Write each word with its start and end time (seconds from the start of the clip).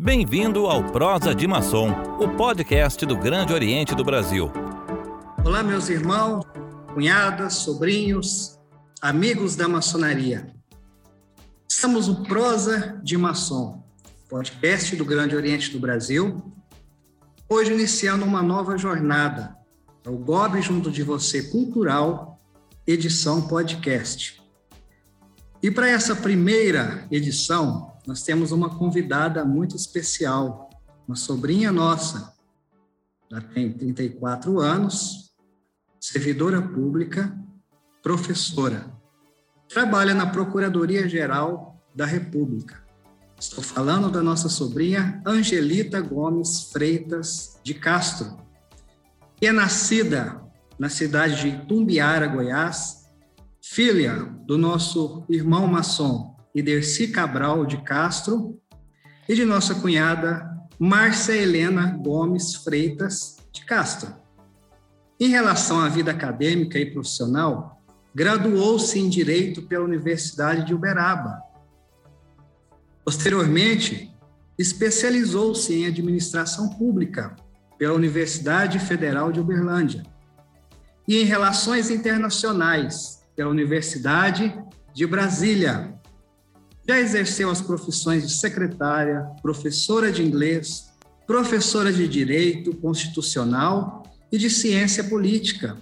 Bem-vindo 0.00 0.66
ao 0.66 0.92
Prosa 0.92 1.34
de 1.34 1.44
Maçom, 1.48 1.90
o 2.20 2.28
podcast 2.36 3.04
do 3.04 3.16
Grande 3.16 3.52
Oriente 3.52 3.96
do 3.96 4.04
Brasil. 4.04 4.48
Olá, 5.44 5.60
meus 5.64 5.88
irmãos, 5.88 6.44
cunhadas, 6.94 7.54
sobrinhos, 7.54 8.60
amigos 9.02 9.56
da 9.56 9.66
maçonaria. 9.66 10.54
Estamos 11.68 12.06
no 12.06 12.22
Prosa 12.22 13.00
de 13.02 13.18
Maçom, 13.18 13.82
podcast 14.28 14.94
do 14.94 15.04
Grande 15.04 15.34
Oriente 15.34 15.72
do 15.72 15.80
Brasil. 15.80 16.44
Hoje 17.48 17.72
iniciando 17.72 18.24
uma 18.24 18.40
nova 18.40 18.78
jornada, 18.78 19.56
é 20.06 20.08
o 20.08 20.16
GOB 20.16 20.62
Junto 20.62 20.92
de 20.92 21.02
Você 21.02 21.50
Cultural, 21.50 22.38
edição 22.86 23.48
podcast. 23.48 24.40
E 25.60 25.72
para 25.72 25.88
essa 25.88 26.14
primeira 26.14 27.04
edição, 27.10 27.97
nós 28.08 28.22
temos 28.22 28.52
uma 28.52 28.70
convidada 28.70 29.44
muito 29.44 29.76
especial, 29.76 30.70
uma 31.06 31.14
sobrinha 31.14 31.70
nossa. 31.70 32.32
Ela 33.30 33.42
tem 33.42 33.70
34 33.70 34.58
anos, 34.60 35.34
servidora 36.00 36.62
pública, 36.62 37.38
professora. 38.02 38.90
Trabalha 39.68 40.14
na 40.14 40.26
Procuradoria-Geral 40.26 41.78
da 41.94 42.06
República. 42.06 42.82
Estou 43.38 43.62
falando 43.62 44.10
da 44.10 44.22
nossa 44.22 44.48
sobrinha 44.48 45.22
Angelita 45.26 46.00
Gomes 46.00 46.72
Freitas 46.72 47.60
de 47.62 47.74
Castro, 47.74 48.38
que 49.36 49.46
é 49.46 49.52
nascida 49.52 50.40
na 50.78 50.88
cidade 50.88 51.42
de 51.42 51.66
Tumbiara, 51.66 52.26
Goiás, 52.26 53.06
filha 53.60 54.14
do 54.46 54.56
nosso 54.56 55.26
irmão 55.28 55.66
maçom 55.66 56.37
Iderci 56.54 57.08
Cabral 57.08 57.66
de 57.66 57.82
Castro 57.82 58.60
e 59.28 59.34
de 59.34 59.44
nossa 59.44 59.74
cunhada 59.74 60.48
Márcia 60.78 61.32
Helena 61.32 61.96
Gomes 62.02 62.54
Freitas 62.54 63.36
de 63.52 63.64
Castro. 63.64 64.14
Em 65.20 65.28
relação 65.28 65.80
à 65.80 65.88
vida 65.88 66.12
acadêmica 66.12 66.78
e 66.78 66.90
profissional, 66.90 67.82
graduou-se 68.14 68.98
em 68.98 69.08
Direito 69.08 69.62
pela 69.62 69.84
Universidade 69.84 70.64
de 70.64 70.74
Uberaba. 70.74 71.42
Posteriormente, 73.04 74.14
especializou-se 74.58 75.74
em 75.74 75.86
Administração 75.86 76.68
Pública 76.70 77.34
pela 77.76 77.94
Universidade 77.94 78.78
Federal 78.78 79.30
de 79.32 79.40
Uberlândia 79.40 80.02
e 81.06 81.16
em 81.16 81.24
Relações 81.24 81.90
Internacionais 81.90 83.22
pela 83.34 83.50
Universidade 83.50 84.54
de 84.92 85.06
Brasília, 85.06 85.97
já 86.88 86.98
exerceu 86.98 87.50
as 87.50 87.60
profissões 87.60 88.26
de 88.26 88.32
secretária, 88.32 89.28
professora 89.42 90.10
de 90.10 90.24
inglês, 90.24 90.88
professora 91.26 91.92
de 91.92 92.08
direito 92.08 92.74
constitucional 92.76 94.04
e 94.32 94.38
de 94.38 94.48
ciência 94.48 95.04
política. 95.04 95.76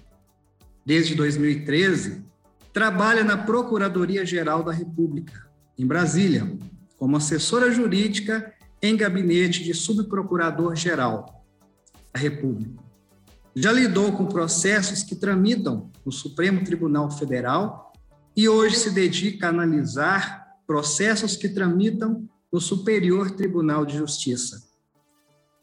Desde 0.84 1.14
2013, 1.14 2.24
trabalha 2.72 3.22
na 3.22 3.36
Procuradoria-Geral 3.36 4.64
da 4.64 4.72
República, 4.72 5.46
em 5.78 5.86
Brasília, 5.86 6.52
como 6.98 7.16
assessora 7.16 7.70
jurídica 7.70 8.52
em 8.82 8.96
gabinete 8.96 9.62
de 9.62 9.74
subprocurador-geral 9.74 11.46
da 12.12 12.18
República. 12.18 12.82
Já 13.54 13.70
lidou 13.70 14.10
com 14.12 14.27
processos 14.27 15.04
que 15.04 15.14
tramitam 15.14 15.88
no 16.04 16.10
Supremo 16.10 16.64
Tribunal 16.64 17.12
Federal 17.12 17.92
e 18.36 18.48
hoje 18.48 18.77
se 18.77 18.90
dedica 18.90 19.46
a 19.46 19.50
analisar 19.50 20.45
processos 20.67 21.36
que 21.36 21.48
tramitam 21.48 22.28
no 22.53 22.61
Superior 22.61 23.31
Tribunal 23.31 23.84
de 23.84 23.97
Justiça. 23.97 24.62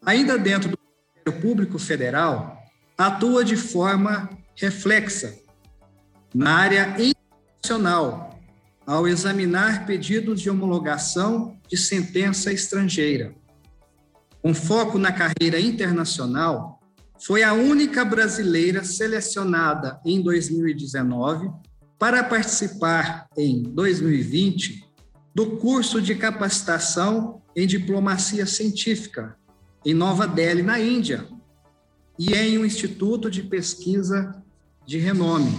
Ainda 0.05 0.37
dentro 0.37 0.69
do 0.69 0.77
Ministério 0.77 1.41
Público 1.41 1.79
Federal, 1.79 2.57
atua 2.97 3.43
de 3.43 3.55
forma 3.55 4.29
reflexa 4.55 5.37
na 6.33 6.51
área 6.51 6.95
internacional, 6.99 8.39
ao 8.85 9.07
examinar 9.07 9.85
pedidos 9.85 10.41
de 10.41 10.49
homologação 10.49 11.57
de 11.69 11.77
sentença 11.77 12.51
estrangeira. 12.51 13.33
Com 14.41 14.53
foco 14.53 14.97
na 14.99 15.11
carreira 15.11 15.59
internacional, 15.59 16.81
foi 17.25 17.43
a 17.43 17.53
única 17.53 18.03
brasileira 18.03 18.83
selecionada 18.83 20.01
em 20.05 20.21
2019 20.21 21.49
para 21.97 22.21
participar 22.25 23.27
em 23.37 23.63
2020 23.63 24.82
do 25.33 25.57
curso 25.57 26.01
de 26.01 26.15
capacitação 26.15 27.41
em 27.55 27.65
diplomacia 27.65 28.45
científica 28.45 29.35
em 29.85 29.93
Nova 29.93 30.27
Delhi, 30.27 30.61
na 30.61 30.79
Índia, 30.79 31.27
e 32.17 32.33
em 32.33 32.57
um 32.57 32.65
instituto 32.65 33.29
de 33.29 33.43
pesquisa 33.43 34.43
de 34.85 34.97
renome. 34.97 35.57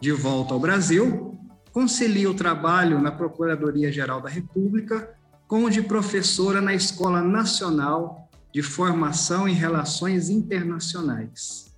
De 0.00 0.12
volta 0.12 0.54
ao 0.54 0.60
Brasil, 0.60 1.38
concilia 1.72 2.30
o 2.30 2.34
trabalho 2.34 3.00
na 3.00 3.10
Procuradoria-Geral 3.10 4.20
da 4.20 4.28
República 4.28 5.16
com 5.46 5.64
o 5.64 5.70
de 5.70 5.82
professora 5.82 6.60
na 6.60 6.74
Escola 6.74 7.22
Nacional 7.22 8.28
de 8.52 8.62
Formação 8.62 9.48
em 9.48 9.54
Relações 9.54 10.28
Internacionais. 10.28 11.74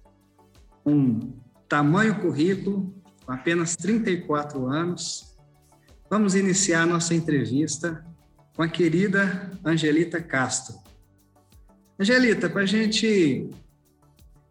Um 0.85 1.33
tamanho 1.69 2.21
currículo, 2.21 2.93
com 3.25 3.33
apenas 3.33 3.77
34 3.77 4.67
anos, 4.67 5.30
Vamos 6.11 6.35
iniciar 6.35 6.89
nossa 6.89 7.15
entrevista 7.15 8.05
com 8.57 8.63
a 8.63 8.69
querida 8.69 9.49
Angelita 9.65 10.21
Castro. 10.21 10.75
Angelita, 12.01 12.51
para 12.51 12.63
a 12.63 12.67
gente 12.67 13.49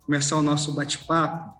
começar 0.05 0.37
o 0.37 0.41
nosso 0.41 0.73
bate-papo, 0.73 1.53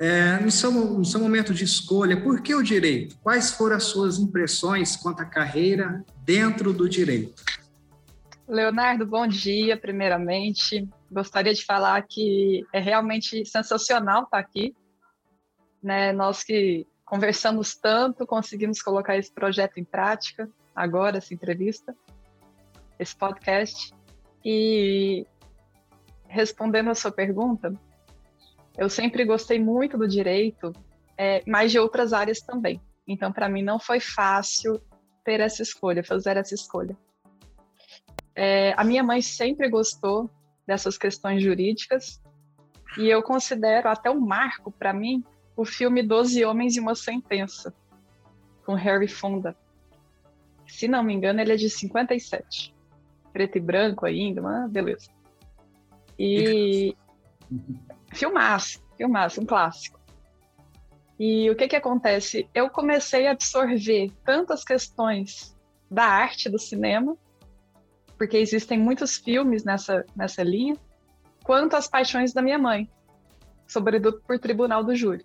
é, 0.00 0.40
no, 0.40 0.50
seu, 0.50 0.72
no 0.72 1.04
seu 1.04 1.20
momento 1.20 1.54
de 1.54 1.62
escolha, 1.62 2.20
por 2.20 2.42
que 2.42 2.56
o 2.56 2.62
direito? 2.62 3.16
Quais 3.22 3.52
foram 3.52 3.76
as 3.76 3.84
suas 3.84 4.18
impressões 4.18 4.96
quanto 4.96 5.20
à 5.20 5.24
carreira 5.24 6.04
dentro 6.24 6.72
do 6.72 6.88
direito? 6.88 7.40
Leonardo, 8.48 9.06
bom 9.06 9.28
dia, 9.28 9.76
primeiramente. 9.76 10.88
Gostaria 11.08 11.54
de 11.54 11.64
falar 11.64 12.02
que 12.02 12.66
é 12.72 12.80
realmente 12.80 13.46
sensacional 13.46 14.24
estar 14.24 14.38
aqui. 14.38 14.74
Né? 15.80 16.12
Nós 16.12 16.42
que 16.42 16.84
conversamos 17.06 17.76
tanto, 17.76 18.26
conseguimos 18.26 18.82
colocar 18.82 19.16
esse 19.16 19.32
projeto 19.32 19.78
em 19.78 19.84
prática, 19.84 20.50
agora, 20.74 21.18
essa 21.18 21.32
entrevista, 21.32 21.96
esse 22.98 23.16
podcast. 23.16 23.94
E 24.44 25.24
respondendo 26.28 26.90
a 26.90 26.94
sua 26.94 27.12
pergunta, 27.12 27.72
eu 28.76 28.90
sempre 28.90 29.24
gostei 29.24 29.58
muito 29.58 29.96
do 29.96 30.06
direito, 30.06 30.72
é, 31.16 31.42
mas 31.46 31.70
de 31.70 31.78
outras 31.78 32.12
áreas 32.12 32.40
também. 32.40 32.80
Então, 33.06 33.32
para 33.32 33.48
mim, 33.48 33.62
não 33.62 33.78
foi 33.78 34.00
fácil 34.00 34.82
ter 35.24 35.38
essa 35.38 35.62
escolha, 35.62 36.02
fazer 36.02 36.36
essa 36.36 36.54
escolha. 36.54 36.96
É, 38.34 38.74
a 38.76 38.82
minha 38.82 39.02
mãe 39.02 39.22
sempre 39.22 39.68
gostou 39.68 40.28
dessas 40.66 40.98
questões 40.98 41.42
jurídicas 41.42 42.20
e 42.98 43.08
eu 43.08 43.22
considero 43.22 43.88
até 43.88 44.10
um 44.10 44.20
marco 44.20 44.70
para 44.72 44.92
mim 44.92 45.24
o 45.56 45.64
filme 45.64 46.02
Doze 46.02 46.44
Homens 46.44 46.76
e 46.76 46.80
uma 46.80 46.94
Sentença, 46.94 47.74
com 48.64 48.74
Harry 48.74 49.08
Fonda. 49.08 49.56
Se 50.66 50.86
não 50.86 51.02
me 51.02 51.14
engano, 51.14 51.40
ele 51.40 51.52
é 51.52 51.56
de 51.56 51.70
57. 51.70 52.74
Preto 53.32 53.56
e 53.56 53.60
branco 53.60 54.04
ainda, 54.04 54.42
mas 54.42 54.70
beleza. 54.70 55.08
E. 56.18 56.94
filmaço, 58.12 58.82
filmaço, 58.96 59.40
um 59.40 59.46
clássico. 59.46 59.98
E 61.18 61.48
o 61.50 61.56
que 61.56 61.68
que 61.68 61.76
acontece? 61.76 62.48
Eu 62.54 62.68
comecei 62.68 63.26
a 63.26 63.30
absorver 63.30 64.12
tantas 64.24 64.62
questões 64.62 65.56
da 65.90 66.04
arte 66.04 66.50
do 66.50 66.58
cinema, 66.58 67.16
porque 68.18 68.36
existem 68.36 68.78
muitos 68.78 69.16
filmes 69.16 69.64
nessa, 69.64 70.04
nessa 70.14 70.42
linha, 70.42 70.76
quanto 71.42 71.76
as 71.76 71.88
paixões 71.88 72.32
da 72.32 72.42
minha 72.42 72.58
mãe, 72.58 72.90
sobretudo 73.66 74.20
por 74.26 74.38
Tribunal 74.38 74.84
do 74.84 74.94
Júri. 74.94 75.24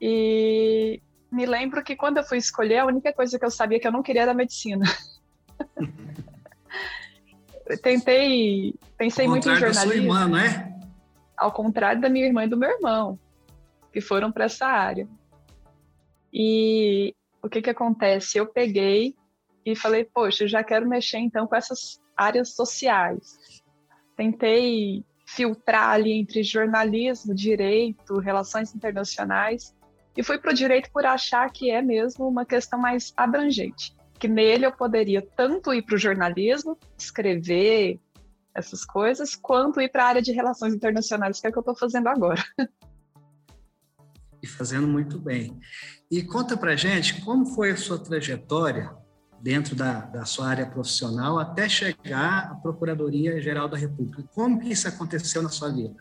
E 0.00 1.02
me 1.30 1.44
lembro 1.44 1.82
que 1.82 1.96
quando 1.96 2.18
eu 2.18 2.24
fui 2.24 2.38
escolher, 2.38 2.78
a 2.78 2.86
única 2.86 3.12
coisa 3.12 3.38
que 3.38 3.44
eu 3.44 3.50
sabia 3.50 3.78
que 3.78 3.86
eu 3.86 3.92
não 3.92 4.02
queria 4.02 4.22
era 4.22 4.34
medicina. 4.34 4.84
tentei, 7.82 8.74
pensei 8.96 9.28
muito 9.28 9.48
em 9.48 9.56
jornalismo. 9.56 9.84
Da 9.84 9.92
sua 9.92 9.96
irmã, 9.96 10.28
não 10.28 10.38
é? 10.38 10.74
Ao 11.36 11.52
contrário 11.52 12.00
da 12.00 12.08
minha 12.08 12.26
irmã 12.26 12.44
e 12.44 12.48
do 12.48 12.56
meu 12.56 12.70
irmão, 12.70 13.18
que 13.92 14.00
foram 14.00 14.32
para 14.32 14.46
essa 14.46 14.66
área. 14.66 15.06
E 16.32 17.14
o 17.42 17.48
que 17.48 17.60
que 17.60 17.70
acontece? 17.70 18.38
Eu 18.38 18.46
peguei 18.46 19.14
e 19.64 19.76
falei, 19.76 20.04
poxa, 20.04 20.44
eu 20.44 20.48
já 20.48 20.64
quero 20.64 20.88
mexer 20.88 21.18
então 21.18 21.46
com 21.46 21.54
essas 21.54 22.00
áreas 22.16 22.54
sociais. 22.54 23.38
Tentei 24.16 25.04
filtrar 25.26 25.90
ali 25.90 26.12
entre 26.12 26.42
jornalismo, 26.42 27.34
direito, 27.34 28.18
relações 28.18 28.74
internacionais 28.74 29.76
e 30.16 30.22
fui 30.22 30.38
para 30.38 30.50
o 30.50 30.54
direito 30.54 30.90
por 30.92 31.04
achar 31.06 31.50
que 31.50 31.70
é 31.70 31.80
mesmo 31.80 32.28
uma 32.28 32.44
questão 32.44 32.78
mais 32.78 33.12
abrangente. 33.16 33.96
que 34.18 34.26
nele 34.26 34.66
eu 34.66 34.72
poderia 34.72 35.22
tanto 35.36 35.72
ir 35.72 35.82
para 35.82 35.94
o 35.94 35.98
jornalismo, 35.98 36.76
escrever 36.98 38.00
essas 38.52 38.84
coisas, 38.84 39.36
quanto 39.36 39.80
ir 39.80 39.88
para 39.88 40.04
a 40.04 40.08
área 40.08 40.22
de 40.22 40.32
relações 40.32 40.74
internacionais, 40.74 41.40
que 41.40 41.46
é 41.46 41.50
o 41.50 41.52
que 41.52 41.58
eu 41.58 41.60
estou 41.60 41.76
fazendo 41.76 42.08
agora. 42.08 42.42
E 44.40 44.46
fazendo 44.46 44.86
muito 44.86 45.18
bem. 45.18 45.58
E 46.08 46.22
conta 46.22 46.56
para 46.56 46.76
gente 46.76 47.20
como 47.22 47.44
foi 47.44 47.72
a 47.72 47.76
sua 47.76 47.98
trajetória 47.98 48.88
dentro 49.40 49.74
da, 49.74 50.00
da 50.00 50.24
sua 50.24 50.48
área 50.48 50.64
profissional 50.64 51.38
até 51.38 51.68
chegar 51.68 52.52
à 52.52 52.54
Procuradoria-Geral 52.54 53.68
da 53.68 53.76
República. 53.76 54.22
Como 54.34 54.60
que 54.60 54.70
isso 54.70 54.86
aconteceu 54.88 55.42
na 55.42 55.48
sua 55.48 55.70
vida? 55.70 55.96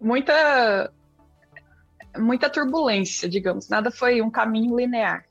Muita, 0.00 0.92
muita 2.16 2.48
turbulência, 2.48 3.28
digamos. 3.28 3.68
Nada 3.68 3.90
foi 3.90 4.22
um 4.22 4.30
caminho 4.30 4.76
linear. 4.76 5.24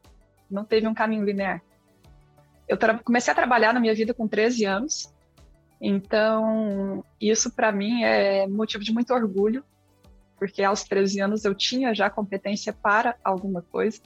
Não 0.49 0.63
teve 0.63 0.87
um 0.87 0.93
caminho 0.93 1.25
linear. 1.25 1.61
Eu 2.67 2.77
comecei 3.03 3.31
a 3.31 3.35
trabalhar 3.35 3.73
na 3.73 3.79
minha 3.79 3.95
vida 3.95 4.13
com 4.13 4.27
13 4.27 4.65
anos, 4.65 5.13
então 5.79 7.03
isso 7.19 7.49
para 7.53 7.71
mim 7.71 8.03
é 8.03 8.45
motivo 8.45 8.83
de 8.83 8.93
muito 8.93 9.13
orgulho, 9.13 9.63
porque 10.37 10.61
aos 10.61 10.83
13 10.83 11.21
anos 11.21 11.45
eu 11.45 11.55
tinha 11.55 11.93
já 11.93 12.09
competência 12.09 12.73
para 12.73 13.15
alguma 13.23 13.61
coisa. 13.61 14.01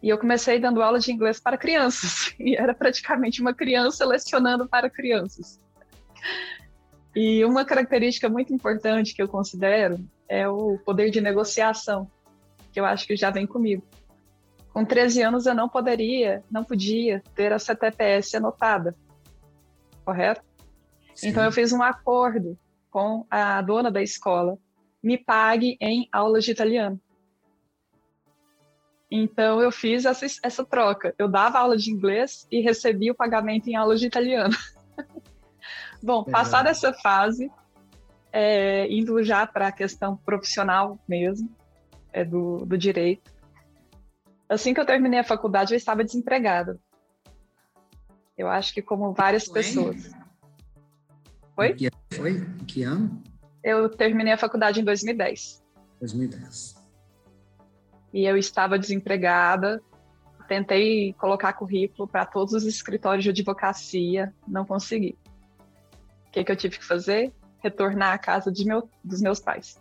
E 0.00 0.08
eu 0.08 0.18
comecei 0.18 0.60
dando 0.60 0.80
aula 0.80 1.00
de 1.00 1.10
inglês 1.10 1.40
para 1.40 1.58
crianças, 1.58 2.32
e 2.38 2.54
era 2.54 2.72
praticamente 2.72 3.40
uma 3.40 3.52
criança 3.52 4.06
lecionando 4.06 4.68
para 4.68 4.88
crianças. 4.88 5.60
E 7.20 7.44
uma 7.44 7.64
característica 7.64 8.28
muito 8.28 8.54
importante 8.54 9.12
que 9.12 9.20
eu 9.20 9.26
considero 9.26 9.98
é 10.28 10.48
o 10.48 10.78
poder 10.84 11.10
de 11.10 11.20
negociação, 11.20 12.08
que 12.72 12.78
eu 12.78 12.84
acho 12.84 13.08
que 13.08 13.16
já 13.16 13.28
vem 13.28 13.44
comigo. 13.44 13.82
Com 14.72 14.84
13 14.84 15.22
anos 15.22 15.44
eu 15.44 15.52
não 15.52 15.68
poderia, 15.68 16.44
não 16.48 16.62
podia 16.62 17.20
ter 17.34 17.52
a 17.52 17.58
CTPS 17.58 18.36
anotada, 18.36 18.94
correto? 20.04 20.42
Sim. 21.12 21.30
Então 21.30 21.42
eu 21.42 21.50
fiz 21.50 21.72
um 21.72 21.82
acordo 21.82 22.56
com 22.88 23.26
a 23.28 23.60
dona 23.62 23.90
da 23.90 24.00
escola, 24.00 24.56
me 25.02 25.18
pague 25.18 25.76
em 25.80 26.08
aulas 26.12 26.44
de 26.44 26.52
italiano. 26.52 27.00
Então 29.10 29.60
eu 29.60 29.72
fiz 29.72 30.04
essa, 30.04 30.24
essa 30.40 30.64
troca. 30.64 31.12
Eu 31.18 31.26
dava 31.26 31.58
aula 31.58 31.76
de 31.76 31.90
inglês 31.90 32.46
e 32.48 32.60
recebia 32.60 33.10
o 33.10 33.16
pagamento 33.16 33.66
em 33.66 33.74
aulas 33.74 33.98
de 33.98 34.06
italiano. 34.06 34.54
Bom, 36.02 36.24
é. 36.26 36.30
passada 36.30 36.70
essa 36.70 36.92
fase, 36.92 37.50
é, 38.32 38.86
indo 38.92 39.22
já 39.22 39.46
para 39.46 39.68
a 39.68 39.72
questão 39.72 40.16
profissional 40.16 40.98
mesmo, 41.08 41.50
é, 42.12 42.24
do, 42.24 42.64
do 42.64 42.76
direito. 42.76 43.32
Assim 44.48 44.72
que 44.72 44.80
eu 44.80 44.86
terminei 44.86 45.20
a 45.20 45.24
faculdade, 45.24 45.74
eu 45.74 45.76
estava 45.76 46.04
desempregada. 46.04 46.78
Eu 48.36 48.48
acho 48.48 48.72
que 48.72 48.80
como 48.80 49.12
várias 49.12 49.44
Foi? 49.44 49.54
pessoas. 49.54 50.10
Foi? 51.54 51.74
Que, 51.74 51.90
foi? 52.12 52.46
Que 52.66 52.82
ano? 52.84 53.22
Eu 53.62 53.88
terminei 53.88 54.32
a 54.32 54.38
faculdade 54.38 54.80
em 54.80 54.84
2010. 54.84 55.62
2010 55.98 56.78
e 58.12 58.24
eu 58.24 58.36
estava 58.36 58.78
desempregada. 58.78 59.82
Tentei 60.46 61.12
colocar 61.14 61.52
currículo 61.52 62.08
para 62.08 62.24
todos 62.24 62.54
os 62.54 62.64
escritórios 62.64 63.22
de 63.22 63.30
advocacia, 63.30 64.32
não 64.46 64.64
consegui. 64.64 65.18
O 66.38 66.40
que, 66.40 66.44
que 66.44 66.52
eu 66.52 66.56
tive 66.56 66.78
que 66.78 66.84
fazer? 66.84 67.32
Retornar 67.60 68.12
à 68.12 68.18
casa 68.18 68.52
meu, 68.64 68.88
dos 69.02 69.20
meus 69.20 69.40
pais. 69.40 69.76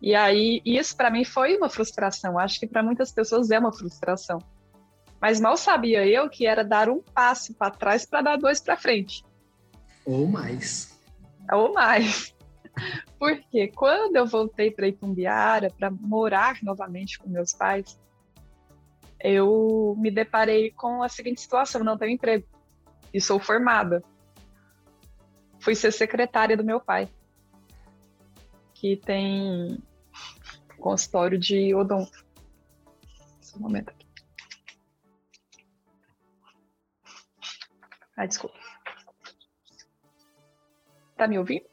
E 0.00 0.14
aí, 0.14 0.62
isso 0.64 0.96
para 0.96 1.10
mim 1.10 1.24
foi 1.24 1.56
uma 1.56 1.68
frustração. 1.68 2.38
Acho 2.38 2.60
que 2.60 2.68
para 2.68 2.84
muitas 2.84 3.10
pessoas 3.10 3.50
é 3.50 3.58
uma 3.58 3.72
frustração. 3.72 4.38
Mas 5.20 5.40
mal 5.40 5.56
sabia 5.56 6.06
eu 6.06 6.30
que 6.30 6.46
era 6.46 6.62
dar 6.62 6.88
um 6.88 7.02
passo 7.02 7.52
para 7.54 7.72
trás 7.72 8.06
para 8.06 8.22
dar 8.22 8.36
dois 8.36 8.60
para 8.60 8.76
frente. 8.76 9.24
Ou 10.04 10.28
mais. 10.28 10.96
Ou 11.52 11.72
mais. 11.72 12.32
Porque 13.18 13.66
quando 13.74 14.14
eu 14.14 14.26
voltei 14.26 14.70
para 14.70 14.86
Itumbiara, 14.86 15.68
para 15.76 15.90
morar 15.90 16.58
novamente 16.62 17.18
com 17.18 17.28
meus 17.28 17.52
pais, 17.52 17.98
eu 19.18 19.96
me 19.98 20.12
deparei 20.12 20.70
com 20.70 21.02
a 21.02 21.08
seguinte 21.08 21.40
situação: 21.40 21.82
não 21.82 21.98
tenho 21.98 22.12
emprego 22.12 22.46
e 23.12 23.20
sou 23.20 23.40
formada. 23.40 24.00
Fui 25.66 25.74
ser 25.74 25.90
secretária 25.90 26.56
do 26.56 26.62
meu 26.62 26.80
pai, 26.80 27.08
que 28.72 28.96
tem 28.98 29.82
consultório 30.78 31.36
de 31.36 31.74
odonto. 31.74 32.24
Só 33.40 33.56
um 33.56 33.62
momento 33.62 33.88
aqui. 33.88 34.06
Ai, 38.16 38.28
desculpa. 38.28 38.56
Tá 41.16 41.26
me 41.26 41.36
ouvindo? 41.36 41.66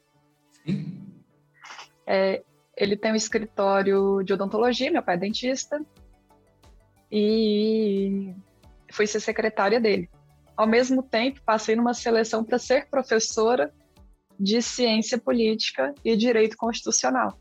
É, 2.07 2.43
ele 2.75 2.97
tem 2.97 3.11
um 3.11 3.15
escritório 3.15 4.23
de 4.23 4.33
odontologia, 4.33 4.89
meu 4.89 5.03
pai 5.03 5.17
é 5.17 5.19
dentista, 5.19 5.79
e 7.11 8.33
fui 8.91 9.05
ser 9.05 9.19
secretária 9.19 9.79
dele. 9.79 10.09
Ao 10.57 10.65
mesmo 10.65 11.03
tempo, 11.03 11.43
passei 11.43 11.75
numa 11.75 11.93
seleção 11.93 12.43
para 12.43 12.57
ser 12.57 12.89
professora 12.89 13.71
de 14.39 14.61
ciência 14.61 15.17
política 15.17 15.93
e 16.03 16.15
direito 16.15 16.57
constitucional. 16.57 17.39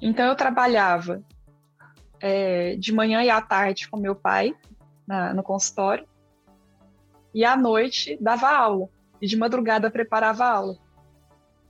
Então, 0.00 0.26
eu 0.26 0.36
trabalhava 0.36 1.22
é, 2.20 2.76
de 2.76 2.92
manhã 2.92 3.22
e 3.22 3.30
à 3.30 3.40
tarde 3.40 3.88
com 3.88 3.98
meu 3.98 4.14
pai 4.14 4.54
na, 5.06 5.34
no 5.34 5.42
consultório, 5.42 6.06
e 7.34 7.44
à 7.44 7.56
noite 7.56 8.18
dava 8.20 8.48
aula, 8.48 8.88
e 9.20 9.26
de 9.26 9.36
madrugada 9.36 9.90
preparava 9.90 10.44
aula. 10.44 10.78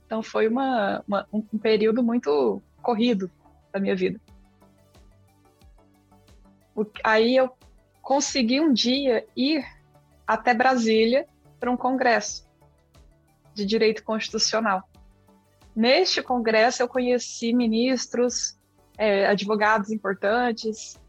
Então 0.05 0.21
foi 0.21 0.47
uma, 0.47 1.03
uma, 1.07 1.27
um 1.31 1.57
período 1.57 2.03
muito 2.03 2.61
corrido 2.81 3.31
da 3.71 3.79
minha 3.79 3.95
vida. 3.95 4.19
Aí 7.03 7.35
eu 7.37 7.49
consegui 8.01 8.59
um 8.59 8.73
dia 8.73 9.25
ir 9.35 9.63
até 10.27 10.53
Brasília 10.53 11.25
para 11.59 11.71
um 11.71 11.77
congresso 11.77 12.50
de 13.53 13.65
direito 13.65 14.03
constitucional. 14.03 14.83
Neste 15.75 16.21
congresso 16.21 16.81
eu 16.81 16.87
conheci 16.87 17.53
ministros, 17.53 18.57
é, 18.97 19.27
advogados 19.27 19.89
importantes, 19.89 20.99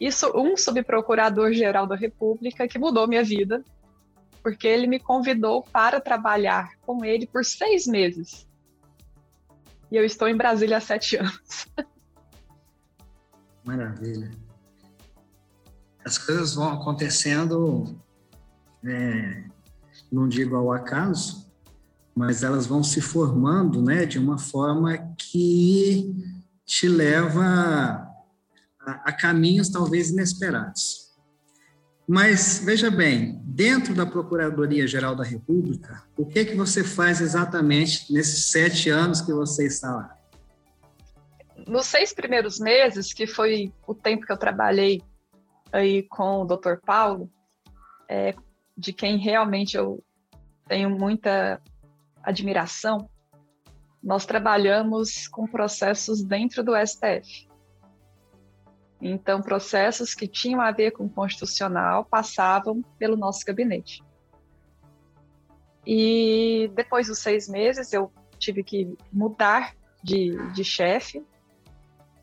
isso 0.00 0.30
um 0.34 0.56
subprocurador 0.56 1.52
geral 1.52 1.86
da 1.86 1.96
República 1.96 2.68
que 2.68 2.78
mudou 2.78 3.08
minha 3.08 3.24
vida 3.24 3.64
porque 4.42 4.66
ele 4.66 4.86
me 4.86 4.98
convidou 4.98 5.62
para 5.62 6.00
trabalhar 6.00 6.72
com 6.80 7.04
ele 7.04 7.26
por 7.26 7.44
seis 7.44 7.86
meses. 7.86 8.46
E 9.90 9.96
eu 9.96 10.04
estou 10.04 10.26
em 10.28 10.36
Brasília 10.36 10.78
há 10.78 10.80
sete 10.80 11.16
anos. 11.16 11.68
Maravilha. 13.64 14.30
As 16.04 16.18
coisas 16.18 16.54
vão 16.54 16.72
acontecendo, 16.72 17.96
é, 18.84 19.44
não 20.10 20.26
digo 20.28 20.56
ao 20.56 20.72
acaso, 20.72 21.51
mas 22.14 22.42
elas 22.42 22.66
vão 22.66 22.82
se 22.82 23.00
formando 23.00 23.82
né, 23.82 24.04
de 24.04 24.18
uma 24.18 24.38
forma 24.38 24.96
que 25.16 26.14
te 26.64 26.88
leva 26.88 27.42
a, 28.80 28.90
a 29.04 29.12
caminhos 29.12 29.70
talvez 29.70 30.10
inesperados. 30.10 31.02
Mas 32.06 32.60
veja 32.64 32.90
bem, 32.90 33.40
dentro 33.44 33.94
da 33.94 34.04
Procuradoria-Geral 34.04 35.14
da 35.14 35.24
República, 35.24 36.02
o 36.16 36.26
que 36.26 36.44
que 36.44 36.54
você 36.54 36.82
faz 36.82 37.20
exatamente 37.20 38.12
nesses 38.12 38.46
sete 38.46 38.90
anos 38.90 39.20
que 39.20 39.32
você 39.32 39.66
está 39.66 39.94
lá? 39.94 40.18
Nos 41.66 41.86
seis 41.86 42.12
primeiros 42.12 42.58
meses, 42.58 43.12
que 43.12 43.26
foi 43.26 43.72
o 43.86 43.94
tempo 43.94 44.26
que 44.26 44.32
eu 44.32 44.36
trabalhei 44.36 45.00
aí 45.72 46.02
com 46.02 46.42
o 46.42 46.44
Dr. 46.44 46.74
Paulo, 46.84 47.30
é, 48.08 48.34
de 48.76 48.92
quem 48.92 49.16
realmente 49.16 49.76
eu 49.76 50.02
tenho 50.68 50.90
muita 50.90 51.62
admiração, 52.22 53.08
nós 54.02 54.26
trabalhamos 54.26 55.28
com 55.28 55.46
processos 55.46 56.22
dentro 56.22 56.62
do 56.62 56.72
STF. 56.74 57.48
Então, 59.00 59.42
processos 59.42 60.14
que 60.14 60.28
tinham 60.28 60.60
a 60.60 60.70
ver 60.70 60.92
com 60.92 61.06
o 61.06 61.10
constitucional 61.10 62.04
passavam 62.04 62.82
pelo 62.98 63.16
nosso 63.16 63.44
gabinete. 63.44 64.02
E 65.86 66.70
depois 66.74 67.08
dos 67.08 67.18
seis 67.18 67.48
meses, 67.48 67.92
eu 67.92 68.12
tive 68.38 68.62
que 68.62 68.96
mudar 69.12 69.74
de, 70.02 70.36
de 70.52 70.64
chefe 70.64 71.24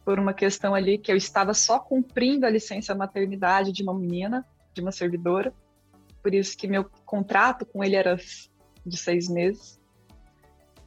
por 0.05 0.17
uma 0.19 0.33
questão 0.33 0.73
ali 0.73 0.97
que 0.97 1.11
eu 1.11 1.15
estava 1.15 1.53
só 1.53 1.79
cumprindo 1.79 2.45
a 2.45 2.49
licença 2.49 2.95
maternidade 2.95 3.71
de 3.71 3.83
uma 3.83 3.93
menina, 3.93 4.45
de 4.73 4.81
uma 4.81 4.91
servidora. 4.91 5.53
Por 6.21 6.33
isso 6.33 6.57
que 6.57 6.67
meu 6.67 6.89
contrato 7.05 7.65
com 7.65 7.83
ele 7.83 7.95
era 7.95 8.17
de 8.85 8.97
seis 8.97 9.29
meses. 9.29 9.78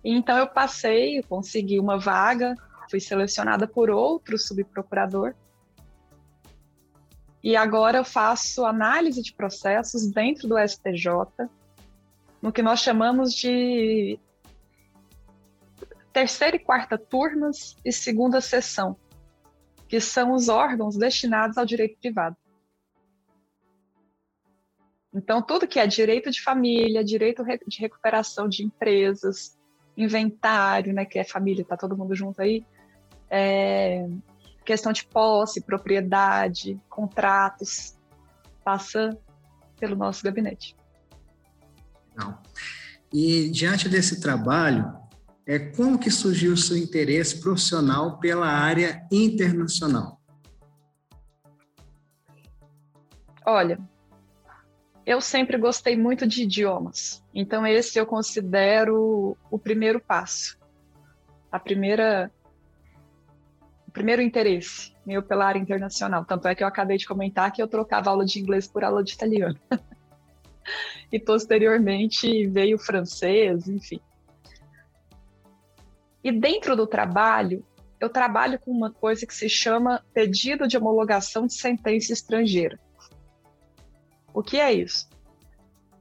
Então 0.05 0.37
eu 0.37 0.49
passei, 0.49 1.23
consegui 1.23 1.79
uma 1.79 1.99
vaga, 1.99 2.55
fui 2.91 3.01
selecionada 3.01 3.67
por 3.67 3.89
outro 3.89 4.37
subprocurador 4.37 5.35
E 7.43 7.57
agora 7.57 7.99
eu 7.99 8.05
faço 8.05 8.65
análise 8.65 9.23
de 9.23 9.33
processos 9.33 10.07
dentro 10.07 10.49
do 10.49 10.57
STJ, 10.59 11.49
no 12.41 12.53
que 12.53 12.63
nós 12.63 12.81
chamamos 12.81 13.35
de 13.35 14.19
terceira 16.13 16.57
e 16.57 16.61
quarta 16.61 16.99
turmas 16.99 17.75
e 17.85 17.93
segunda 17.93 18.41
sessão, 18.41 18.97
que 19.89 20.01
são 20.01 20.33
os 20.33 20.49
órgãos 20.49 20.97
destinados 20.97 21.57
ao 21.57 21.65
direito 21.65 21.99
privado. 21.99 22.37
Então, 25.15 25.43
tudo 25.43 25.69
que 25.69 25.79
é 25.79 25.87
direito 25.87 26.31
de 26.31 26.41
família, 26.41 27.05
direito 27.05 27.45
de 27.67 27.81
recuperação 27.81 28.49
de 28.49 28.65
empresas, 28.65 29.59
inventário, 29.97 30.93
né, 30.93 31.05
que 31.05 31.19
é 31.19 31.25
família, 31.25 31.65
tá 31.65 31.77
todo 31.77 31.97
mundo 31.97 32.15
junto 32.15 32.41
aí, 32.41 32.65
é, 33.31 34.09
questão 34.65 34.93
de 34.93 35.05
posse, 35.05 35.61
propriedade, 35.61 36.81
contratos, 36.89 37.99
passa 38.65 39.17
pelo 39.79 39.97
nosso 39.97 40.23
gabinete. 40.23 40.77
Não. 42.15 42.39
E 43.13 43.51
diante 43.51 43.89
desse 43.89 44.21
trabalho, 44.21 44.93
é 45.47 45.59
como 45.59 45.99
que 45.99 46.11
surgiu 46.11 46.53
o 46.53 46.57
seu 46.57 46.77
interesse 46.77 47.41
profissional 47.41 48.19
pela 48.19 48.47
área 48.47 49.07
internacional? 49.11 50.21
Olha, 53.45 53.79
eu 55.05 55.21
sempre 55.21 55.59
gostei 55.59 55.97
muito 55.97 56.27
de 56.27 56.43
idiomas, 56.43 57.25
então 57.35 57.67
esse 57.67 57.99
eu 57.99 58.07
considero 58.07 59.37
o 59.51 59.59
primeiro 59.59 60.01
passo, 60.01 60.59
a 61.51 61.59
primeira 61.59 62.31
primeiro 63.93 64.23
interesse 64.23 64.93
meu 65.05 65.23
pela 65.23 65.47
área 65.47 65.59
internacional. 65.59 66.25
Tanto 66.25 66.49
é 66.49 66.55
que 66.55 66.63
eu 66.63 66.67
acabei 66.67 66.97
de 66.97 67.07
comentar 67.07 67.53
que 67.53 67.61
eu 67.61 67.69
trocava 67.69 68.11
aula 68.11 68.25
de 68.25 68.41
inglês 68.41 68.67
por 68.67 68.85
aula 68.85 69.03
de 69.03 69.13
italiano. 69.13 69.59
e 71.13 71.19
posteriormente 71.19 72.47
veio 72.47 72.79
francês, 72.79 73.69
enfim. 73.69 74.01
E 76.25 76.31
dentro 76.31 76.77
do 76.77 76.87
trabalho, 76.87 77.65
eu 78.01 78.09
trabalho 78.09 78.59
com 78.61 78.71
uma 78.71 78.91
coisa 78.91 79.27
que 79.27 79.35
se 79.35 79.49
chama 79.49 80.05
pedido 80.15 80.67
de 80.69 80.77
homologação 80.77 81.47
de 81.47 81.55
sentença 81.55 82.13
estrangeira. 82.13 82.79
O 84.35 84.43
que 84.43 84.59
é 84.59 84.73
isso? 84.73 85.09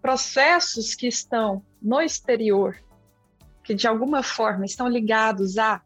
Processos 0.02 0.96
que 0.96 1.08
estão 1.08 1.64
no 1.82 2.02
exterior, 2.02 2.78
que 3.64 3.74
de 3.74 3.88
alguma 3.88 4.24
forma 4.24 4.66
estão 4.66 4.88
ligados 4.88 5.58
a, 5.58 5.82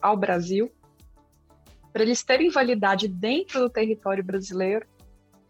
ao 0.00 0.16
Brasil, 0.16 0.72
para 1.92 2.02
eles 2.02 2.22
terem 2.22 2.50
validade 2.50 3.08
dentro 3.08 3.60
do 3.60 3.70
território 3.70 4.22
brasileiro, 4.22 4.86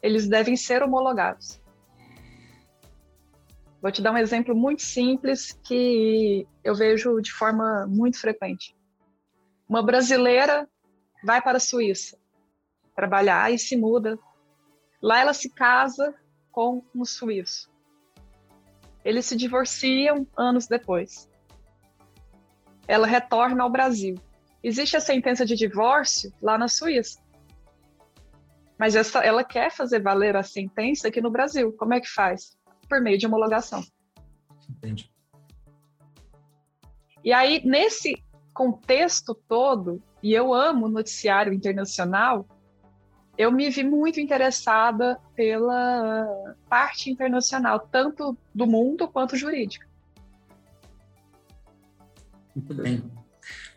eles 0.03 0.27
devem 0.27 0.57
ser 0.57 0.83
homologados. 0.83 1.61
Vou 3.83 3.91
te 3.91 4.03
dar 4.03 4.13
um 4.13 4.19
exemplo 4.19 4.55
muito 4.55 4.83
simples 4.83 5.53
que 5.65 6.47
eu 6.65 6.75
vejo 6.75 7.21
de 7.21 7.33
forma 7.33 7.87
muito 7.87 8.21
frequente. 8.21 8.77
Uma 9.69 9.83
brasileira 9.83 10.69
vai 11.25 11.41
para 11.41 11.59
a 11.59 11.61
Suíça 11.61 12.19
trabalhar 12.95 13.53
e 13.53 13.59
se 13.59 13.77
muda. 13.77 14.19
Lá 15.01 15.21
ela 15.21 15.33
se 15.33 15.49
casa 15.49 16.15
com 16.51 16.83
um 16.95 17.05
suíço. 17.05 17.71
Eles 19.05 19.27
se 19.27 19.37
divorciam 19.37 20.27
anos 20.37 20.67
depois. 20.67 21.31
Ela 22.87 23.07
retorna 23.07 23.63
ao 23.63 23.71
Brasil 23.71 24.17
existe 24.63 24.97
a 24.97 25.01
sentença 25.01 25.45
de 25.45 25.57
divórcio 25.57 26.33
lá 26.41 26.59
na 26.59 26.69
Suíça. 26.69 27.21
Mas 28.79 28.97
essa, 28.97 29.21
ela 29.21 29.45
quer 29.45 29.71
fazer 29.71 30.01
valer 30.01 30.37
a 30.37 30.43
sentença 30.43 31.09
aqui 31.09 31.21
no 31.21 31.31
Brasil. 31.31 31.73
Como 31.73 31.95
é 31.95 32.01
que 32.01 32.09
faz? 32.09 32.59
Por 32.89 33.01
meio 33.01 33.19
de 33.19 33.27
homologação. 33.27 33.83
Entendi. 34.69 35.11
E 37.23 37.33
aí, 37.33 37.63
nesse 37.65 38.23
contexto 38.55 39.35
todo, 39.35 40.03
e 40.23 40.33
eu 40.33 40.55
amo 40.55 40.89
noticiário 40.89 41.53
internacional, 41.53 42.47
eu 43.41 43.51
me 43.51 43.71
vi 43.71 43.83
muito 43.83 44.21
interessada 44.21 45.19
pela 45.35 46.55
parte 46.69 47.11
internacional, 47.11 47.89
tanto 47.91 48.37
do 48.55 48.67
mundo 48.67 49.09
quanto 49.09 49.35
jurídica. 49.35 49.87
Muito 52.55 52.75
bem. 52.75 53.03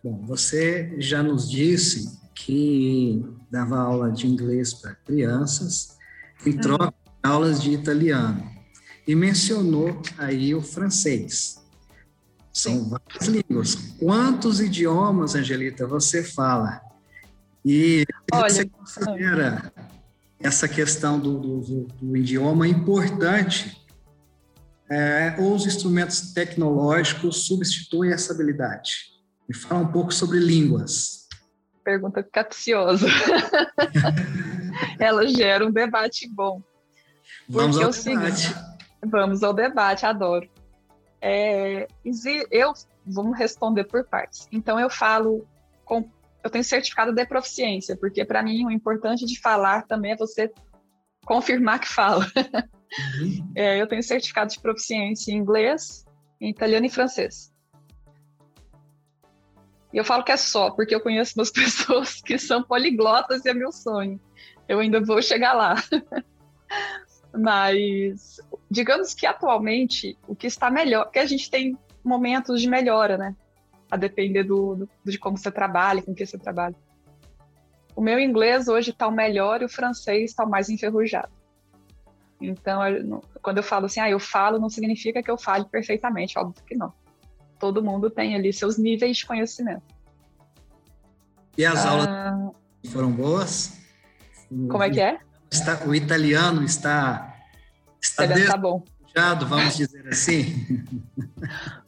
Bom, 0.03 0.22
você 0.25 0.93
já 1.00 1.24
nos 1.24 1.50
disse 1.50 2.20
que 2.36 3.24
dava 3.50 3.79
aula 3.79 4.12
de 4.12 4.27
inglês 4.27 4.74
para 4.74 4.96
crianças 4.96 5.98
em 6.46 6.55
uhum. 6.55 6.60
troca 6.60 6.91
de 6.91 7.29
aulas 7.29 7.62
de 7.62 7.72
italiano 7.72 8.46
e 9.08 9.15
mencionou 9.15 10.01
aí 10.17 10.53
o 10.53 10.62
francês. 10.62 11.63
São 12.51 12.89
várias 12.89 13.27
línguas. 13.29 13.75
Quantos 13.98 14.60
idiomas, 14.60 15.36
Angelita, 15.36 15.88
você 15.88 16.22
fala? 16.22 16.82
E 17.65 18.05
Olha, 18.32 18.50
você 18.50 18.65
considera 18.65 19.72
essa 20.39 20.67
questão 20.67 21.20
do, 21.20 21.39
do, 21.39 21.88
do 22.01 22.17
idioma 22.17 22.67
importante 22.67 23.82
é, 24.89 25.36
ou 25.39 25.55
os 25.55 25.65
instrumentos 25.65 26.34
tecnológicos 26.34 27.46
substituem 27.48 28.12
essa 28.12 28.34
habilidade? 28.34 29.13
Me 29.48 29.55
fala 29.55 29.82
um 29.82 29.91
pouco 29.91 30.13
sobre 30.13 30.39
línguas. 30.39 31.27
Pergunta 31.84 32.24
capciosa. 32.24 33.08
Ela 35.00 35.27
gera 35.27 35.65
um 35.65 35.72
debate 35.72 36.29
bom. 36.29 36.62
Vamos 37.48 37.77
ao 37.77 37.91
debate. 37.91 38.55
vamos 39.05 39.43
ao 39.43 39.53
debate, 39.53 40.05
adoro. 40.05 40.50
É, 41.22 41.88
eu 42.51 42.74
vamos 43.05 43.38
responder 43.38 43.84
por 43.86 44.05
partes. 44.05 44.48
Então 44.51 44.79
eu 44.79 44.89
falo 44.89 45.46
com, 45.86 46.10
eu 46.43 46.50
tenho 46.50 46.63
certificado 46.63 47.13
de 47.13 47.25
proficiência, 47.25 47.95
porque 47.95 48.25
para 48.25 48.43
mim 48.43 48.65
o 48.65 48.71
importante 48.71 49.25
de 49.25 49.39
falar 49.39 49.83
também 49.83 50.12
é 50.12 50.17
você 50.17 50.51
confirmar 51.25 51.79
que 51.79 51.88
fala. 51.88 52.25
Uhum. 53.19 53.51
É, 53.55 53.81
eu 53.81 53.88
tenho 53.88 54.03
certificado 54.03 54.51
de 54.51 54.59
proficiência 54.59 55.31
em 55.31 55.38
inglês, 55.38 56.05
em 56.39 56.50
italiano 56.50 56.85
e 56.85 56.89
francês. 56.89 57.53
E 59.93 59.97
eu 59.97 60.03
falo 60.03 60.23
que 60.23 60.31
é 60.31 60.38
só, 60.38 60.71
porque 60.71 60.93
eu 60.93 61.00
conheço 61.00 61.35
duas 61.35 61.50
pessoas 61.51 62.21
que 62.21 62.38
são 62.38 62.62
poliglotas 62.62 63.45
e 63.45 63.50
é 63.50 63.53
meu 63.53 63.71
sonho. 63.71 64.19
Eu 64.67 64.79
ainda 64.79 65.00
vou 65.00 65.21
chegar 65.21 65.53
lá. 65.53 65.75
Mas, 67.33 68.39
digamos 68.69 69.13
que 69.13 69.25
atualmente, 69.25 70.17
o 70.27 70.35
que 70.35 70.45
está 70.45 70.69
melhor, 70.69 71.05
porque 71.05 71.19
a 71.19 71.25
gente 71.25 71.50
tem 71.50 71.77
momentos 72.03 72.62
de 72.62 72.69
melhora, 72.69 73.17
né? 73.17 73.35
A 73.93 73.97
depender 73.97 74.43
do, 74.43 74.75
do 74.75 74.89
de 75.05 75.17
como 75.17 75.38
você 75.38 75.51
trabalha, 75.51 76.01
com 76.01 76.15
que 76.15 76.25
você 76.25 76.38
trabalha. 76.38 76.75
O 77.95 78.01
meu 78.01 78.19
inglês 78.19 78.67
hoje 78.67 78.89
está 78.89 79.07
o 79.07 79.12
melhor 79.12 79.62
e 79.62 79.65
o 79.65 79.69
francês 79.69 80.31
está 80.31 80.43
o 80.43 80.50
mais 80.50 80.69
enferrujado. 80.69 81.31
Então, 82.41 82.85
eu, 82.88 83.21
quando 83.41 83.57
eu 83.57 83.63
falo 83.63 83.85
assim, 83.85 84.00
ah, 84.00 84.09
eu 84.09 84.19
falo, 84.19 84.59
não 84.59 84.69
significa 84.69 85.21
que 85.21 85.29
eu 85.29 85.38
fale 85.38 85.65
perfeitamente, 85.65 86.38
óbvio 86.38 86.63
que 86.65 86.75
não 86.75 86.91
todo 87.63 87.81
mundo 87.81 88.09
tem 88.09 88.35
ali 88.35 88.51
seus 88.51 88.77
níveis 88.77 89.15
de 89.15 89.25
conhecimento. 89.25 89.83
E 91.57 91.65
as 91.65 91.85
aulas 91.85 92.07
ah, 92.09 92.50
foram 92.91 93.09
boas? 93.09 93.79
Como 94.50 94.83
é 94.83 94.89
que 94.89 95.00
é? 95.00 95.17
Está, 95.50 95.81
o 95.88 95.95
italiano 95.95 96.62
está 96.65 97.38
está 98.01 98.27
tá 98.27 98.57
bom. 98.57 98.83
vamos 99.47 99.77
dizer 99.77 100.05
assim. 100.09 100.83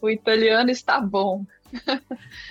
o 0.02 0.10
italiano 0.10 0.70
está 0.70 1.02
bom. 1.02 1.46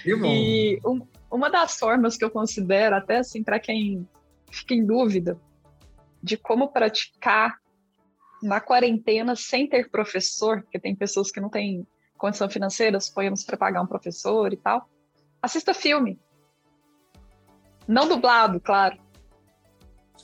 Que 0.02 0.14
bom. 0.14 0.26
E 0.26 0.80
um, 0.84 1.06
uma 1.30 1.50
das 1.50 1.78
formas 1.78 2.16
que 2.16 2.24
eu 2.24 2.30
considero, 2.30 2.96
até 2.96 3.18
assim, 3.18 3.42
para 3.42 3.58
quem 3.58 4.08
fica 4.50 4.74
em 4.74 4.84
dúvida 4.84 5.38
de 6.22 6.36
como 6.36 6.68
praticar 6.68 7.58
na 8.42 8.60
quarentena 8.60 9.34
sem 9.34 9.68
ter 9.68 9.90
professor, 9.90 10.62
porque 10.62 10.78
tem 10.78 10.94
pessoas 10.94 11.30
que 11.30 11.40
não 11.40 11.48
têm 11.48 11.86
condição 12.16 12.48
financeira, 12.48 13.00
suponhamos 13.00 13.42
para 13.42 13.56
pagar 13.56 13.82
um 13.82 13.86
professor 13.86 14.52
e 14.52 14.56
tal, 14.56 14.88
assista 15.42 15.74
filme. 15.74 16.18
Não 17.86 18.08
dublado, 18.08 18.60
claro. 18.60 18.98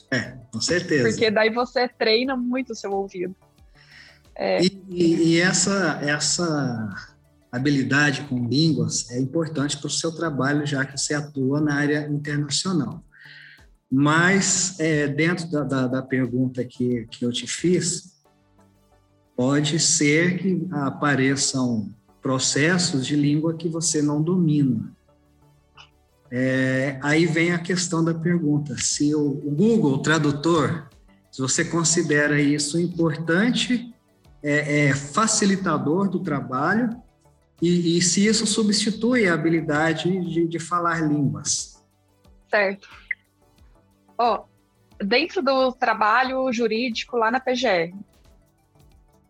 É, 0.09 0.37
com 0.51 0.59
certeza. 0.59 1.09
Porque 1.09 1.29
daí 1.29 1.49
você 1.49 1.87
treina 1.87 2.35
muito 2.35 2.71
o 2.71 2.75
seu 2.75 2.91
ouvido. 2.91 3.35
É. 4.35 4.61
E, 4.61 4.83
e, 4.89 5.35
e, 5.35 5.41
essa, 5.41 5.99
essa 6.01 7.10
habilidade 7.51 8.21
com 8.21 8.47
línguas 8.47 9.09
é 9.11 9.19
importante 9.19 9.77
para 9.77 9.87
o 9.87 9.91
seu 9.91 10.11
trabalho, 10.11 10.65
já 10.65 10.85
que 10.85 10.97
você 10.97 11.13
atua 11.13 11.59
na 11.59 11.75
área 11.75 12.07
internacional. 12.07 13.03
Mas, 13.91 14.79
é, 14.79 15.07
dentro 15.07 15.51
da, 15.51 15.63
da, 15.63 15.87
da 15.87 16.01
pergunta 16.01 16.63
que, 16.63 17.05
que 17.11 17.25
eu 17.25 17.31
te 17.31 17.45
fiz, 17.45 18.21
pode 19.35 19.79
ser 19.79 20.37
que 20.37 20.65
apareçam 20.71 21.93
processos 22.21 23.05
de 23.05 23.15
língua 23.15 23.55
que 23.55 23.67
você 23.67 24.01
não 24.01 24.21
domina. 24.21 24.95
É, 26.31 26.97
aí 27.01 27.25
vem 27.25 27.51
a 27.51 27.59
questão 27.59 28.01
da 28.01 28.13
pergunta: 28.13 28.77
se 28.77 29.13
o, 29.13 29.19
o 29.19 29.51
Google 29.51 29.97
Tradutor 30.01 30.87
Se 31.29 31.41
você 31.41 31.65
considera 31.65 32.39
isso 32.39 32.79
importante, 32.79 33.93
é, 34.41 34.87
é 34.87 34.95
facilitador 34.95 36.09
do 36.09 36.19
trabalho, 36.19 37.00
e, 37.61 37.97
e, 37.97 38.01
se 38.01 38.25
isso 38.25 38.47
substitui 38.47 39.27
a 39.27 39.33
habilidade 39.33 40.19
de, 40.21 40.47
de 40.47 40.59
falar 40.59 41.01
línguas. 41.01 41.83
Certo. 42.49 42.89
Ó, 44.17 44.43
oh, 44.43 45.03
dentro 45.03 45.43
do 45.43 45.71
trabalho 45.71 46.51
jurídico 46.51 47.17
lá 47.17 47.29
na 47.29 47.39
PGR, 47.39 47.95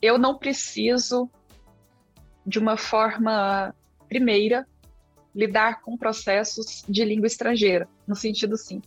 eu 0.01 0.17
não 0.17 0.37
preciso 0.37 1.29
de 2.45 2.57
uma 2.57 2.77
forma 2.77 3.75
primeira 4.07 4.65
lidar 5.35 5.81
com 5.81 5.97
processos 5.97 6.83
de 6.87 7.05
língua 7.05 7.27
estrangeira, 7.27 7.87
no 8.07 8.15
sentido 8.15 8.57
sim. 8.57 8.81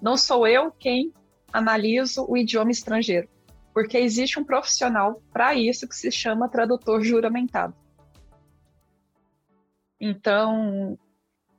Não 0.00 0.16
sou 0.16 0.46
eu 0.46 0.70
quem 0.70 1.12
analiso 1.52 2.26
o 2.28 2.36
idioma 2.36 2.70
estrangeiro, 2.70 3.28
porque 3.72 3.96
existe 3.96 4.38
um 4.38 4.44
profissional 4.44 5.22
para 5.32 5.54
isso 5.54 5.88
que 5.88 5.96
se 5.96 6.10
chama 6.10 6.48
tradutor 6.48 7.02
juramentado. 7.02 7.74
Então, 10.00 10.98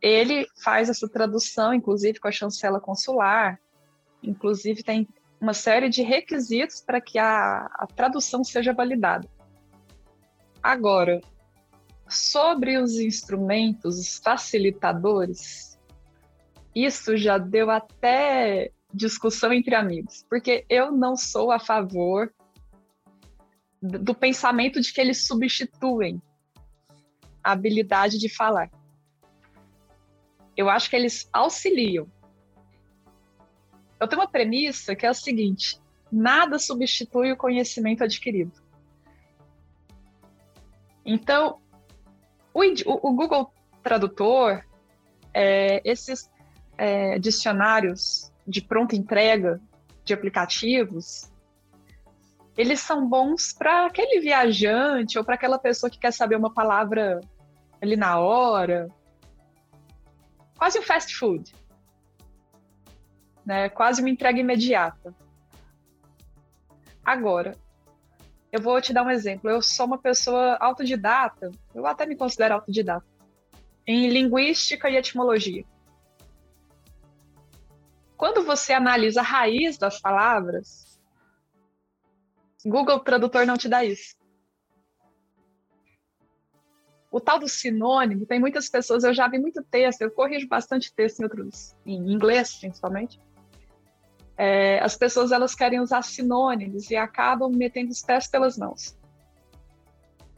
ele 0.01 0.47
faz 0.63 0.89
essa 0.89 1.07
tradução, 1.07 1.73
inclusive 1.73 2.19
com 2.19 2.27
a 2.27 2.31
chancela 2.31 2.79
consular, 2.79 3.59
inclusive 4.21 4.83
tem 4.83 5.07
uma 5.39 5.53
série 5.53 5.89
de 5.89 6.01
requisitos 6.01 6.81
para 6.81 6.99
que 6.99 7.19
a, 7.19 7.65
a 7.73 7.87
tradução 7.87 8.43
seja 8.43 8.73
validada. 8.73 9.27
Agora, 10.61 11.21
sobre 12.09 12.77
os 12.77 12.99
instrumentos, 12.99 13.99
os 13.99 14.17
facilitadores, 14.17 15.79
isso 16.75 17.17
já 17.17 17.37
deu 17.37 17.69
até 17.69 18.71
discussão 18.93 19.51
entre 19.51 19.75
amigos, 19.75 20.25
porque 20.29 20.65
eu 20.69 20.91
não 20.91 21.15
sou 21.15 21.51
a 21.51 21.59
favor 21.59 22.33
do 23.81 24.15
pensamento 24.15 24.81
de 24.81 24.91
que 24.91 24.99
eles 24.99 25.25
substituem 25.25 26.21
habilidade 27.51 28.17
de 28.17 28.29
falar. 28.29 28.69
Eu 30.55 30.69
acho 30.69 30.89
que 30.89 30.95
eles 30.95 31.29
auxiliam. 31.31 32.07
Eu 33.99 34.07
tenho 34.07 34.21
uma 34.21 34.29
premissa 34.29 34.95
que 34.95 35.05
é 35.05 35.09
a 35.09 35.13
seguinte: 35.13 35.79
nada 36.11 36.57
substitui 36.57 37.31
o 37.31 37.37
conhecimento 37.37 38.03
adquirido. 38.03 38.53
Então, 41.05 41.59
o, 42.53 42.61
o 42.63 43.13
Google 43.13 43.53
Tradutor, 43.81 44.63
é, 45.33 45.81
esses 45.89 46.29
é, 46.77 47.17
dicionários 47.17 48.31
de 48.45 48.61
pronta 48.61 48.95
entrega 48.95 49.61
de 50.03 50.13
aplicativos, 50.13 51.31
eles 52.57 52.79
são 52.79 53.07
bons 53.07 53.53
para 53.53 53.85
aquele 53.85 54.19
viajante 54.19 55.17
ou 55.17 55.23
para 55.23 55.35
aquela 55.35 55.59
pessoa 55.59 55.89
que 55.89 55.99
quer 55.99 56.11
saber 56.11 56.35
uma 56.35 56.51
palavra 56.51 57.21
ali 57.81 57.95
na 57.95 58.19
hora. 58.19 58.89
Quase 60.57 60.79
um 60.79 60.83
fast 60.83 61.15
food. 61.15 61.53
Né? 63.45 63.69
Quase 63.69 64.01
uma 64.01 64.09
entrega 64.09 64.39
imediata. 64.39 65.13
Agora, 67.05 67.55
eu 68.51 68.61
vou 68.61 68.81
te 68.81 68.93
dar 68.93 69.03
um 69.03 69.09
exemplo. 69.09 69.49
Eu 69.49 69.61
sou 69.61 69.85
uma 69.85 69.97
pessoa 69.97 70.57
autodidata, 70.59 71.51
eu 71.73 71.85
até 71.85 72.05
me 72.05 72.15
considero 72.15 72.55
autodidata, 72.55 73.05
em 73.85 74.09
linguística 74.09 74.89
e 74.89 74.97
etimologia. 74.97 75.63
Quando 78.17 78.43
você 78.43 78.73
analisa 78.73 79.21
a 79.21 79.23
raiz 79.23 79.77
das 79.77 80.01
palavras, 80.01 80.99
Google 82.65 82.99
Tradutor 82.99 83.45
não 83.45 83.57
te 83.57 83.69
dá 83.69 83.85
isso. 83.85 84.15
O 87.11 87.19
tal 87.19 87.39
do 87.39 87.47
sinônimo, 87.47 88.25
tem 88.25 88.39
muitas 88.39 88.69
pessoas, 88.69 89.03
eu 89.03 89.13
já 89.13 89.27
vi 89.27 89.39
muito 89.39 89.63
texto, 89.63 90.01
eu 90.01 90.11
corrijo 90.11 90.47
bastante 90.47 90.93
texto 90.93 91.19
em 91.19 91.23
outros, 91.23 91.75
em 91.85 92.11
inglês 92.11 92.55
principalmente. 92.59 93.19
É, 94.37 94.79
as 94.79 94.95
pessoas 94.95 95.31
elas 95.31 95.55
querem 95.55 95.79
usar 95.79 96.03
sinônimos 96.03 96.91
e 96.91 96.95
acabam 96.95 97.49
metendo 97.49 97.91
os 97.91 98.01
pés 98.01 98.27
pelas 98.27 98.57
mãos. 98.57 98.97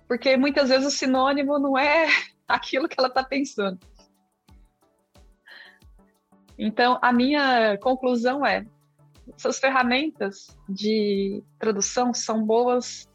Porque 0.08 0.38
muitas 0.38 0.70
vezes 0.70 0.88
o 0.88 0.96
sinônimo 0.96 1.60
não 1.60 1.78
é 1.78 2.08
aquilo 2.48 2.88
que 2.88 2.96
ela 2.98 3.10
está 3.10 3.24
pensando. 3.24 3.80
Então, 6.58 7.00
a 7.02 7.12
minha 7.14 7.78
conclusão 7.78 8.46
é: 8.46 8.66
essas 9.36 9.60
ferramentas 9.60 10.48
de 10.68 11.44
tradução 11.58 12.14
são 12.14 12.44
boas 12.46 13.09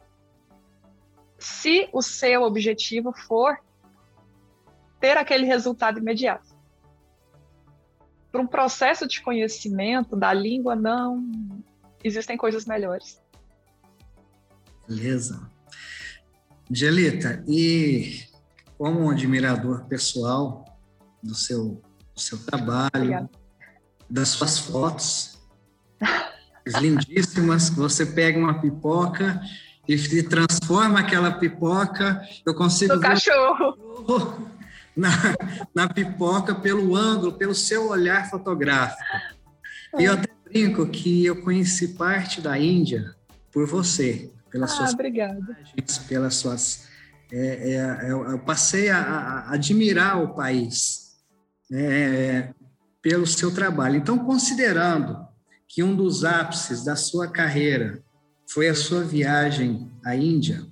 se 1.45 1.91
o 1.93 2.01
seu 2.01 2.43
objetivo 2.43 3.13
for 3.13 3.59
ter 4.99 5.19
aquele 5.19 5.45
resultado 5.45 5.99
imediato. 5.99 6.49
Para 8.33 8.41
um 8.41 8.47
processo 8.47 9.07
de 9.07 9.21
conhecimento 9.21 10.17
da 10.17 10.33
língua, 10.33 10.75
não 10.75 11.29
existem 12.03 12.39
coisas 12.39 12.65
melhores. 12.65 13.23
Beleza. 14.89 15.51
Angelita, 16.71 17.45
e 17.47 18.25
como 18.79 19.01
um 19.01 19.11
admirador 19.11 19.85
pessoal 19.85 20.65
do 21.23 21.35
seu, 21.35 21.83
do 22.15 22.21
seu 22.21 22.39
trabalho, 22.39 22.91
Obrigada. 22.95 23.31
das 24.09 24.29
suas 24.31 24.59
fotos, 24.59 25.39
lindíssimas, 26.81 27.69
você 27.69 28.07
pega 28.07 28.39
uma 28.39 28.61
pipoca 28.61 29.43
e 29.89 30.23
transforma 30.23 31.01
aquela 31.01 31.33
pipoca, 31.33 32.23
eu 32.45 32.55
consigo... 32.55 32.95
No 32.95 33.01
cachorro! 33.01 34.55
Na, 34.97 35.11
na 35.75 35.89
pipoca 35.89 36.55
pelo 36.55 36.95
ângulo, 36.95 37.33
pelo 37.33 37.53
seu 37.53 37.89
olhar 37.89 38.31
fotográfico. 38.31 39.03
É. 39.97 40.03
E 40.03 40.05
eu 40.05 40.13
até 40.13 40.29
brinco 40.45 40.87
que 40.87 41.27
eu 41.27 41.43
conheci 41.43 41.95
parte 41.95 42.41
da 42.41 42.57
Índia 42.57 43.13
por 43.51 43.67
você, 43.67 44.31
pelas 44.53 44.71
ah, 44.71 44.77
suas 44.77 44.93
obrigada. 44.93 45.59
pelas 46.07 46.37
suas... 46.37 46.87
É, 47.33 47.73
é, 47.73 48.13
eu 48.13 48.39
passei 48.39 48.89
a, 48.89 49.01
a, 49.01 49.55
admirar 49.55 50.23
o 50.23 50.33
país 50.33 51.17
é, 51.73 52.55
pelo 53.03 53.27
seu 53.27 53.53
trabalho. 53.53 53.97
Então, 53.97 54.17
considerando 54.17 55.27
que 55.67 55.83
um 55.83 55.97
dos 55.97 56.25
ápices 56.25 56.85
da 56.85 56.95
sua 56.95 57.27
carreira 57.27 58.04
foi 58.49 58.69
a 58.69 58.75
sua 58.75 59.03
viagem 59.03 59.91
à 60.05 60.15
Índia. 60.15 60.67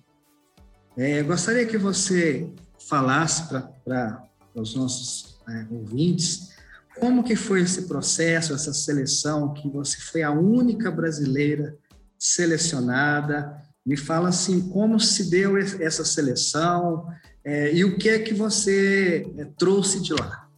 É, 0.97 1.23
gostaria 1.23 1.67
que 1.67 1.79
você 1.79 2.53
falasse 2.89 3.49
para 3.49 4.25
os 4.55 4.75
nossos 4.75 5.39
é, 5.49 5.67
ouvintes 5.71 6.53
como 7.01 7.25
que 7.25 7.35
foi 7.35 7.63
esse 7.63 7.89
processo, 7.89 8.55
essa 8.55 8.73
seleção, 8.73 9.55
que 9.55 9.69
você 9.69 9.99
foi 9.99 10.23
a 10.23 10.31
única 10.31 10.91
brasileira 10.91 11.77
selecionada. 12.19 13.61
Me 13.85 13.97
fala 13.97 14.29
assim, 14.29 14.69
como 14.69 15.01
se 15.01 15.31
deu 15.31 15.57
essa 15.57 16.05
seleção 16.05 17.07
é, 17.45 17.75
e 17.75 17.85
o 17.85 17.97
que 17.97 18.09
é 18.09 18.19
que 18.19 18.35
você 18.35 19.27
é, 19.37 19.45
trouxe 19.59 20.01
de 20.01 20.13
lá. 20.13 20.49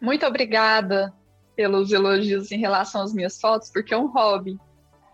Muito 0.00 0.26
obrigada 0.26 1.14
pelos 1.56 1.92
elogios 1.92 2.50
em 2.50 2.58
relação 2.58 3.02
às 3.02 3.12
minhas 3.12 3.40
fotos, 3.40 3.70
porque 3.70 3.94
é 3.94 3.98
um 3.98 4.06
hobby. 4.06 4.58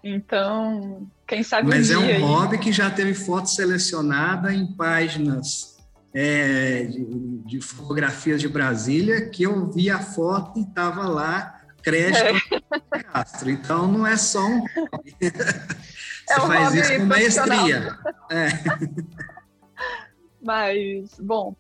Então, 0.03 1.07
quem 1.27 1.43
sabe 1.43 1.69
Mas 1.69 1.91
um 1.91 1.95
é 1.95 1.99
um 1.99 2.03
aí... 2.03 2.21
hobby 2.21 2.59
que 2.59 2.73
já 2.73 2.91
teve 2.91 3.15
foto 3.15 3.51
selecionada 3.51 4.53
em 4.53 4.67
páginas 4.75 5.77
é, 6.15 6.85
de, 6.85 7.05
de, 7.45 7.61
fotografias 7.61 8.41
de 8.41 8.49
Brasília, 8.49 9.29
que 9.29 9.43
eu 9.43 9.71
vi 9.71 9.91
a 9.91 9.99
foto 9.99 10.59
e 10.59 10.63
estava 10.63 11.07
lá 11.07 11.61
crédito 11.83 12.65
é. 12.93 13.03
Castro. 13.03 13.51
Então, 13.51 13.87
não 13.87 14.07
é 14.07 14.17
só 14.17 14.45
um 14.45 14.61
hobby. 14.61 15.17
É 16.31 16.35
Você 16.35 16.41
um 16.43 16.47
faz 16.47 16.75
isso 16.77 16.97
com 16.97 17.07
maestria. 17.07 17.99
É. 18.31 18.49
Mas, 20.41 21.19
bom, 21.19 21.57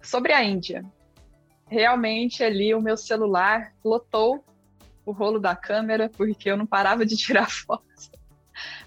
sobre 0.00 0.32
a 0.32 0.42
Índia 0.42 0.82
realmente 1.68 2.42
ali 2.42 2.74
o 2.74 2.80
meu 2.80 2.96
celular 2.96 3.72
lotou 3.84 4.44
o 5.04 5.12
rolo 5.12 5.38
da 5.38 5.56
câmera, 5.56 6.10
porque 6.10 6.50
eu 6.50 6.56
não 6.56 6.66
parava 6.66 7.04
de 7.06 7.16
tirar 7.18 7.50
fotos. 7.50 8.10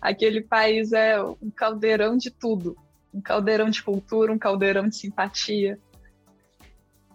Aquele 0.02 0.42
país 0.42 0.92
é 0.92 1.22
um 1.22 1.50
caldeirão 1.50 2.18
de 2.18 2.30
tudo. 2.30 2.76
Um 3.14 3.22
caldeirão 3.22 3.70
de 3.70 3.84
cultura, 3.84 4.32
um 4.32 4.38
caldeirão 4.38 4.88
de 4.88 4.96
simpatia. 4.96 5.80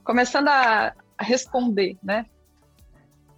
Começando 0.05 0.49
a, 0.49 0.95
responder, 1.19 1.97
né? 2.03 2.27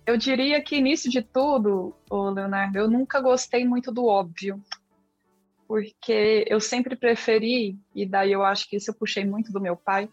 Eu 0.06 0.16
diria 0.16 0.60
que 0.62 0.76
início 0.76 1.10
de 1.10 1.22
tudo, 1.22 1.94
Leonardo, 2.10 2.78
eu 2.78 2.90
nunca 2.90 3.20
gostei 3.20 3.64
muito 3.66 3.92
do 3.92 4.06
óbvio, 4.06 4.62
porque 5.66 6.46
eu 6.48 6.60
sempre 6.60 6.96
preferi, 6.96 7.78
e 7.94 8.06
daí 8.06 8.32
eu 8.32 8.42
acho 8.42 8.68
que 8.68 8.76
isso 8.76 8.90
eu 8.90 8.94
puxei 8.94 9.24
muito 9.24 9.52
do 9.52 9.60
meu 9.60 9.76
pai, 9.76 10.08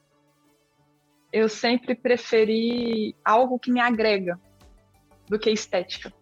eu 1.31 1.49
sempre 1.49 1.95
preferi 1.95 3.15
algo 3.23 3.59
que 3.59 3.71
me 3.71 3.79
agrega 3.79 4.39
do 5.27 5.39
que 5.39 5.49
estética. 5.49 6.13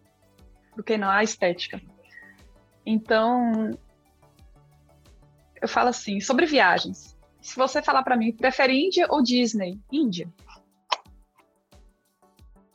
do 0.75 0.83
que 0.83 0.97
na 0.97 1.23
estética. 1.23 1.79
Então, 2.85 3.71
eu 5.61 5.67
falo 5.67 5.89
assim, 5.89 6.19
sobre 6.19 6.45
viagens. 6.45 7.15
Se 7.41 7.55
você 7.55 7.81
falar 7.81 8.03
para 8.03 8.17
mim, 8.17 8.31
prefere 8.35 8.73
Índia 8.73 9.05
ou 9.09 9.21
Disney? 9.21 9.79
Índia. 9.91 10.31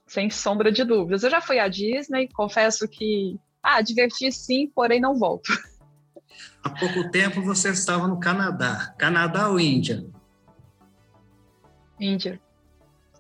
Sem 0.07 0.31
sombra 0.31 0.71
de 0.71 0.85
dúvidas. 0.85 1.23
Eu 1.23 1.31
já 1.31 1.41
fui 1.41 1.59
à 1.59 1.69
Disney, 1.69 2.29
confesso 2.29 2.89
que, 2.89 3.37
ah, 3.63 3.83
diverti 3.83 4.31
sim, 4.31 4.71
porém 4.75 5.01
não 5.01 5.19
volto. 5.19 5.53
Há 6.63 6.71
pouco 6.71 7.11
tempo 7.11 7.43
você 7.43 7.71
estava 7.71 8.07
no 8.07 8.21
Canadá. 8.21 8.95
Canadá 8.99 9.49
ou 9.49 9.59
Índia? 9.59 10.07
Índia. 12.01 12.41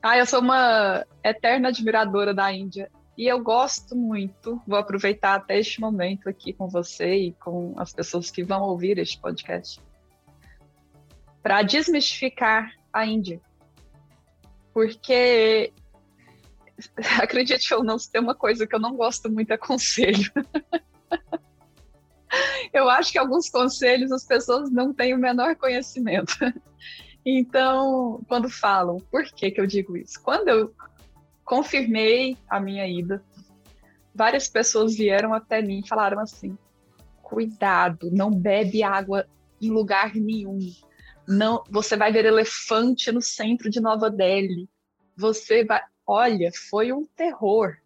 Ah, 0.02 0.16
eu 0.16 0.26
sou 0.26 0.40
uma 0.40 1.04
eterna 1.24 1.68
admiradora 1.68 2.32
da 2.32 2.52
Índia. 2.52 2.90
E 3.18 3.26
eu 3.26 3.42
gosto 3.42 3.96
muito, 3.96 4.62
vou 4.64 4.78
aproveitar 4.78 5.34
até 5.34 5.58
este 5.58 5.80
momento 5.80 6.28
aqui 6.28 6.52
com 6.52 6.68
você 6.68 7.16
e 7.16 7.32
com 7.32 7.74
as 7.76 7.92
pessoas 7.92 8.30
que 8.30 8.44
vão 8.44 8.62
ouvir 8.62 8.96
este 8.96 9.20
podcast, 9.20 9.80
para 11.42 11.62
desmistificar 11.62 12.72
a 12.92 13.04
Índia. 13.04 13.40
Porque, 14.72 15.72
acredite 17.20 17.74
ou 17.74 17.82
não, 17.82 17.98
se 17.98 18.08
tem 18.08 18.20
uma 18.20 18.36
coisa 18.36 18.68
que 18.68 18.76
eu 18.76 18.80
não 18.80 18.94
gosto 18.94 19.28
muito 19.28 19.52
é 19.52 19.56
conselho. 19.56 20.30
eu 22.72 22.88
acho 22.88 23.10
que 23.10 23.18
alguns 23.18 23.50
conselhos 23.50 24.12
as 24.12 24.24
pessoas 24.24 24.70
não 24.70 24.94
têm 24.94 25.12
o 25.12 25.18
menor 25.18 25.56
conhecimento. 25.56 26.36
Então, 27.30 28.22
quando 28.26 28.48
falam, 28.48 28.96
por 29.10 29.24
que, 29.24 29.50
que 29.50 29.60
eu 29.60 29.66
digo 29.66 29.96
isso? 29.96 30.22
Quando 30.22 30.48
eu 30.48 30.74
confirmei 31.48 32.36
a 32.48 32.60
minha 32.60 32.86
ida. 32.86 33.24
Várias 34.14 34.48
pessoas 34.48 34.94
vieram 34.94 35.32
até 35.32 35.62
mim 35.62 35.80
e 35.82 35.88
falaram 35.88 36.20
assim: 36.20 36.56
cuidado, 37.22 38.10
não 38.12 38.30
bebe 38.30 38.82
água 38.82 39.26
em 39.60 39.70
lugar 39.70 40.14
nenhum. 40.14 40.58
Não, 41.26 41.64
você 41.70 41.96
vai 41.96 42.12
ver 42.12 42.26
elefante 42.26 43.10
no 43.10 43.22
centro 43.22 43.70
de 43.70 43.80
Nova 43.80 44.10
Delhi. 44.10 44.68
Você 45.16 45.64
vai, 45.64 45.80
olha, 46.06 46.50
foi 46.70 46.92
um 46.92 47.04
terror. 47.16 47.76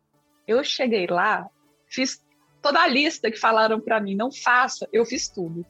Eu 0.46 0.62
cheguei 0.64 1.06
lá, 1.06 1.48
fiz 1.86 2.20
toda 2.60 2.80
a 2.80 2.88
lista 2.88 3.30
que 3.30 3.38
falaram 3.38 3.80
para 3.80 4.00
mim, 4.00 4.16
não 4.16 4.30
faça, 4.30 4.88
eu 4.92 5.04
fiz 5.04 5.28
tudo. 5.28 5.64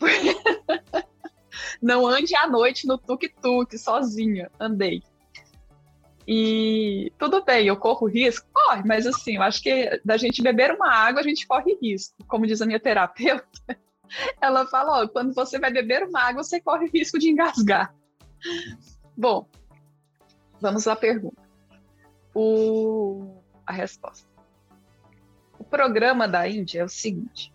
não 1.80 2.06
ande 2.06 2.34
à 2.36 2.46
noite 2.48 2.86
no 2.86 2.98
tuk-tuk 2.98 3.76
sozinha, 3.78 4.50
andei. 4.58 5.02
E 6.26 7.12
tudo 7.18 7.44
bem, 7.44 7.66
eu 7.66 7.76
corro 7.76 8.06
risco? 8.06 8.48
Corre, 8.52 8.82
mas 8.84 9.06
assim, 9.06 9.36
eu 9.36 9.42
acho 9.42 9.62
que 9.62 10.00
da 10.04 10.16
gente 10.16 10.42
beber 10.42 10.72
uma 10.72 10.92
água, 10.92 11.20
a 11.20 11.24
gente 11.24 11.46
corre 11.46 11.78
risco. 11.80 12.16
Como 12.26 12.46
diz 12.46 12.60
a 12.60 12.66
minha 12.66 12.80
terapeuta, 12.80 13.46
ela 14.40 14.66
fala: 14.66 15.02
ó, 15.02 15.08
quando 15.08 15.32
você 15.32 15.58
vai 15.58 15.72
beber 15.72 16.02
uma 16.02 16.20
água, 16.20 16.42
você 16.42 16.60
corre 16.60 16.90
risco 16.92 17.18
de 17.18 17.30
engasgar. 17.30 17.94
Bom, 19.16 19.48
vamos 20.60 20.88
à 20.88 20.96
pergunta. 20.96 21.40
O... 22.34 23.40
A 23.64 23.72
resposta. 23.72 24.28
O 25.58 25.64
programa 25.64 26.28
da 26.28 26.46
Índia 26.48 26.80
é 26.80 26.84
o 26.84 26.88
seguinte. 26.88 27.52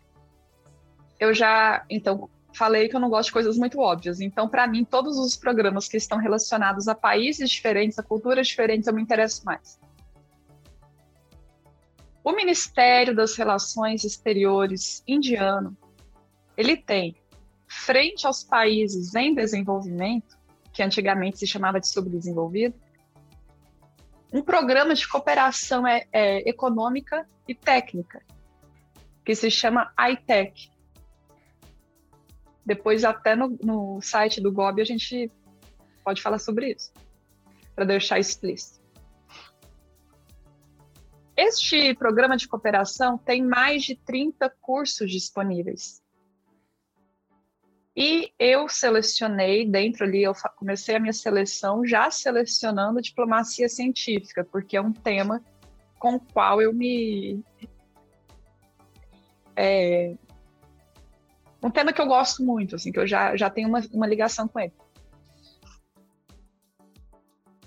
Eu 1.19 1.33
já, 1.33 1.85
então, 1.89 2.29
falei 2.53 2.89
que 2.89 2.95
eu 2.95 2.99
não 2.99 3.09
gosto 3.09 3.27
de 3.27 3.33
coisas 3.33 3.57
muito 3.57 3.79
óbvias. 3.79 4.19
Então, 4.19 4.47
para 4.47 4.67
mim, 4.67 4.83
todos 4.83 5.17
os 5.17 5.35
programas 5.35 5.87
que 5.87 5.97
estão 5.97 6.17
relacionados 6.17 6.87
a 6.87 6.95
países 6.95 7.49
diferentes, 7.49 7.97
a 7.97 8.03
culturas 8.03 8.47
diferentes, 8.47 8.87
eu 8.87 8.93
me 8.93 9.01
interesso 9.01 9.45
mais. 9.45 9.79
O 12.23 12.31
Ministério 12.33 13.15
das 13.15 13.35
Relações 13.35 14.03
Exteriores 14.03 15.03
indiano, 15.07 15.75
ele 16.55 16.77
tem, 16.77 17.15
frente 17.67 18.27
aos 18.27 18.43
países 18.43 19.15
em 19.15 19.33
desenvolvimento, 19.33 20.37
que 20.71 20.83
antigamente 20.83 21.39
se 21.39 21.47
chamava 21.47 21.79
de 21.79 21.87
subdesenvolvido, 21.87 22.75
um 24.31 24.41
programa 24.41 24.93
de 24.93 25.07
cooperação 25.07 25.85
é, 25.85 26.05
é, 26.11 26.49
econômica 26.49 27.27
e 27.47 27.53
técnica, 27.53 28.21
que 29.25 29.35
se 29.35 29.51
chama 29.51 29.91
ITEC, 29.99 30.70
depois, 32.65 33.03
até 33.03 33.35
no, 33.35 33.57
no 33.63 34.01
site 34.01 34.41
do 34.41 34.51
GOB, 34.51 34.81
a 34.81 34.85
gente 34.85 35.31
pode 36.03 36.21
falar 36.21 36.39
sobre 36.39 36.73
isso, 36.73 36.91
para 37.75 37.85
deixar 37.85 38.19
explícito. 38.19 38.81
Este 41.35 41.93
programa 41.95 42.37
de 42.37 42.47
cooperação 42.47 43.17
tem 43.17 43.43
mais 43.43 43.83
de 43.83 43.95
30 43.95 44.49
cursos 44.61 45.09
disponíveis. 45.09 46.01
E 47.95 48.31
eu 48.39 48.69
selecionei, 48.69 49.67
dentro 49.67 50.05
ali, 50.05 50.23
eu 50.23 50.33
comecei 50.55 50.95
a 50.95 50.99
minha 50.99 51.13
seleção 51.13 51.85
já 51.85 52.09
selecionando 52.09 53.01
diplomacia 53.01 53.67
científica, 53.67 54.45
porque 54.45 54.77
é 54.77 54.81
um 54.81 54.93
tema 54.93 55.43
com 55.99 56.15
o 56.15 56.19
qual 56.19 56.61
eu 56.61 56.73
me 56.73 57.43
é, 59.55 60.15
um 61.63 61.69
tema 61.69 61.93
que 61.93 62.01
eu 62.01 62.07
gosto 62.07 62.43
muito, 62.43 62.75
assim, 62.75 62.91
que 62.91 62.99
eu 62.99 63.07
já, 63.07 63.35
já 63.35 63.49
tenho 63.49 63.69
uma, 63.69 63.81
uma 63.91 64.07
ligação 64.07 64.47
com 64.47 64.59
ele. 64.59 64.73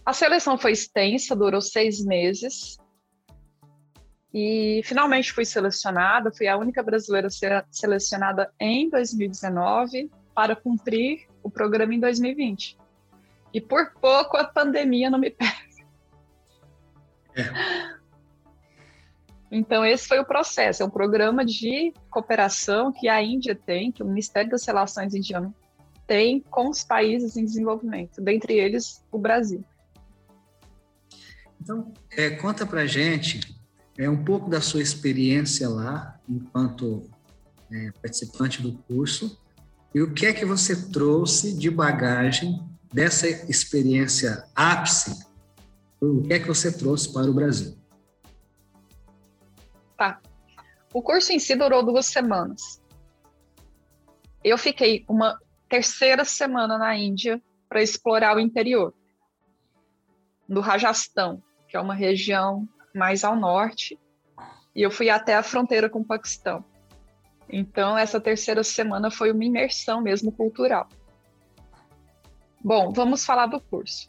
A 0.05 0.13
seleção 0.13 0.59
foi 0.59 0.73
extensa, 0.73 1.35
durou 1.35 1.61
seis 1.61 2.05
meses. 2.05 2.77
E 4.33 4.83
finalmente 4.85 5.33
fui 5.33 5.45
selecionada, 5.45 6.33
fui 6.33 6.49
a 6.49 6.57
única 6.57 6.83
brasileira 6.83 7.29
a 7.29 7.31
ser 7.31 7.65
selecionada 7.71 8.53
em 8.59 8.91
2019 8.91 10.11
para 10.35 10.57
cumprir 10.57 11.29
o 11.43 11.49
programa 11.49 11.95
em 11.95 12.01
2020. 12.01 12.77
E 13.53 13.61
por 13.61 13.93
pouco 14.01 14.37
a 14.37 14.45
pandemia 14.45 15.09
não 15.09 15.19
me 15.19 15.31
pega. 15.31 15.53
É. 17.37 18.04
Então, 19.57 19.87
esse 19.87 20.09
foi 20.09 20.19
o 20.19 20.25
processo. 20.25 20.83
É 20.83 20.87
um 20.87 20.91
programa 20.91 21.45
de 21.45 21.95
cooperação 22.11 22.91
que 22.91 23.07
a 23.07 23.23
Índia 23.23 23.55
tem, 23.55 23.93
que 23.93 24.03
o 24.03 24.07
Ministério 24.07 24.51
das 24.51 24.67
Relações 24.67 25.15
Indiano 25.15 25.55
tem 26.09 26.41
com 26.41 26.69
os 26.69 26.83
países 26.83 27.37
em 27.37 27.45
desenvolvimento, 27.45 28.21
dentre 28.21 28.55
eles 28.55 29.01
o 29.13 29.19
Brasil. 29.19 29.65
Então, 31.61 31.93
é, 32.11 32.31
conta 32.31 32.67
para 32.67 32.85
gente 32.85 33.57
é, 33.97 34.11
um 34.11 34.25
pouco 34.25 34.51
da 34.51 34.61
sua 34.61 34.83
experiência 34.83 35.69
lá, 35.69 36.19
enquanto 36.29 37.09
é, 37.71 37.93
participante 38.03 38.61
do 38.61 38.73
curso, 38.89 39.41
e 39.95 40.03
o 40.03 40.13
que 40.13 40.27
é 40.27 40.33
que 40.33 40.45
você 40.45 40.91
trouxe 40.91 41.57
de 41.57 41.71
bagagem 41.71 42.61
dessa 42.93 43.29
experiência 43.29 44.45
ápice, 44.53 45.25
o 46.01 46.23
que 46.23 46.35
é 46.35 46.41
que 46.41 46.49
você 46.49 46.73
trouxe 46.73 47.13
para 47.13 47.31
o 47.31 47.33
Brasil? 47.33 47.84
O 50.95 51.03
curso 51.03 51.33
em 51.33 51.41
si 51.41 51.57
durou 51.57 51.85
duas 51.85 52.07
semanas. 52.07 52.81
Eu 54.45 54.57
fiquei 54.57 55.05
uma 55.09 55.37
terceira 55.69 56.25
semana 56.25 56.79
na 56.79 56.97
Índia 56.97 57.43
para 57.69 57.83
explorar 57.83 58.37
o 58.37 58.41
interior 58.41 58.95
do 60.49 60.61
Rajastão, 60.61 61.43
que 61.69 61.77
é 61.77 61.81
uma 61.81 61.95
região 61.95 62.69
mais 62.95 63.25
ao 63.25 63.35
norte, 63.35 63.99
e 64.73 64.83
eu 64.83 64.91
fui 64.91 65.11
até 65.11 65.35
a 65.35 65.43
fronteira 65.43 65.91
com 65.91 65.99
o 65.99 66.05
Paquistão. 66.05 66.65
Então, 67.49 67.99
essa 67.99 68.21
terceira 68.21 68.63
semana 68.63 69.11
foi 69.11 69.33
uma 69.33 69.45
imersão 69.45 70.01
mesmo 70.01 70.31
cultural. 70.31 70.89
Bom, 72.63 72.93
vamos 72.93 73.25
falar 73.25 73.47
do 73.47 73.61
curso. 73.61 74.09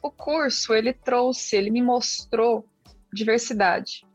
O 0.00 0.08
curso, 0.08 0.72
ele 0.72 0.92
trouxe, 0.92 1.56
ele 1.56 1.70
me 1.70 1.82
mostrou 1.82 2.64
diversidade. 3.12 4.06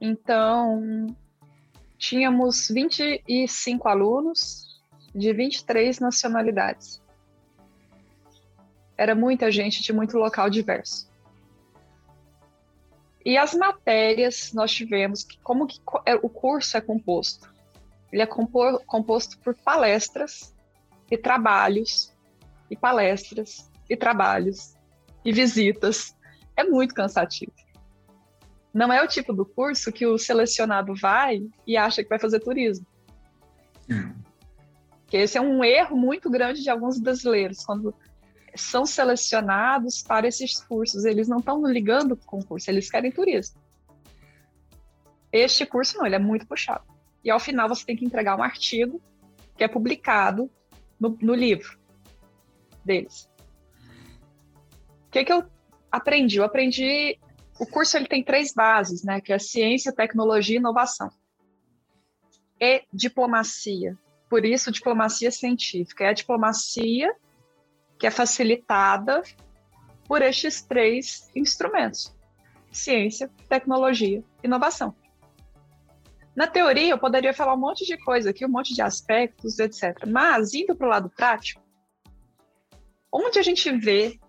Então, 0.00 1.06
tínhamos 1.98 2.68
25 2.68 3.88
alunos 3.88 4.82
de 5.14 5.32
23 5.32 5.98
nacionalidades. 5.98 7.02
Era 8.96 9.14
muita 9.14 9.50
gente 9.50 9.82
de 9.82 9.92
muito 9.92 10.16
local 10.16 10.48
diverso. 10.48 11.08
E 13.24 13.36
as 13.36 13.54
matérias 13.54 14.52
nós 14.52 14.72
tivemos, 14.72 15.26
como 15.42 15.66
que 15.66 15.80
é, 16.06 16.14
o 16.14 16.28
curso 16.28 16.76
é 16.76 16.80
composto? 16.80 17.52
Ele 18.12 18.22
é 18.22 18.26
composto 18.26 19.38
por 19.40 19.54
palestras 19.54 20.54
e 21.10 21.18
trabalhos, 21.18 22.14
e 22.70 22.76
palestras 22.76 23.70
e 23.88 23.96
trabalhos 23.96 24.74
e 25.24 25.32
visitas. 25.32 26.16
É 26.56 26.64
muito 26.64 26.94
cansativo. 26.94 27.52
Não 28.78 28.92
é 28.92 29.02
o 29.02 29.08
tipo 29.08 29.32
do 29.32 29.44
curso 29.44 29.90
que 29.90 30.06
o 30.06 30.16
selecionado 30.16 30.94
vai 30.94 31.42
e 31.66 31.76
acha 31.76 32.00
que 32.00 32.08
vai 32.08 32.18
fazer 32.20 32.38
turismo. 32.38 32.86
É. 33.90 34.08
Que 35.08 35.16
esse 35.16 35.36
é 35.36 35.40
um 35.40 35.64
erro 35.64 35.96
muito 35.96 36.30
grande 36.30 36.62
de 36.62 36.70
alguns 36.70 36.96
brasileiros, 36.96 37.64
quando 37.64 37.92
são 38.54 38.86
selecionados 38.86 40.00
para 40.00 40.28
esses 40.28 40.60
cursos, 40.60 41.04
eles 41.04 41.26
não 41.26 41.38
estão 41.38 41.66
ligando 41.66 42.16
com 42.16 42.38
o 42.38 42.44
curso, 42.44 42.70
eles 42.70 42.88
querem 42.88 43.10
turismo. 43.10 43.60
Este 45.32 45.66
curso 45.66 45.98
não, 45.98 46.06
ele 46.06 46.14
é 46.14 46.20
muito 46.20 46.46
puxado. 46.46 46.84
E 47.24 47.32
ao 47.32 47.40
final 47.40 47.68
você 47.68 47.84
tem 47.84 47.96
que 47.96 48.04
entregar 48.04 48.38
um 48.38 48.44
artigo 48.44 49.02
que 49.56 49.64
é 49.64 49.68
publicado 49.68 50.48
no, 51.00 51.18
no 51.20 51.34
livro 51.34 51.76
deles. 52.84 53.28
O 55.08 55.10
que, 55.10 55.24
que 55.24 55.32
eu 55.32 55.44
aprendi? 55.90 56.36
Eu 56.36 56.44
aprendi. 56.44 57.18
O 57.58 57.66
curso 57.66 57.96
ele 57.96 58.06
tem 58.06 58.22
três 58.22 58.52
bases, 58.52 59.02
né? 59.02 59.20
Que 59.20 59.32
é 59.32 59.38
ciência, 59.38 59.92
tecnologia 59.92 60.56
e 60.56 60.58
inovação. 60.58 61.10
E 62.60 62.84
diplomacia. 62.92 63.96
Por 64.28 64.44
isso, 64.44 64.70
diplomacia 64.70 65.30
científica. 65.30 66.04
É 66.04 66.08
a 66.08 66.12
diplomacia 66.12 67.14
que 67.98 68.06
é 68.06 68.10
facilitada 68.10 69.22
por 70.06 70.22
estes 70.22 70.62
três 70.62 71.30
instrumentos: 71.34 72.14
ciência, 72.70 73.30
tecnologia, 73.48 74.22
inovação. 74.42 74.94
Na 76.36 76.46
teoria, 76.46 76.90
eu 76.90 76.98
poderia 76.98 77.34
falar 77.34 77.54
um 77.54 77.58
monte 77.58 77.84
de 77.84 77.98
coisa 77.98 78.30
aqui, 78.30 78.46
um 78.46 78.48
monte 78.48 78.72
de 78.72 78.80
aspectos, 78.80 79.58
etc. 79.58 80.06
Mas, 80.06 80.54
indo 80.54 80.76
para 80.76 80.86
o 80.86 80.90
lado 80.90 81.10
prático, 81.10 81.60
onde 83.12 83.40
a 83.40 83.42
gente 83.42 83.70
vê 83.76 84.20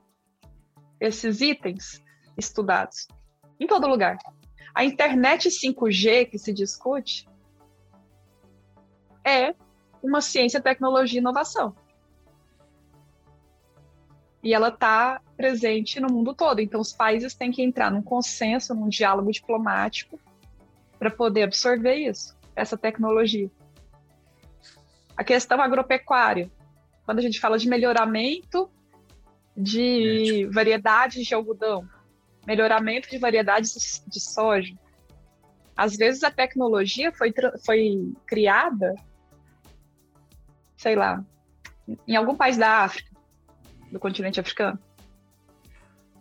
esses 1.00 1.39
itens 1.39 2.04
estudados? 2.36 3.08
Em 3.60 3.67
todo 3.67 3.88
lugar. 3.88 4.17
A 4.74 4.86
internet 4.86 5.50
5G 5.50 6.30
que 6.30 6.38
se 6.38 6.54
discute 6.54 7.28
é 9.24 9.54
uma 10.02 10.22
ciência, 10.22 10.62
tecnologia 10.62 11.19
e 11.19 11.22
inovação. 11.22 11.76
E 14.41 14.54
ela 14.54 14.69
está 14.69 15.22
presente 15.36 16.00
no 16.00 16.08
mundo 16.08 16.34
todo. 16.34 16.62
Então, 16.62 16.80
os 16.80 16.93
países 16.93 17.36
têm 17.36 17.52
que 17.52 17.62
entrar 17.62 17.91
num 17.91 18.02
consenso, 18.02 18.74
num 18.74 18.88
diálogo 18.88 19.32
diplomático, 19.32 20.17
para 20.98 21.12
poder 21.12 21.43
absorver 21.43 21.95
isso, 21.95 22.38
essa 22.56 22.78
tecnologia. 22.78 23.52
A 25.17 25.24
questão 25.24 25.62
agropecuária. 25.62 26.50
Quando 27.06 27.19
a 27.19 27.22
gente 27.22 27.39
fala 27.39 27.58
de 27.58 27.67
melhoramento 27.67 28.69
de 29.56 30.48
variedades 30.54 31.26
de 31.26 31.34
algodão, 31.34 31.86
melhoramento 32.50 33.08
de 33.08 33.20
variedades 33.20 34.04
de 34.08 34.20
soja. 34.20 34.74
Às 35.78 35.96
vezes 35.96 36.24
a 36.24 36.32
tecnologia 36.32 37.12
foi, 37.12 37.32
foi 37.64 38.12
criada, 38.26 38.96
sei 40.76 40.96
lá, 40.96 41.24
em 42.08 42.16
algum 42.16 42.36
país 42.36 42.58
da 42.58 42.80
África, 42.80 43.16
do 43.92 44.00
continente 44.00 44.40
africano. 44.40 44.80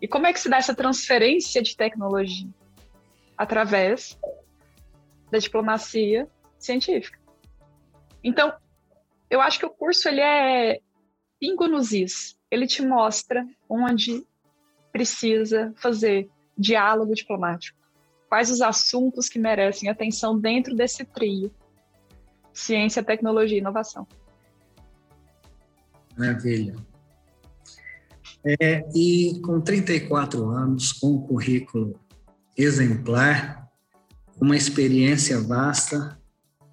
E 0.03 0.07
como 0.07 0.27
é 0.27 0.33
que 0.35 0.39
se 0.39 0.51
dá 0.51 0.59
essa 0.59 0.75
transferência 0.75 1.63
de 1.63 1.75
tecnologia? 1.75 2.49
Através 3.35 4.19
da 5.31 5.39
diplomacia 5.39 6.29
científica. 6.59 7.19
Então, 8.23 8.55
eu 9.31 9.41
acho 9.41 9.59
que 9.59 9.67
o 9.67 9.71
curso 9.71 10.09
ele 10.09 10.21
é 10.21 10.81
pingo 11.41 11.67
nos 11.67 11.93
is 11.93 12.39
ele 12.51 12.67
te 12.67 12.83
mostra 12.83 13.47
onde 13.69 14.27
precisa 14.99 15.73
fazer 15.77 16.29
diálogo 16.57 17.15
diplomático. 17.15 17.79
Quais 18.29 18.51
os 18.51 18.61
assuntos 18.61 19.29
que 19.29 19.39
merecem 19.39 19.89
atenção 19.89 20.39
dentro 20.39 20.75
desse 20.75 21.05
trio: 21.05 21.53
ciência, 22.53 23.03
tecnologia 23.03 23.57
e 23.57 23.61
inovação. 23.61 24.07
Maravilha. 26.19 26.75
É, 28.45 28.85
e 28.95 29.41
com 29.45 29.61
34 29.61 30.49
anos, 30.49 30.93
com 30.93 31.15
um 31.15 31.21
currículo 31.21 31.99
exemplar, 32.57 33.69
uma 34.41 34.57
experiência 34.57 35.41
vasta, 35.41 36.21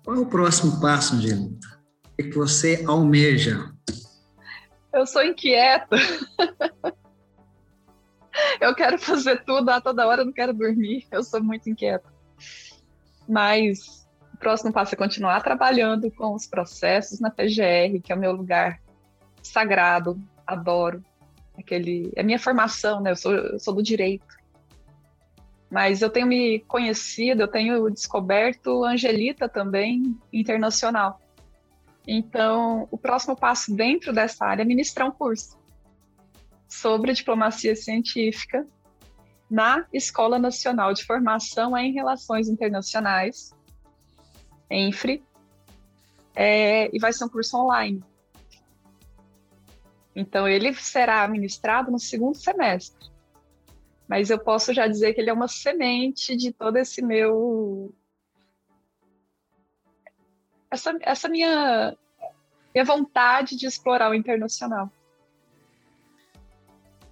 qual 0.04 0.18
é 0.18 0.20
o 0.20 0.26
próximo 0.26 0.82
passo, 0.82 1.16
Angelita? 1.16 1.80
O 2.14 2.24
que 2.24 2.32
você 2.32 2.84
almeja 2.88 3.76
eu 4.96 5.06
sou 5.06 5.22
inquieta. 5.22 5.98
eu 8.60 8.76
quero 8.76 8.98
fazer 9.00 9.44
tudo 9.44 9.70
a 9.70 9.82
toda 9.82 10.08
hora, 10.08 10.22
eu 10.22 10.26
não 10.26 10.34
quero 10.34 10.54
dormir. 10.54 11.06
Eu 11.12 11.24
sou 11.24 11.44
muito 11.44 11.70
inquieta. 11.70 12.14
Mas 13.28 14.08
o 14.34 14.38
próximo 14.38 14.72
passo 14.72 14.94
é 14.94 14.98
continuar 14.98 15.42
trabalhando 15.42 16.12
com 16.12 16.34
os 16.34 16.46
processos 16.46 17.20
na 17.20 17.30
PGR, 17.30 18.02
que 18.04 18.12
é 18.12 18.16
o 18.16 18.20
meu 18.20 18.32
lugar 18.32 18.80
sagrado, 19.42 20.22
adoro. 20.46 21.04
Aquele, 21.58 22.12
é 22.16 22.24
minha 22.24 22.40
formação, 22.40 23.00
né? 23.00 23.12
Eu 23.12 23.16
sou, 23.16 23.34
eu 23.34 23.60
sou 23.60 23.74
do 23.74 23.82
direito. 23.82 24.36
Mas 25.72 26.02
eu 26.02 26.10
tenho 26.10 26.28
me 26.28 26.60
conhecido, 26.60 27.42
eu 27.42 27.48
tenho 27.48 27.90
descoberto 27.90 28.84
Angelita 28.84 29.50
também 29.50 30.18
internacional. 30.32 31.20
Então, 32.08 32.88
o 32.92 32.98
próximo 32.98 33.36
passo 33.36 33.74
dentro 33.74 34.14
dessa 34.14 34.46
área 34.46 34.62
é 34.62 34.66
ministrar 34.66 35.08
um 35.08 35.12
curso 35.12 35.58
sobre 36.76 37.14
diplomacia 37.14 37.76
científica 37.76 38.68
na 39.50 39.86
Escola 39.94 40.38
Nacional 40.38 40.94
de 40.94 41.06
Formação 41.06 41.78
em 41.78 41.94
Relações 41.94 42.48
Internacionais, 42.48 43.52
ENFRE, 44.70 45.24
é, 46.36 46.90
e 46.94 47.00
vai 47.00 47.14
ser 47.14 47.26
um 47.26 47.30
curso 47.30 47.58
online. 47.58 48.04
Então, 50.16 50.48
ele 50.48 50.74
será 50.74 51.28
ministrado 51.28 51.92
no 51.92 52.00
segundo 52.00 52.36
semestre. 52.36 53.10
Mas 54.08 54.30
eu 54.30 54.40
posso 54.40 54.74
já 54.74 54.88
dizer 54.88 55.14
que 55.14 55.22
ele 55.22 55.30
é 55.30 55.34
uma 55.34 55.48
semente 55.48 56.36
de 56.36 56.52
todo 56.52 56.78
esse 56.78 57.02
meu 57.02 57.94
essa, 60.70 60.98
essa 61.02 61.30
minha, 61.30 61.98
minha 62.74 62.86
vontade 62.86 63.56
de 63.56 63.66
explorar 63.66 64.12
o 64.12 64.14
internacional. 64.14 64.92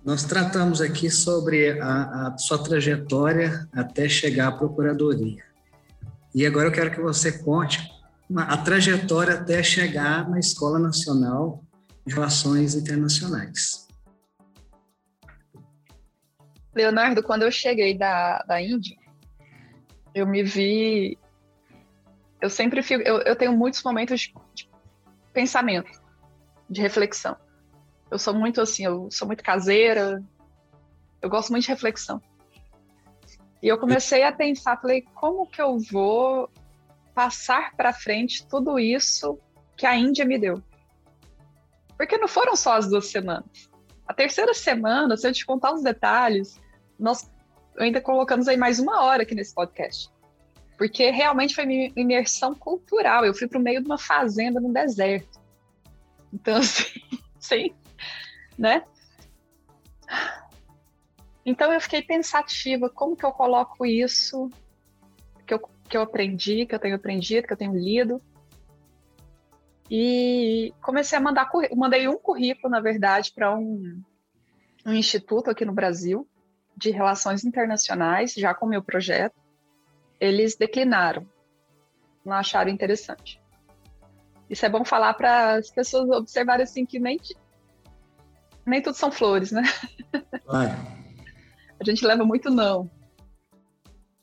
Nós 0.06 0.24
tratamos 0.24 0.82
aqui 0.82 1.10
sobre 1.10 1.80
a, 1.80 2.28
a 2.28 2.38
sua 2.38 2.62
trajetória 2.62 3.68
até 3.72 4.10
chegar 4.10 4.50
à 4.50 4.52
procuradoria. 4.52 5.44
E 6.36 6.46
agora 6.46 6.68
eu 6.68 6.72
quero 6.72 6.92
que 6.92 7.00
você 7.00 7.40
conte 7.44 7.80
a 8.36 8.58
trajetória 8.58 9.36
até 9.36 9.64
chegar 9.64 10.30
na 10.30 10.40
Escola 10.40 10.78
Nacional 10.78 11.64
de 12.06 12.14
Relações 12.14 12.76
Internacionais. 12.76 13.88
Leonardo, 16.76 17.24
quando 17.24 17.44
eu 17.44 17.52
cheguei 17.52 17.98
da, 17.98 18.44
da 18.44 18.62
Índia, 18.62 18.98
eu 20.14 20.28
me 20.28 20.44
vi 20.44 21.18
eu 22.44 22.50
sempre 22.50 22.84
fico, 22.84 23.02
eu, 23.04 23.22
eu 23.22 23.38
tenho 23.38 23.54
muitos 23.54 23.82
momentos 23.84 24.20
de, 24.20 24.34
de 24.54 24.70
pensamento, 25.32 25.90
de 26.70 26.82
reflexão. 26.82 27.38
Eu 28.14 28.20
sou 28.20 28.32
muito 28.32 28.62
assim, 28.62 28.86
eu 28.86 29.10
sou 29.10 29.26
muito 29.26 29.44
caseira, 29.44 30.24
eu 31.20 31.28
gosto 31.28 31.50
muito 31.50 31.64
de 31.64 31.70
reflexão. 31.70 32.22
E 33.60 33.68
eu 33.68 33.80
comecei 33.80 34.22
a 34.22 34.32
pensar, 34.32 34.80
falei, 34.80 35.02
como 35.16 35.48
que 35.48 35.60
eu 35.60 35.80
vou 35.80 36.48
passar 37.16 37.76
para 37.76 37.92
frente 37.92 38.46
tudo 38.46 38.78
isso 38.78 39.40
que 39.76 39.88
a 39.88 39.96
Índia 39.96 40.26
me 40.26 40.38
deu? 40.38 40.62
Porque 41.98 42.16
não 42.16 42.28
foram 42.28 42.56
só 42.56 42.74
as 42.74 42.88
duas 42.88 43.08
semanas. 43.08 43.68
A 44.08 44.14
terceira 44.14 44.54
semana, 44.54 45.18
se 45.18 45.28
eu 45.28 45.34
te 45.34 45.44
contar 45.44 45.74
os 45.74 45.82
detalhes, 45.82 46.62
nós 47.00 47.28
ainda 47.80 48.00
colocamos 48.00 48.48
aí 48.48 48.58
mais 48.58 48.78
uma 48.78 49.02
hora 49.02 49.24
aqui 49.24 49.34
nesse 49.34 49.56
podcast 49.56 50.14
porque 50.78 51.10
realmente 51.12 51.56
foi 51.56 51.66
minha 51.66 51.92
imersão 51.96 52.54
cultural. 52.54 53.24
Eu 53.24 53.34
fui 53.34 53.48
para 53.48 53.60
o 53.60 53.62
meio 53.62 53.80
de 53.80 53.86
uma 53.86 53.98
fazenda 53.98 54.60
no 54.60 54.74
deserto. 54.74 55.40
Então, 56.34 56.58
assim, 56.60 57.00
sim, 57.40 57.74
né? 58.58 58.84
Então 61.46 61.74
eu 61.74 61.82
fiquei 61.82 62.02
pensativa, 62.02 62.90
como 62.90 63.18
que 63.18 63.26
eu 63.26 63.32
coloco 63.32 63.86
isso 63.86 64.50
que 65.46 65.54
eu, 65.54 65.60
que 65.90 65.98
eu 65.98 66.02
aprendi, 66.02 66.66
que 66.66 66.74
eu 66.74 66.80
tenho 66.80 66.96
aprendido, 66.96 67.46
que 67.46 67.54
eu 67.54 67.58
tenho 67.58 67.74
lido. 67.74 68.22
E 69.92 70.74
comecei 70.82 71.18
a 71.18 71.22
mandar, 71.22 71.50
mandei 71.76 72.08
um 72.08 72.18
currículo, 72.18 72.72
na 72.72 72.80
verdade, 72.80 73.34
para 73.36 73.54
um, 73.54 74.02
um 74.86 74.94
instituto 74.94 75.50
aqui 75.50 75.66
no 75.66 75.74
Brasil 75.74 76.28
de 76.76 76.90
relações 76.90 77.44
internacionais, 77.44 78.34
já 78.34 78.54
com 78.54 78.66
o 78.66 78.70
meu 78.70 78.82
projeto 78.82 79.44
eles 80.24 80.56
declinaram, 80.56 81.28
não 82.24 82.34
acharam 82.34 82.72
interessante. 82.72 83.42
Isso 84.50 84.66
é 84.66 84.70
bom 84.70 84.86
falar 84.86 85.14
para 85.16 85.56
as 85.56 85.70
pessoas 85.70 86.10
observarem 86.10 86.64
assim 86.64 86.86
que 86.86 86.98
nem, 86.98 87.20
nem 88.66 88.82
tudo 88.82 88.96
são 88.96 89.12
flores, 89.12 89.52
né? 89.52 89.64
Vai. 90.46 90.68
A 91.80 91.84
gente 91.84 92.06
leva 92.06 92.24
muito 92.24 92.50
não. 92.50 92.90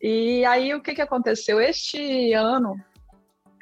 E 0.00 0.44
aí 0.46 0.72
o 0.74 0.80
que, 0.80 0.94
que 0.94 1.02
aconteceu? 1.02 1.60
Este 1.60 2.32
ano, 2.32 2.74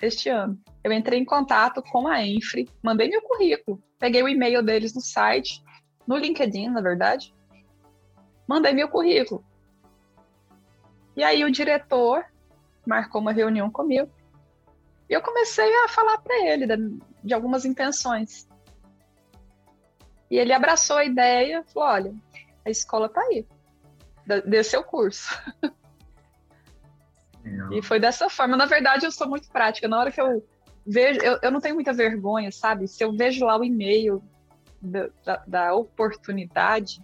este 0.01 0.29
ano, 0.29 0.57
eu 0.85 0.93
entrei 0.93 1.19
em 1.19 1.25
contato 1.25 1.83
com 1.83 2.07
a 2.07 2.25
Enfre, 2.25 2.71
mandei 2.81 3.09
meu 3.09 3.21
currículo, 3.23 3.83
peguei 3.99 4.23
o 4.23 4.29
e-mail 4.29 4.63
deles 4.63 4.95
no 4.95 5.01
site, 5.01 5.63
no 6.07 6.17
LinkedIn, 6.17 6.69
na 6.69 6.81
verdade, 6.81 7.35
mandei 8.47 8.73
meu 8.73 8.89
currículo. 8.89 9.45
E 11.17 11.25
aí 11.25 11.45
o 11.45 11.51
diretor 11.51 12.25
marcou 12.87 13.21
uma 13.21 13.33
reunião 13.33 13.71
comigo. 13.71 14.11
E 15.11 15.13
eu 15.13 15.21
comecei 15.21 15.71
a 15.85 15.89
falar 15.89 16.19
para 16.19 16.47
ele 16.47 16.67
de, 16.67 16.99
de, 17.25 17.35
algumas 17.35 17.65
intenções. 17.65 18.48
E 20.31 20.37
ele 20.37 20.53
abraçou 20.53 20.97
a 20.97 21.05
ideia, 21.05 21.65
falou: 21.73 21.89
olha, 21.89 22.15
a 22.65 22.71
escola 22.71 23.07
está 23.07 23.21
aí, 23.21 23.47
dê 24.47 24.63
seu 24.63 24.83
curso. 24.85 25.29
E 27.73 27.83
foi 27.83 27.99
dessa 27.99 28.29
forma. 28.29 28.57
Na 28.57 28.67
verdade, 28.67 29.07
eu 29.07 29.13
sou 29.13 29.29
muito 29.29 29.49
prática. 29.49 29.89
Na 29.89 29.99
hora 29.99 30.13
que 30.13 30.21
eu 30.21 30.47
vejo, 30.87 31.21
eu, 31.21 31.39
eu 31.43 31.51
não 31.51 31.61
tenho 31.61 31.75
muita 31.75 31.93
vergonha, 31.93 32.51
sabe? 32.53 32.87
Se 32.87 33.03
eu 33.03 33.13
vejo 33.13 33.45
lá 33.45 33.59
o 33.59 33.65
e-mail 33.65 34.23
da, 34.81 35.09
da, 35.25 35.45
da 35.47 35.75
oportunidade, 35.75 37.03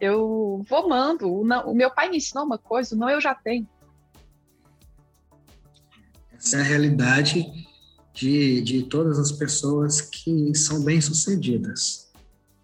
eu 0.00 0.62
vou 0.68 0.88
mando. 0.88 1.32
O, 1.32 1.44
não, 1.44 1.70
o 1.70 1.74
meu 1.74 1.90
pai 1.90 2.10
me 2.10 2.16
ensinou 2.16 2.44
uma 2.44 2.58
coisa, 2.58 2.96
não 2.96 3.08
eu 3.08 3.20
já 3.20 3.34
tenho. 3.34 3.68
Essa 6.32 6.58
é 6.58 6.60
a 6.60 6.64
realidade 6.64 7.46
de, 8.12 8.60
de 8.62 8.82
todas 8.82 9.18
as 9.18 9.30
pessoas 9.30 10.00
que 10.00 10.54
são 10.54 10.82
bem-sucedidas. 10.82 12.01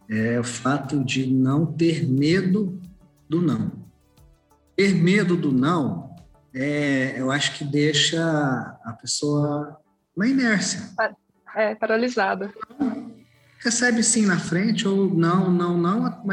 É 0.08 0.40
o 0.40 0.44
fato 0.44 1.04
de 1.04 1.26
não 1.26 1.66
ter 1.66 2.08
medo 2.08 2.80
do 3.28 3.42
não. 3.42 3.72
Ter 4.76 4.94
medo 4.94 5.36
do 5.36 5.52
não, 5.52 6.14
é, 6.54 7.20
eu 7.20 7.30
acho 7.30 7.58
que 7.58 7.64
deixa 7.64 8.20
a 8.84 8.96
pessoa 9.00 9.78
na 10.16 10.26
inércia. 10.26 10.80
É, 11.54 11.74
paralisada 11.74 12.52
recebe 13.58 14.02
sim 14.02 14.24
na 14.24 14.38
frente 14.38 14.86
ou 14.86 15.12
não, 15.12 15.50
não, 15.50 15.76
não. 15.76 16.24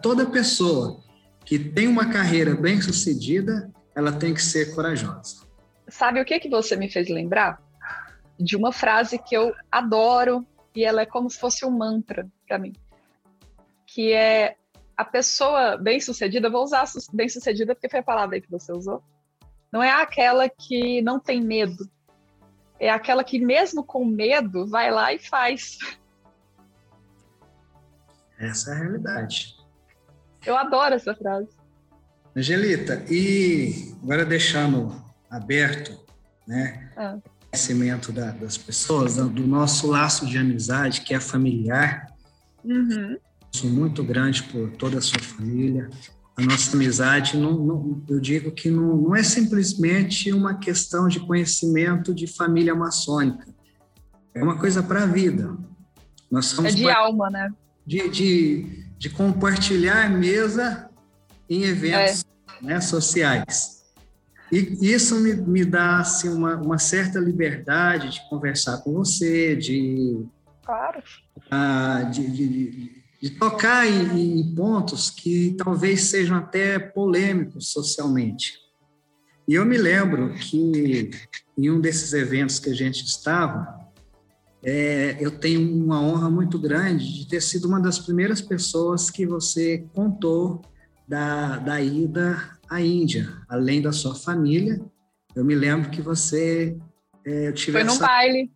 Toda 0.00 0.26
pessoa 0.26 1.00
que 1.44 1.58
tem 1.58 1.88
uma 1.88 2.10
carreira 2.10 2.54
bem 2.54 2.80
sucedida, 2.80 3.70
ela 3.94 4.12
tem 4.12 4.34
que 4.34 4.42
ser 4.42 4.74
corajosa. 4.74 5.42
Sabe 5.88 6.20
o 6.20 6.24
que 6.24 6.38
que 6.40 6.48
você 6.48 6.76
me 6.76 6.90
fez 6.90 7.08
lembrar? 7.08 7.60
De 8.38 8.56
uma 8.56 8.72
frase 8.72 9.18
que 9.18 9.36
eu 9.36 9.52
adoro 9.70 10.46
e 10.74 10.84
ela 10.84 11.02
é 11.02 11.06
como 11.06 11.28
se 11.28 11.38
fosse 11.38 11.64
um 11.64 11.70
mantra 11.70 12.26
para 12.46 12.58
mim, 12.58 12.72
que 13.92 14.12
é 14.12 14.56
a 14.96 15.04
pessoa 15.04 15.76
bem 15.76 16.00
sucedida. 16.00 16.50
Vou 16.50 16.64
usar 16.64 16.84
bem 17.12 17.28
sucedida 17.28 17.74
porque 17.74 17.88
foi 17.88 18.00
a 18.00 18.04
palavra 18.04 18.40
que 18.40 18.50
você 18.50 18.72
usou. 18.72 19.02
Não 19.70 19.82
é 19.82 19.90
aquela 19.90 20.48
que 20.48 21.02
não 21.02 21.18
tem 21.18 21.40
medo, 21.40 21.88
é 22.78 22.90
aquela 22.90 23.24
que 23.24 23.38
mesmo 23.38 23.84
com 23.84 24.04
medo 24.04 24.66
vai 24.66 24.90
lá 24.90 25.12
e 25.12 25.18
faz. 25.18 25.78
Essa 28.38 28.72
é 28.72 28.74
a 28.74 28.78
realidade. 28.78 29.56
Eu 30.44 30.56
adoro 30.56 30.94
essa 30.94 31.14
frase. 31.14 31.48
Angelita, 32.36 33.04
e 33.10 33.94
agora 34.02 34.24
deixando 34.24 35.02
aberto, 35.30 36.04
né, 36.46 36.90
ah. 36.96 37.18
o 37.18 37.50
conhecimento 37.50 38.10
da, 38.10 38.30
das 38.30 38.58
pessoas, 38.58 39.16
do 39.16 39.46
nosso 39.46 39.86
laço 39.86 40.26
de 40.26 40.38
amizade, 40.38 41.02
que 41.02 41.14
é 41.14 41.20
familiar, 41.20 42.06
uhum. 42.64 43.18
Sou 43.52 43.70
muito 43.70 44.02
grande 44.02 44.42
por 44.44 44.70
toda 44.70 44.98
a 44.98 45.02
sua 45.02 45.20
família. 45.20 45.90
A 46.36 46.42
nossa 46.42 46.74
amizade, 46.74 47.36
não, 47.36 47.52
não, 47.52 48.02
eu 48.08 48.18
digo 48.18 48.50
que 48.50 48.70
não, 48.70 48.96
não 48.96 49.14
é 49.14 49.22
simplesmente 49.22 50.32
uma 50.32 50.54
questão 50.54 51.06
de 51.06 51.20
conhecimento 51.20 52.14
de 52.14 52.26
família 52.26 52.74
maçônica. 52.74 53.46
É 54.34 54.42
uma 54.42 54.58
coisa 54.58 54.82
para 54.82 55.02
a 55.02 55.06
vida. 55.06 55.54
Nós 56.30 56.46
somos 56.46 56.72
é 56.72 56.74
de 56.74 56.90
alma, 56.90 57.28
né? 57.28 57.52
de, 57.86 58.08
de, 58.08 58.86
de 58.98 59.10
compartilhar 59.10 60.10
mesa 60.10 60.88
em 61.48 61.64
eventos 61.64 62.24
é. 62.62 62.66
né, 62.66 62.80
sociais. 62.80 63.82
E 64.50 64.78
isso 64.92 65.18
me, 65.18 65.34
me 65.34 65.64
dá 65.64 65.98
assim, 66.00 66.28
uma, 66.28 66.56
uma 66.56 66.78
certa 66.78 67.18
liberdade 67.18 68.10
de 68.10 68.28
conversar 68.28 68.78
com 68.78 68.92
você, 68.92 69.56
de, 69.56 70.26
claro. 70.62 71.02
uh, 71.46 72.10
de, 72.10 72.30
de, 72.30 72.48
de, 72.48 73.01
tocar 73.30 73.86
em, 73.86 74.40
em 74.40 74.54
pontos 74.54 75.10
que 75.10 75.54
talvez 75.56 76.02
sejam 76.04 76.36
até 76.36 76.78
polêmicos 76.78 77.70
socialmente. 77.70 78.54
E 79.46 79.54
eu 79.54 79.64
me 79.64 79.76
lembro 79.76 80.34
que 80.34 81.10
em 81.56 81.70
um 81.70 81.80
desses 81.80 82.12
eventos 82.12 82.58
que 82.58 82.70
a 82.70 82.74
gente 82.74 83.04
estava, 83.04 83.80
é, 84.64 85.16
eu 85.20 85.30
tenho 85.30 85.60
uma 85.60 86.00
honra 86.00 86.30
muito 86.30 86.58
grande 86.58 87.20
de 87.20 87.28
ter 87.28 87.40
sido 87.40 87.66
uma 87.66 87.80
das 87.80 87.98
primeiras 87.98 88.40
pessoas 88.40 89.10
que 89.10 89.26
você 89.26 89.84
contou 89.92 90.62
da, 91.06 91.58
da 91.58 91.80
ida 91.80 92.58
à 92.70 92.80
Índia, 92.80 93.32
além 93.48 93.82
da 93.82 93.92
sua 93.92 94.14
família. 94.14 94.80
Eu 95.34 95.44
me 95.44 95.54
lembro 95.54 95.90
que 95.90 96.00
você 96.00 96.76
é, 97.24 97.48
eu 97.48 97.52
tive 97.52 97.72
Foi 97.72 97.82
essa... 97.82 97.92
num 97.92 97.98
baile. 97.98 98.52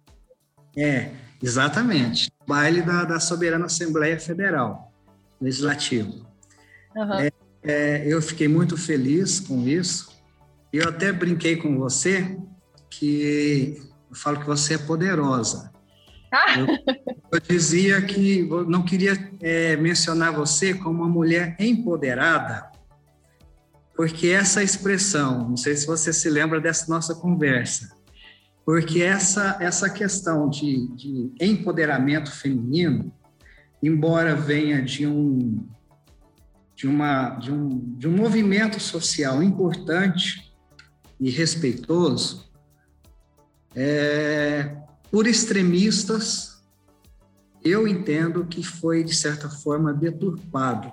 É, 0.77 1.11
exatamente. 1.42 2.31
Baile 2.46 2.83
da, 2.83 3.05
da 3.05 3.20
Soberana 3.20 3.66
Assembleia 3.66 4.18
Federal, 4.18 4.92
Legislativo. 5.40 6.27
Uhum. 6.94 7.14
É, 7.14 7.31
é, 7.62 8.05
eu 8.07 8.22
fiquei 8.22 8.49
muito 8.49 8.77
feliz 8.77 9.40
com 9.40 9.66
isso. 9.66 10.16
Eu 10.72 10.88
até 10.88 11.12
brinquei 11.12 11.57
com 11.57 11.79
você 11.79 12.38
que 12.90 13.77
eu 14.11 14.16
falo 14.16 14.40
que 14.40 14.46
você 14.46 14.75
é 14.75 14.79
poderosa. 14.79 15.72
Eu, 16.57 16.66
eu, 17.33 17.40
dizia 17.40 18.03
que 18.03 18.42
não 18.66 18.83
queria 18.83 19.33
é, 19.40 19.77
mencionar 19.77 20.33
você 20.33 20.75
como 20.75 21.03
uma 21.03 21.09
mulher 21.09 21.57
empoderada, 21.59 22.70
porque 23.94 24.29
essa 24.29 24.62
expressão, 24.62 25.49
não 25.49 25.57
sei 25.57 25.75
se 25.77 25.87
você 25.87 26.12
se 26.12 26.29
lembra 26.29 26.61
dessa 26.61 26.92
nossa 26.92 27.14
conversa, 27.14 27.96
porque 28.67 29.01
essa, 29.01 29.59
essa 29.61 29.89
questão 29.89 30.51
de, 30.51 30.89
de 30.89 31.33
empoderamento 31.41 32.33
feminino, 32.33 33.13
embora 33.81 34.35
venha 34.35 34.83
de 34.83 35.07
um, 35.07 35.65
de, 36.75 36.89
uma, 36.89 37.29
de, 37.37 37.53
um, 37.53 37.79
de 37.97 38.09
um 38.09 38.17
movimento 38.17 38.81
social 38.81 39.41
importante 39.41 40.53
e 41.21 41.31
respeitoso, 41.31 42.51
é, 43.73 44.77
por 45.13 45.29
extremistas, 45.29 46.61
eu 47.65 47.87
entendo 47.87 48.47
que 48.47 48.65
foi, 48.65 49.05
de 49.05 49.15
certa 49.15 49.49
forma, 49.49 49.95
deturpado. 49.95 50.93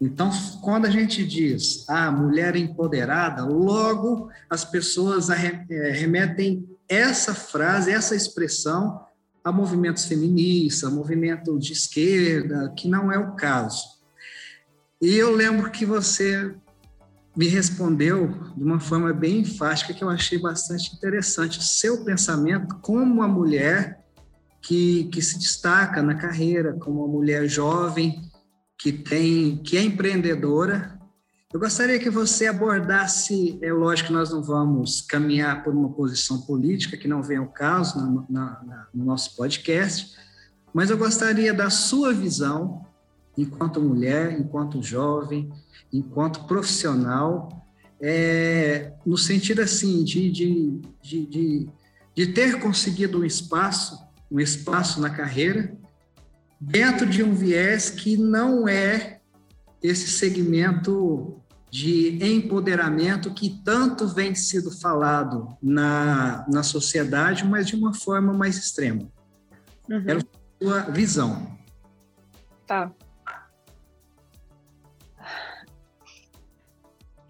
Então, 0.00 0.30
quando 0.62 0.86
a 0.86 0.90
gente 0.90 1.26
diz 1.26 1.86
a 1.90 2.06
ah, 2.06 2.10
mulher 2.10 2.56
empoderada, 2.56 3.44
logo 3.44 4.30
as 4.48 4.64
pessoas 4.64 5.28
é, 5.28 5.66
remetem 5.90 6.71
essa 6.92 7.34
frase, 7.34 7.90
essa 7.90 8.14
expressão 8.14 9.00
a 9.44 9.50
movimentos 9.50 10.04
feministas, 10.04 10.84
a 10.84 10.94
movimento 10.94 11.58
de 11.58 11.72
esquerda, 11.72 12.72
que 12.76 12.88
não 12.88 13.10
é 13.10 13.18
o 13.18 13.34
caso. 13.34 13.82
E 15.00 15.16
eu 15.16 15.34
lembro 15.34 15.70
que 15.70 15.84
você 15.84 16.54
me 17.36 17.48
respondeu 17.48 18.28
de 18.56 18.62
uma 18.62 18.78
forma 18.78 19.12
bem 19.12 19.40
enfática 19.40 19.94
que 19.94 20.04
eu 20.04 20.10
achei 20.10 20.38
bastante 20.38 20.94
interessante. 20.94 21.58
O 21.58 21.62
seu 21.62 22.04
pensamento 22.04 22.76
como 22.80 23.02
uma 23.02 23.26
mulher 23.26 24.04
que, 24.60 25.04
que 25.04 25.20
se 25.20 25.38
destaca 25.38 26.02
na 26.02 26.14
carreira, 26.14 26.74
como 26.74 27.04
uma 27.04 27.08
mulher 27.08 27.48
jovem 27.48 28.20
que 28.78 28.92
tem 28.92 29.56
que 29.56 29.76
é 29.76 29.82
empreendedora. 29.82 31.00
Eu 31.52 31.60
gostaria 31.60 31.98
que 31.98 32.08
você 32.08 32.46
abordasse, 32.46 33.58
é 33.60 33.70
lógico 33.70 34.06
que 34.06 34.14
nós 34.14 34.30
não 34.30 34.42
vamos 34.42 35.02
caminhar 35.02 35.62
por 35.62 35.74
uma 35.74 35.90
posição 35.90 36.40
política, 36.40 36.96
que 36.96 37.06
não 37.06 37.22
vem 37.22 37.36
ao 37.36 37.46
caso 37.46 38.00
no, 38.00 38.26
na, 38.28 38.62
na, 38.64 38.86
no 38.94 39.04
nosso 39.04 39.36
podcast, 39.36 40.16
mas 40.72 40.88
eu 40.88 40.96
gostaria 40.96 41.52
da 41.52 41.68
sua 41.68 42.14
visão 42.14 42.86
enquanto 43.36 43.82
mulher, 43.82 44.32
enquanto 44.32 44.82
jovem, 44.82 45.52
enquanto 45.92 46.46
profissional, 46.46 47.50
é, 48.00 48.94
no 49.04 49.18
sentido 49.18 49.60
assim 49.60 50.02
de, 50.04 50.30
de, 50.30 50.80
de, 51.02 51.26
de, 51.26 51.68
de 52.14 52.26
ter 52.28 52.60
conseguido 52.60 53.20
um 53.20 53.24
espaço, 53.26 54.02
um 54.30 54.40
espaço 54.40 55.02
na 55.02 55.10
carreira, 55.10 55.76
dentro 56.58 57.06
de 57.06 57.22
um 57.22 57.34
viés 57.34 57.90
que 57.90 58.16
não 58.16 58.66
é 58.66 59.20
esse 59.82 60.08
segmento 60.08 61.41
de 61.72 62.22
empoderamento 62.22 63.32
que 63.32 63.48
tanto 63.64 64.06
vem 64.06 64.34
sido 64.34 64.70
falado 64.70 65.56
na, 65.62 66.46
na 66.46 66.62
sociedade, 66.62 67.46
mas 67.46 67.66
de 67.66 67.74
uma 67.74 67.94
forma 67.94 68.30
mais 68.30 68.58
extrema. 68.58 69.10
Uhum. 69.88 70.04
Era 70.06 70.18
a 70.18 70.62
sua 70.62 70.80
visão. 70.90 71.58
Tá. 72.66 72.92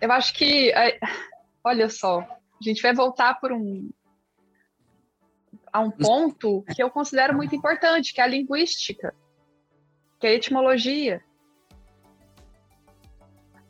Eu 0.01 0.11
acho 0.11 0.35
que, 0.35 0.73
olha 1.63 1.89
só, 1.89 2.19
a 2.23 2.65
gente 2.65 2.83
vai 2.83 2.93
voltar 2.93 3.39
por 3.39 3.53
um 3.53 3.89
a 5.73 5.79
um 5.79 5.91
ponto 5.93 6.65
que 6.75 6.83
eu 6.83 6.91
considero 6.91 7.33
muito 7.33 7.55
importante, 7.55 8.13
que 8.13 8.21
é 8.21 8.25
a 8.25 8.27
linguística, 8.27 9.15
que 10.19 10.27
é 10.27 10.31
a 10.31 10.35
etimologia. 10.35 11.23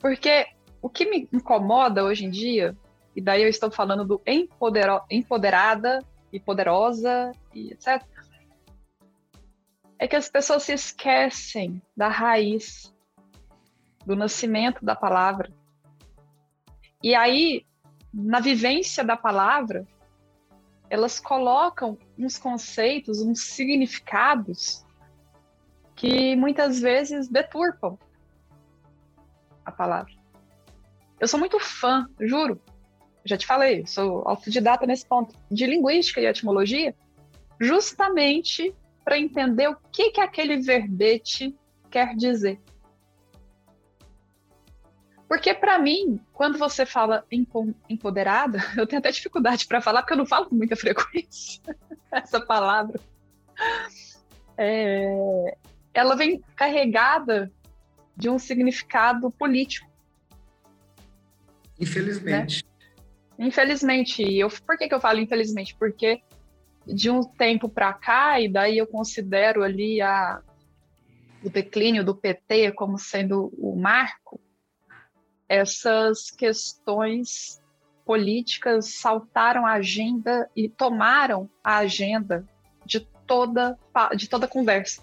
Porque 0.01 0.47
o 0.83 0.91
que 0.91 1.09
me 1.09 1.29
incomoda 1.33 2.05
hoje 2.05 2.27
em 2.27 2.31
dia 2.31 2.77
e 3.15 3.21
daí 3.21 3.43
eu 3.43 3.49
estou 3.49 3.71
falando 3.71 4.05
do 4.05 4.21
empoderada 5.11 6.05
e 6.33 6.41
poderosa 6.41 7.31
e 7.55 7.73
etc. 7.73 8.05
É 9.99 10.09
que 10.09 10.17
as 10.17 10.29
pessoas 10.29 10.65
se 10.65 10.73
esquecem 10.73 11.81
da 11.97 12.09
raiz, 12.09 12.93
do 14.05 14.17
nascimento 14.17 14.85
da 14.85 14.97
palavra. 14.97 15.53
E 17.03 17.15
aí, 17.15 17.65
na 18.13 18.41
vivência 18.41 19.05
da 19.05 19.17
palavra, 19.17 19.87
elas 20.91 21.21
colocam 21.21 21.97
uns 22.19 22.37
conceitos, 22.37 23.21
uns 23.21 23.41
significados 23.45 24.85
que 25.95 26.35
muitas 26.35 26.81
vezes 26.81 27.29
deturpam 27.29 27.97
a 29.65 29.71
palavra. 29.71 30.22
Eu 31.23 31.29
sou 31.29 31.39
muito 31.39 31.61
fã, 31.61 32.09
juro, 32.21 32.61
já 33.25 33.37
te 33.37 33.47
falei, 33.47 33.87
sou 33.87 34.29
autodidata 34.29 34.85
nesse 34.85 35.07
ponto, 35.07 35.33
de 35.49 35.65
linguística 35.67 36.21
e 36.21 36.27
etimologia, 36.27 36.97
justamente 37.61 38.75
para 39.05 39.17
entender 39.17 39.69
o 39.69 39.77
que, 39.93 40.11
que 40.11 40.21
aquele 40.21 40.57
verbete 40.57 41.57
quer 41.89 42.17
dizer. 42.17 42.61
Porque, 45.29 45.55
para 45.55 45.79
mim, 45.79 46.21
quando 46.33 46.59
você 46.59 46.85
fala 46.85 47.25
empoderada, 47.89 48.59
eu 48.77 48.85
tenho 48.85 48.99
até 48.99 49.13
dificuldade 49.13 49.65
para 49.69 49.81
falar, 49.81 50.03
porque 50.03 50.15
eu 50.15 50.19
não 50.19 50.27
falo 50.27 50.47
com 50.47 50.57
muita 50.57 50.75
frequência 50.75 51.63
essa 52.11 52.41
palavra. 52.41 52.99
É, 54.59 55.57
ela 55.95 56.17
vem 56.17 56.43
carregada 56.57 57.49
de 58.17 58.29
um 58.29 58.41
significado 58.41 59.31
político. 59.31 59.92
Infelizmente. 61.79 62.65
Né? 63.39 63.47
Infelizmente. 63.47 64.23
Eu, 64.23 64.49
por 64.49 64.77
que, 64.77 64.89
que 64.89 64.95
eu 64.95 65.01
falo 65.01 65.19
infelizmente? 65.19 65.75
Porque 65.77 66.23
de 66.87 67.11
um 67.11 67.23
tempo 67.23 67.69
para 67.69 67.93
cá, 67.93 68.41
e 68.41 68.49
daí 68.49 68.79
eu 68.79 68.87
considero 68.87 69.63
ali 69.63 70.01
a, 70.01 70.43
o 71.43 71.51
declínio 71.51 72.05
do 72.05 72.15
PT 72.15 72.73
como 72.73 72.99
sendo 72.99 73.53
o 73.57 73.77
marco, 73.77 74.41
essas 75.49 76.31
questões 76.31 77.61
políticas 78.05 78.95
saltaram 78.95 79.67
a 79.67 79.73
agenda 79.73 80.49
e 80.57 80.69
tomaram 80.69 81.49
a 81.63 81.79
agenda 81.79 82.45
de 82.85 83.01
toda, 83.27 83.79
de 84.17 84.29
toda 84.29 84.49
conversa. 84.49 85.03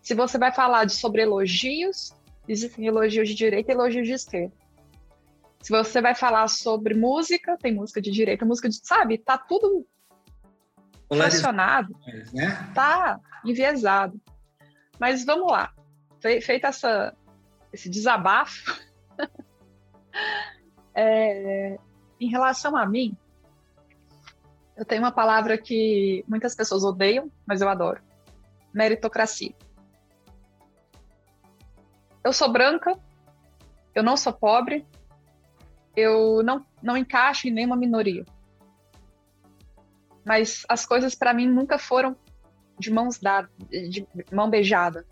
Se 0.00 0.14
você 0.14 0.38
vai 0.38 0.52
falar 0.52 0.84
de, 0.84 0.92
sobre 0.92 1.22
elogios, 1.22 2.14
existem 2.46 2.86
elogios 2.86 3.28
de 3.28 3.34
direita 3.34 3.72
e 3.72 3.74
elogios 3.74 4.06
de 4.06 4.12
esquerda. 4.12 4.52
Se 5.60 5.70
você 5.70 6.00
vai 6.00 6.14
falar 6.14 6.48
sobre 6.48 6.94
música, 6.94 7.56
tem 7.58 7.74
música 7.74 8.00
de 8.00 8.10
direita, 8.10 8.44
música 8.44 8.68
de. 8.68 8.76
Sabe? 8.76 9.18
Tá 9.18 9.36
tudo 9.36 9.86
relacionado. 11.10 11.96
Né? 12.32 12.70
Tá 12.74 13.18
enviesado. 13.44 14.20
Mas 14.98 15.24
vamos 15.24 15.50
lá. 15.50 15.72
Fe, 16.20 16.40
feito 16.40 16.66
essa, 16.66 17.14
esse 17.72 17.88
desabafo, 17.88 18.80
é, 20.94 21.78
em 22.20 22.28
relação 22.28 22.76
a 22.76 22.86
mim, 22.86 23.16
eu 24.76 24.84
tenho 24.84 25.02
uma 25.02 25.12
palavra 25.12 25.58
que 25.58 26.24
muitas 26.28 26.54
pessoas 26.54 26.84
odeiam, 26.84 27.30
mas 27.46 27.60
eu 27.60 27.68
adoro: 27.68 28.00
meritocracia. 28.72 29.54
Eu 32.22 32.32
sou 32.32 32.52
branca, 32.52 32.98
eu 33.94 34.02
não 34.02 34.16
sou 34.16 34.32
pobre, 34.32 34.86
eu 35.98 36.42
não, 36.44 36.64
não 36.82 36.96
encaixo 36.96 37.48
em 37.48 37.50
nenhuma 37.50 37.76
minoria. 37.76 38.24
Mas 40.24 40.64
as 40.68 40.86
coisas 40.86 41.14
para 41.14 41.34
mim 41.34 41.46
nunca 41.48 41.78
foram 41.78 42.16
de 42.78 42.90
mãos 42.90 43.18
dadas, 43.18 43.50
de 43.68 44.06
mão 44.32 44.48
beijada. 44.48 45.04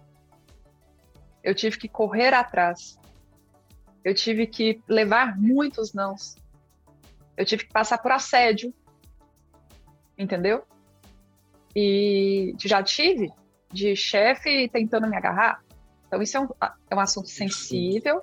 Eu 1.42 1.54
tive 1.54 1.78
que 1.78 1.88
correr 1.88 2.32
atrás. 2.32 2.98
Eu 4.04 4.14
tive 4.14 4.46
que 4.46 4.80
levar 4.88 5.36
muitos 5.36 5.92
nãos. 5.92 6.36
Eu 7.36 7.44
tive 7.44 7.64
que 7.64 7.72
passar 7.72 7.98
por 7.98 8.12
assédio. 8.12 8.72
Entendeu? 10.16 10.62
E 11.74 12.54
já 12.60 12.82
tive 12.82 13.32
de 13.72 13.96
chefe 13.96 14.68
tentando 14.68 15.08
me 15.08 15.16
agarrar. 15.16 15.62
Então, 16.06 16.22
isso 16.22 16.36
é 16.36 16.40
um, 16.40 16.48
é 16.90 16.94
um 16.94 17.00
assunto 17.00 17.28
sensível. 17.28 18.22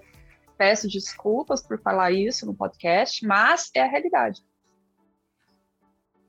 Peço 0.58 0.88
desculpas 0.88 1.62
por 1.62 1.82
falar 1.82 2.12
isso 2.12 2.46
no 2.46 2.54
podcast, 2.54 3.26
mas 3.26 3.70
é 3.74 3.82
a 3.82 3.88
realidade. 3.88 4.42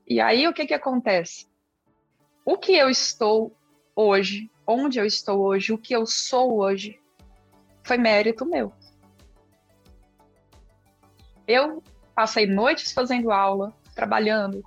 E 0.07 0.19
aí, 0.19 0.47
o 0.47 0.53
que, 0.53 0.65
que 0.65 0.73
acontece? 0.73 1.47
O 2.45 2.57
que 2.57 2.75
eu 2.75 2.89
estou 2.89 3.55
hoje, 3.95 4.51
onde 4.67 4.99
eu 4.99 5.05
estou 5.05 5.41
hoje, 5.41 5.73
o 5.73 5.77
que 5.77 5.95
eu 5.95 6.05
sou 6.05 6.59
hoje, 6.59 6.99
foi 7.83 7.97
mérito 7.97 8.45
meu. 8.45 8.71
Eu 11.47 11.81
passei 12.15 12.45
noites 12.45 12.91
fazendo 12.91 13.31
aula, 13.31 13.73
trabalhando. 13.95 14.63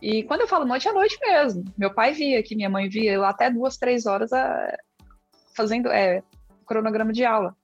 E 0.00 0.22
quando 0.24 0.42
eu 0.42 0.48
falo 0.48 0.64
noite, 0.64 0.88
é 0.88 0.92
noite 0.92 1.18
mesmo. 1.20 1.64
Meu 1.78 1.94
pai 1.94 2.12
via 2.12 2.42
que 2.42 2.56
minha 2.56 2.68
mãe 2.68 2.88
via 2.88 3.12
eu 3.12 3.24
até 3.24 3.50
duas, 3.50 3.76
três 3.76 4.04
horas 4.04 4.32
a, 4.32 4.76
fazendo 5.54 5.88
é, 5.88 6.22
cronograma 6.66 7.12
de 7.12 7.24
aula. 7.24 7.56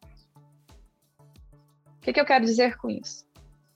Que, 2.08 2.14
que 2.14 2.20
eu 2.20 2.24
quero 2.24 2.46
dizer 2.46 2.78
com 2.78 2.88
isso? 2.88 3.26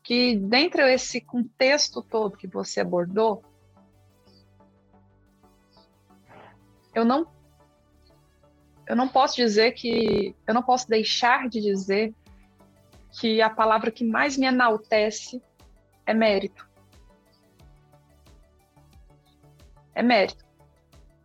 Que 0.03 0.35
dentro 0.35 0.83
desse 0.85 1.21
contexto 1.21 2.01
todo 2.01 2.39
que 2.39 2.47
você 2.47 2.81
abordou, 2.81 3.45
eu 6.95 7.05
não 7.05 7.31
eu 8.87 8.97
não 8.97 9.07
posso 9.07 9.37
dizer 9.37 9.73
que 9.73 10.35
eu 10.47 10.55
não 10.55 10.63
posso 10.63 10.89
deixar 10.89 11.47
de 11.47 11.61
dizer 11.61 12.15
que 13.21 13.43
a 13.43 13.51
palavra 13.51 13.91
que 13.91 14.03
mais 14.03 14.39
me 14.39 14.47
enaltece 14.47 15.43
é 16.07 16.15
mérito. 16.15 16.67
É 19.95 20.03
mérito 20.03 20.43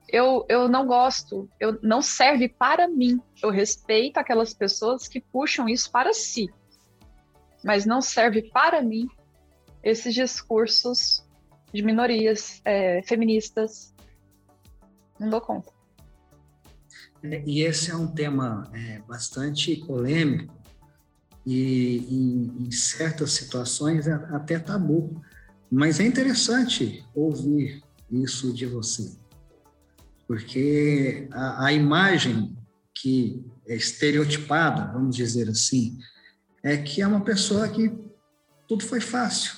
eu, 0.08 0.46
eu 0.48 0.68
não 0.68 0.88
gosto, 0.88 1.50
eu 1.60 1.78
não 1.82 2.02
serve 2.02 2.48
para 2.48 2.88
mim. 2.88 3.22
Eu 3.42 3.50
respeito 3.50 4.18
aquelas 4.18 4.54
pessoas 4.54 5.08
que 5.08 5.20
puxam 5.20 5.68
isso 5.68 5.92
para 5.92 6.14
si, 6.14 6.48
mas 7.64 7.86
não 7.86 8.02
serve 8.02 8.44
para 8.52 8.82
mim 8.82 9.08
esses 9.84 10.14
discursos 10.14 11.24
de 11.74 11.82
minorias 11.82 12.62
é, 12.66 13.02
feministas. 13.04 13.94
Não 15.20 15.30
dou 15.30 15.42
conta. 15.42 15.72
É, 17.24 17.44
e 17.46 17.62
esse 17.62 17.92
é 17.92 17.96
um 17.96 18.08
tema 18.08 18.70
é, 18.74 19.00
bastante 19.08 19.76
polêmico 19.76 20.56
e 21.46 21.98
em, 22.10 22.66
em 22.68 22.72
certas 22.72 23.32
situações 23.32 24.08
é 24.08 24.14
até 24.14 24.60
tabu. 24.60 25.22
Mas 25.70 26.00
é 26.00 26.04
interessante 26.04 27.06
ouvir 27.14 27.84
isso 28.10 28.54
de 28.54 28.66
você 28.66 29.18
porque 30.28 31.28
a, 31.32 31.68
a 31.68 31.74
imagem 31.74 32.56
que 32.94 33.44
é 33.68 33.76
estereotipada, 33.76 34.92
vamos 34.92 35.16
dizer 35.16 35.50
assim, 35.50 35.98
é 36.68 36.78
que 36.78 37.02
é 37.02 37.08
uma 37.08 37.22
pessoa 37.22 37.68
que 37.70 37.92
tudo 38.68 38.84
foi 38.84 39.00
fácil. 39.00 39.54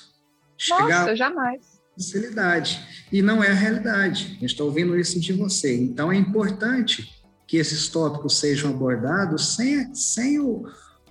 Chegar 0.57 1.01
Nossa, 1.01 1.15
jamais. 1.15 1.81
Facilidade. 1.95 3.07
E 3.11 3.21
não 3.21 3.43
é 3.43 3.49
a 3.49 3.53
realidade. 3.53 4.37
Eu 4.39 4.45
estou 4.45 4.67
ouvindo 4.67 4.97
isso 4.97 5.19
de 5.19 5.33
você. 5.33 5.75
Então 5.75 6.11
é 6.11 6.15
importante 6.15 7.09
que 7.47 7.57
esses 7.57 7.89
tópicos 7.89 8.37
sejam 8.37 8.69
abordados 8.69 9.55
sem, 9.55 9.93
sem, 9.95 10.39
o, 10.39 10.65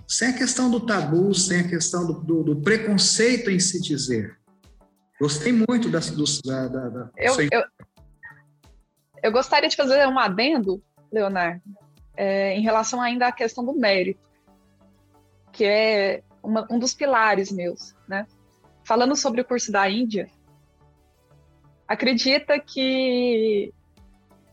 sem 0.07 0.29
a 0.29 0.33
questão 0.33 0.71
do 0.71 0.79
tabu, 0.79 1.33
sem 1.35 1.59
a 1.59 1.67
questão 1.67 2.07
do, 2.07 2.13
do, 2.13 2.43
do 2.43 2.61
preconceito 2.61 3.49
em 3.49 3.59
se 3.59 3.81
dizer. 3.81 4.37
Gostei 5.19 5.51
muito 5.51 5.89
da, 5.89 5.99
do, 5.99 6.23
da, 6.45 6.67
da, 6.69 6.89
da 6.89 7.09
eu, 7.17 7.35
eu, 7.51 7.63
eu 9.21 9.31
gostaria 9.33 9.67
de 9.67 9.75
fazer 9.75 10.07
um 10.07 10.17
adendo, 10.17 10.81
Leonardo, 11.11 11.61
é, 12.15 12.55
em 12.55 12.61
relação 12.61 13.01
ainda 13.01 13.27
à 13.27 13.31
questão 13.33 13.65
do 13.65 13.73
mérito, 13.73 14.28
que 15.59 15.65
é 15.65 16.23
uma, 16.41 16.65
um 16.71 16.79
dos 16.79 16.93
pilares 16.93 17.51
meus, 17.51 17.93
né? 18.07 18.25
Falando 18.85 19.13
sobre 19.13 19.41
o 19.41 19.45
curso 19.45 19.73
da 19.73 19.89
Índia, 19.89 20.31
acredita 21.85 22.57
que 22.57 23.73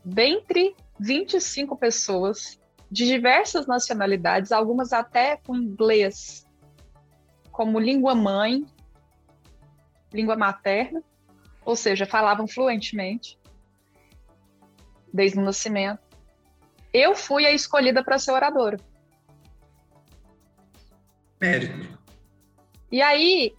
dentre 0.03 0.75
25 0.99 1.77
pessoas 1.77 2.59
de 2.91 3.05
diversas 3.05 3.65
nacionalidades, 3.65 4.51
algumas 4.51 4.91
até 4.91 5.37
com 5.37 5.55
inglês 5.55 6.45
como 7.53 7.79
língua 7.79 8.13
mãe, 8.13 8.65
língua 10.11 10.35
materna, 10.35 11.01
ou 11.63 11.77
seja, 11.77 12.05
falavam 12.05 12.49
fluentemente, 12.49 13.39
desde 15.13 15.39
o 15.39 15.41
nascimento. 15.41 16.01
Eu 16.91 17.15
fui 17.15 17.45
a 17.45 17.53
escolhida 17.53 18.03
para 18.03 18.19
ser 18.19 18.33
oradora. 18.33 18.77
Mérito. 21.39 21.97
E 22.91 23.01
aí, 23.01 23.53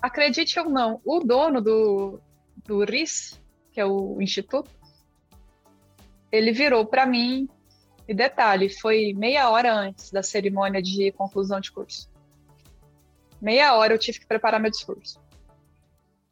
acredite 0.00 0.58
ou 0.58 0.68
não, 0.68 1.00
o 1.04 1.20
dono 1.20 1.60
do, 1.60 2.20
do 2.64 2.84
RIS, 2.84 3.40
que 3.72 3.80
é 3.80 3.84
o 3.84 4.20
instituto, 4.20 4.70
ele 6.30 6.52
virou 6.52 6.86
para 6.86 7.06
mim, 7.06 7.48
e 8.06 8.14
detalhe, 8.14 8.70
foi 8.70 9.12
meia 9.12 9.50
hora 9.50 9.74
antes 9.74 10.10
da 10.10 10.22
cerimônia 10.22 10.80
de 10.80 11.12
conclusão 11.12 11.60
de 11.60 11.70
curso. 11.70 12.10
Meia 13.40 13.74
hora 13.74 13.92
eu 13.92 13.98
tive 13.98 14.20
que 14.20 14.26
preparar 14.26 14.60
meu 14.60 14.70
discurso. 14.70 15.20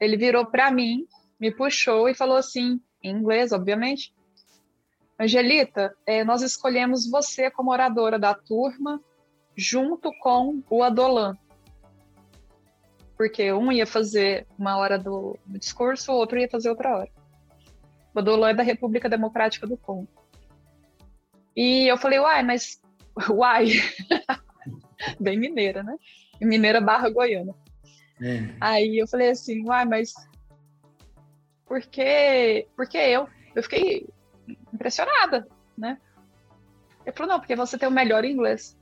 Ele 0.01 0.17
virou 0.17 0.47
para 0.47 0.71
mim, 0.71 1.07
me 1.39 1.51
puxou 1.51 2.09
e 2.09 2.15
falou 2.15 2.37
assim, 2.37 2.81
em 3.03 3.15
inglês, 3.15 3.53
obviamente: 3.53 4.15
Angelita, 5.19 5.95
é, 6.05 6.25
nós 6.25 6.43
escolhemos 6.43 7.09
você 7.09 7.51
como 7.51 7.71
oradora 7.71 8.19
da 8.19 8.35
turma, 8.35 9.01
junto 9.57 10.13
com 10.21 10.63
o 10.69 10.83
Adolan. 10.83 11.37
Porque 13.17 13.51
um 13.53 13.73
ia 13.73 13.87
fazer 13.87 14.47
uma 14.59 14.77
hora 14.77 14.99
do, 14.99 15.39
do 15.47 15.59
discurso, 15.59 16.13
o 16.13 16.17
outro 16.17 16.39
ia 16.39 16.49
fazer 16.49 16.69
outra 16.69 16.97
hora. 16.97 17.11
O 18.15 18.19
Adolan 18.19 18.51
é 18.51 18.55
da 18.55 18.63
República 18.63 19.09
Democrática 19.09 19.67
do 19.67 19.77
Congo. 19.77 20.09
E 21.57 21.91
eu 21.91 21.97
falei, 21.97 22.19
uai, 22.19 22.43
mas. 22.43 22.81
Uai! 23.31 23.69
Bem 25.19 25.39
mineira, 25.39 25.83
né? 25.83 25.97
Mineira 26.41 26.81
barra 26.81 27.09
goiana. 27.09 27.55
É. 28.21 28.55
Aí 28.61 28.99
eu 28.99 29.09
falei 29.09 29.31
assim, 29.31 29.67
uai, 29.67 29.87
mas 29.87 30.13
por 31.67 31.81
que, 31.81 32.67
por 32.77 32.87
que 32.87 32.99
eu? 32.99 33.29
Eu 33.55 33.63
fiquei 33.63 34.07
impressionada, 34.73 35.49
né? 35.77 35.99
Ele 37.05 37.17
falou, 37.17 37.33
não, 37.33 37.41
porque 37.41 37.57
você 37.57 37.79
tem 37.79 37.89
o 37.89 37.93
melhor 37.93 38.25
inglês. 38.25 38.77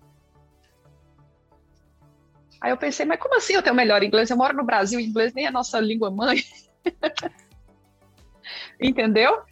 Aí 2.64 2.70
eu 2.70 2.78
pensei, 2.78 3.04
mas 3.04 3.20
como 3.20 3.36
assim 3.36 3.52
eu 3.52 3.62
tenho 3.62 3.76
melhor 3.76 4.02
inglês? 4.02 4.30
Eu 4.30 4.38
moro 4.38 4.56
no 4.56 4.64
Brasil, 4.64 4.98
inglês 4.98 5.34
nem 5.34 5.44
é 5.44 5.50
nossa 5.50 5.78
língua 5.78 6.10
mãe. 6.10 6.42
Entendeu? 8.80 9.42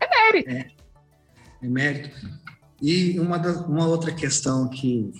É 0.00 0.08
mérito. 0.08 0.50
É, 0.50 0.70
é 1.62 1.68
mérito. 1.68 2.16
E 2.82 3.20
uma, 3.20 3.38
da, 3.38 3.52
uma 3.64 3.86
outra 3.86 4.10
questão 4.10 4.68
que, 4.68 5.12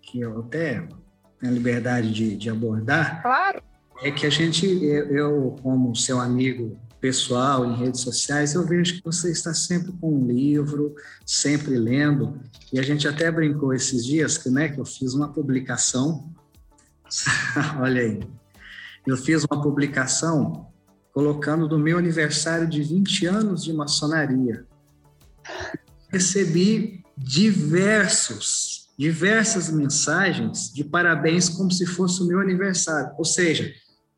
que 0.00 0.20
eu 0.20 0.38
até 0.42 0.86
tenho 1.40 1.50
a 1.50 1.50
liberdade 1.50 2.12
de, 2.12 2.36
de 2.36 2.48
abordar 2.48 3.20
claro. 3.20 3.60
é 4.00 4.12
que 4.12 4.24
a 4.24 4.30
gente, 4.30 4.64
eu, 4.64 5.06
eu, 5.10 5.56
como 5.64 5.96
seu 5.96 6.20
amigo 6.20 6.78
pessoal 7.00 7.66
em 7.66 7.74
redes 7.74 8.00
sociais, 8.00 8.54
eu 8.54 8.64
vejo 8.64 8.94
que 8.94 9.02
você 9.02 9.32
está 9.32 9.52
sempre 9.52 9.90
com 10.00 10.20
um 10.20 10.24
livro, 10.24 10.94
sempre 11.26 11.76
lendo, 11.76 12.40
e 12.72 12.78
a 12.78 12.82
gente 12.82 13.08
até 13.08 13.28
brincou 13.28 13.74
esses 13.74 14.06
dias 14.06 14.38
que, 14.38 14.48
né, 14.48 14.68
que 14.68 14.78
eu 14.78 14.84
fiz 14.84 15.14
uma 15.14 15.32
publicação, 15.32 16.32
olha 17.80 18.02
aí, 18.02 18.20
eu 19.06 19.16
fiz 19.16 19.44
uma 19.44 19.60
publicação 19.62 20.66
colocando 21.12 21.66
do 21.66 21.78
meu 21.78 21.98
aniversário 21.98 22.68
de 22.68 22.82
20 22.82 23.26
anos 23.26 23.64
de 23.64 23.72
maçonaria 23.72 24.66
recebi 26.10 27.02
diversos, 27.16 28.88
diversas 28.98 29.70
mensagens 29.70 30.72
de 30.72 30.84
parabéns 30.84 31.48
como 31.48 31.70
se 31.70 31.86
fosse 31.86 32.22
o 32.22 32.26
meu 32.26 32.40
aniversário. 32.40 33.12
Ou 33.16 33.24
seja, 33.24 33.72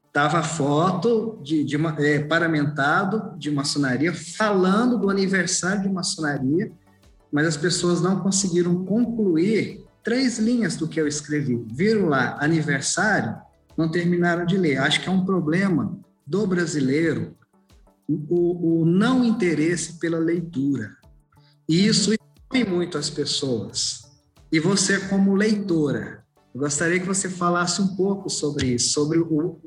estava 0.06 0.42
foto 0.42 1.38
de, 1.42 1.64
de 1.64 1.76
é, 1.98 2.20
paramentado 2.20 3.36
de 3.38 3.50
maçonaria 3.50 4.12
falando 4.12 4.98
do 4.98 5.10
aniversário 5.10 5.82
de 5.82 5.88
maçonaria, 5.88 6.72
mas 7.30 7.46
as 7.46 7.56
pessoas 7.56 8.00
não 8.00 8.20
conseguiram 8.20 8.84
concluir 8.84 9.84
três 10.02 10.38
linhas 10.38 10.76
do 10.76 10.88
que 10.88 11.00
eu 11.00 11.06
escrevi. 11.06 11.64
Viram 11.72 12.06
lá 12.06 12.36
aniversário, 12.40 13.36
não 13.76 13.90
terminaram 13.90 14.44
de 14.44 14.56
ler. 14.56 14.78
Acho 14.78 15.00
que 15.00 15.08
é 15.08 15.12
um 15.12 15.24
problema 15.24 15.98
do 16.26 16.46
brasileiro 16.46 17.36
o, 18.08 18.82
o 18.82 18.84
não 18.84 19.24
interesse 19.24 19.98
pela 19.98 20.18
leitura. 20.18 20.96
E 21.68 21.86
isso 21.86 22.12
expõe 22.12 22.64
muito 22.64 22.98
as 22.98 23.08
pessoas. 23.08 24.02
E 24.50 24.60
você, 24.60 24.98
como 25.08 25.34
leitora, 25.34 26.24
gostaria 26.54 27.00
que 27.00 27.06
você 27.06 27.28
falasse 27.28 27.80
um 27.80 27.96
pouco 27.96 28.28
sobre 28.28 28.66
isso, 28.74 28.92
sobre 28.92 29.18
o, 29.18 29.58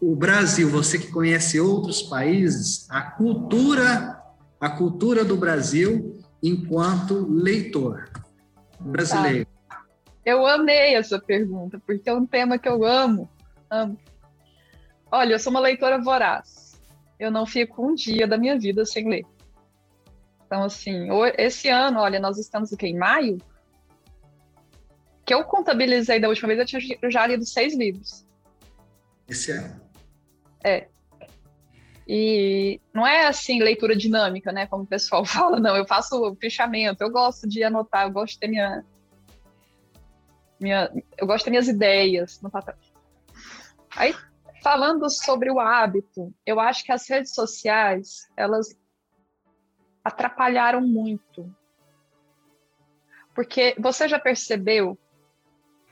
o 0.00 0.14
Brasil, 0.14 0.68
você 0.68 0.98
que 0.98 1.10
conhece 1.10 1.58
outros 1.58 2.02
países, 2.02 2.86
a 2.88 3.02
cultura, 3.02 4.20
a 4.60 4.70
cultura 4.70 5.24
do 5.24 5.36
Brasil 5.36 6.18
enquanto 6.42 7.26
leitor 7.28 8.08
brasileiro. 8.80 9.51
Eu 10.24 10.46
amei 10.46 10.94
essa 10.94 11.20
pergunta, 11.20 11.80
porque 11.84 12.08
é 12.08 12.14
um 12.14 12.26
tema 12.26 12.58
que 12.58 12.68
eu 12.68 12.84
amo. 12.84 13.28
amo. 13.70 13.98
Olha, 15.10 15.34
eu 15.34 15.38
sou 15.38 15.50
uma 15.50 15.60
leitora 15.60 16.00
voraz. 16.00 16.80
Eu 17.18 17.30
não 17.30 17.44
fico 17.44 17.86
um 17.86 17.94
dia 17.94 18.26
da 18.26 18.38
minha 18.38 18.58
vida 18.58 18.84
sem 18.84 19.08
ler. 19.08 19.24
Então, 20.46 20.64
assim, 20.64 21.08
esse 21.38 21.68
ano, 21.68 22.00
olha, 22.00 22.20
nós 22.20 22.38
estamos 22.38 22.72
o 22.72 22.76
quê? 22.76 22.88
Em 22.88 22.98
maio? 22.98 23.38
Que 25.24 25.32
eu 25.32 25.44
contabilizei 25.44 26.20
da 26.20 26.28
última 26.28 26.48
vez, 26.48 26.60
eu 26.60 26.66
tinha 26.66 27.10
já 27.10 27.26
lido 27.26 27.46
seis 27.46 27.74
livros. 27.76 28.26
Esse 29.28 29.52
ano. 29.52 29.80
É. 30.64 30.88
E 32.06 32.80
não 32.92 33.06
é 33.06 33.26
assim 33.26 33.62
leitura 33.62 33.96
dinâmica, 33.96 34.52
né? 34.52 34.66
Como 34.66 34.82
o 34.82 34.86
pessoal 34.86 35.24
fala, 35.26 35.58
não. 35.58 35.76
Eu 35.76 35.86
faço 35.86 36.36
fichamento, 36.40 37.02
eu 37.02 37.10
gosto 37.10 37.48
de 37.48 37.62
anotar, 37.64 38.06
eu 38.06 38.12
gosto 38.12 38.34
de 38.34 38.40
ter 38.40 38.48
minha. 38.48 38.84
Minha 40.62 40.90
eu 41.18 41.26
gosto 41.26 41.44
ter 41.44 41.50
minhas 41.50 41.68
ideias 41.68 42.40
no 42.40 42.50
papel. 42.50 42.74
Aí, 43.96 44.14
falando 44.62 45.08
sobre 45.10 45.50
o 45.50 45.60
hábito, 45.60 46.32
eu 46.46 46.58
acho 46.58 46.84
que 46.84 46.92
as 46.92 47.08
redes 47.08 47.34
sociais, 47.34 48.28
elas 48.36 48.74
atrapalharam 50.04 50.80
muito. 50.80 51.54
Porque 53.34 53.74
você 53.78 54.08
já 54.08 54.18
percebeu 54.18 54.98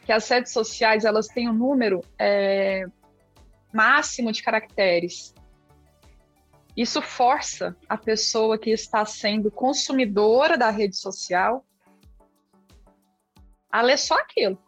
que 0.04 0.12
as 0.12 0.28
redes 0.28 0.52
sociais 0.52 1.04
elas 1.04 1.28
têm 1.28 1.48
um 1.48 1.52
número 1.52 2.00
é, 2.18 2.84
máximo 3.72 4.32
de 4.32 4.42
caracteres. 4.42 5.34
Isso 6.76 7.02
força 7.02 7.76
a 7.88 7.96
pessoa 7.96 8.58
que 8.58 8.70
está 8.70 9.04
sendo 9.04 9.50
consumidora 9.50 10.56
da 10.56 10.70
rede 10.70 10.96
social 10.96 11.64
a 13.70 13.82
ler 13.82 13.98
só 13.98 14.14
aquilo. 14.14 14.58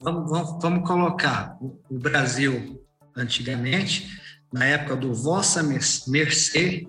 Vamos, 0.00 0.30
vamos, 0.30 0.62
vamos 0.62 0.88
colocar 0.88 1.56
o, 1.60 1.76
Brasil 1.90 2.84
antigamente, 3.16 4.20
na 4.52 4.64
época 4.64 4.96
do 4.96 5.12
Vossa 5.12 5.62
Mercê, 5.62 6.86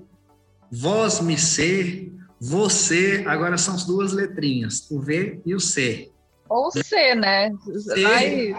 Vós 0.72 1.20
me 1.20 1.36
ser, 1.36 2.14
você, 2.40 3.24
agora 3.28 3.58
são 3.58 3.74
as 3.74 3.84
duas 3.86 4.14
letrinhas, 4.14 4.90
o 4.92 5.02
V 5.02 5.42
e 5.44 5.56
o 5.56 5.60
C. 5.60 6.12
Ou 6.48 6.70
C, 6.72 7.16
né? 7.16 7.52
C, 7.66 8.04
vai, 8.04 8.56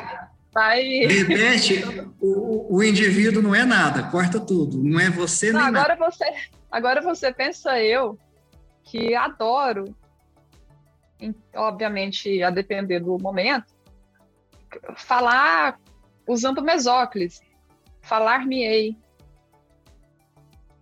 vai... 0.53 0.83
De 0.83 1.23
repente, 1.23 1.85
o, 2.21 2.77
o 2.77 2.83
indivíduo 2.83 3.41
não 3.41 3.55
é 3.55 3.65
nada, 3.65 4.03
corta 4.11 4.41
tudo, 4.41 4.83
não 4.83 4.99
é 4.99 5.09
você 5.09 5.53
não, 5.53 5.61
nem 5.61 5.69
agora 5.69 5.95
nada. 5.95 6.11
Você, 6.11 6.25
agora 6.69 7.01
você 7.01 7.33
pensa 7.33 7.81
eu, 7.81 8.19
que 8.83 9.15
adoro, 9.15 9.95
obviamente 11.55 12.43
a 12.43 12.51
depender 12.51 13.01
do 13.01 13.19
momento, 13.19 13.75
falar 14.97 15.79
usando 16.27 16.63
mesóclise, 16.63 17.41
falar-me-ei, 18.03 18.97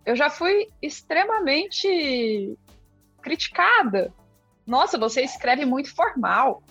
eu 0.05 0.17
já 0.17 0.31
fui 0.31 0.69
extremamente 0.81 2.57
criticada. 3.21 4.13
Nossa, 4.67 4.99
você 4.99 5.23
escreve 5.23 5.65
muito 5.65 5.95
formal. 5.95 6.63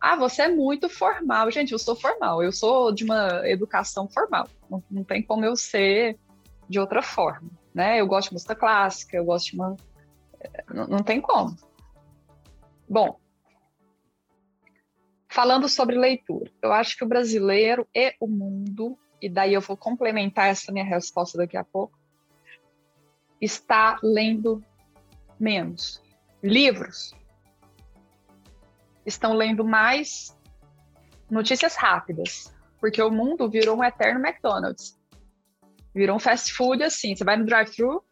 Ah, 0.00 0.16
você 0.16 0.42
é 0.42 0.48
muito 0.48 0.88
formal. 0.88 1.50
Gente, 1.50 1.72
eu 1.72 1.78
sou 1.78 1.94
formal. 1.94 2.42
Eu 2.42 2.52
sou 2.52 2.92
de 2.92 3.04
uma 3.04 3.48
educação 3.48 4.08
formal. 4.08 4.48
Não, 4.68 4.82
não 4.90 5.04
tem 5.04 5.22
como 5.22 5.44
eu 5.44 5.56
ser 5.56 6.18
de 6.68 6.78
outra 6.78 7.02
forma. 7.02 7.48
Né? 7.74 8.00
Eu 8.00 8.06
gosto 8.06 8.28
de 8.28 8.34
música 8.34 8.54
clássica, 8.54 9.16
eu 9.16 9.24
gosto 9.24 9.50
de 9.50 9.56
uma. 9.56 9.76
Não, 10.68 10.86
não 10.86 10.98
tem 10.98 11.20
como. 11.20 11.56
Bom, 12.92 13.18
falando 15.26 15.66
sobre 15.66 15.96
leitura, 15.96 16.52
eu 16.60 16.70
acho 16.74 16.94
que 16.94 17.02
o 17.02 17.08
brasileiro 17.08 17.88
e 17.94 18.14
o 18.20 18.26
mundo, 18.26 18.98
e 19.18 19.30
daí 19.30 19.54
eu 19.54 19.62
vou 19.62 19.78
complementar 19.78 20.48
essa 20.48 20.70
minha 20.70 20.84
resposta 20.84 21.38
daqui 21.38 21.56
a 21.56 21.64
pouco, 21.64 21.98
está 23.40 23.98
lendo 24.02 24.62
menos. 25.40 26.02
Livros 26.42 27.14
estão 29.06 29.32
lendo 29.32 29.64
mais 29.64 30.38
notícias 31.30 31.74
rápidas, 31.74 32.54
porque 32.78 33.00
o 33.00 33.10
mundo 33.10 33.48
virou 33.48 33.78
um 33.78 33.82
eterno 33.82 34.20
McDonald's. 34.20 35.00
Virou 35.94 36.16
um 36.16 36.20
fast 36.20 36.52
food 36.52 36.82
assim, 36.82 37.16
você 37.16 37.24
vai 37.24 37.38
no 37.38 37.46
drive-thru, 37.46 38.04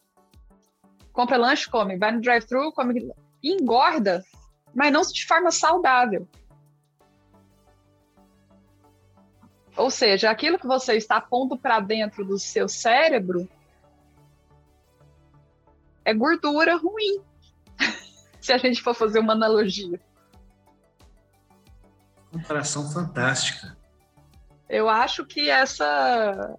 compra 1.13 1.37
lanche, 1.37 1.69
come, 1.69 1.99
vai 1.99 2.13
no 2.13 2.23
drive-thru, 2.23 2.73
come, 2.73 3.13
engorda, 3.45 4.25
mas 4.75 4.93
não 4.93 5.03
de 5.03 5.27
forma 5.27 5.51
saudável. 5.51 6.29
Ou 9.77 9.91
seja, 9.91 10.31
aquilo 10.31 10.59
que 10.59 10.67
você 10.67 10.95
está 10.95 11.21
pondo 11.21 11.57
para 11.57 11.81
dentro 11.81 12.25
do 12.25 12.39
seu 12.39 12.69
cérebro 12.69 13.49
é 16.05 16.13
gordura 16.13 16.77
ruim. 16.77 17.23
Se 18.41 18.53
a 18.53 18.59
gente 18.59 18.83
for 18.83 18.95
fazer 18.95 19.21
uma 19.21 19.33
analogia. 19.33 20.01
Comparação 22.31 22.91
fantástica. 22.91 23.77
Eu 24.69 24.89
acho 24.89 25.25
que 25.25 25.51
essa. 25.51 26.57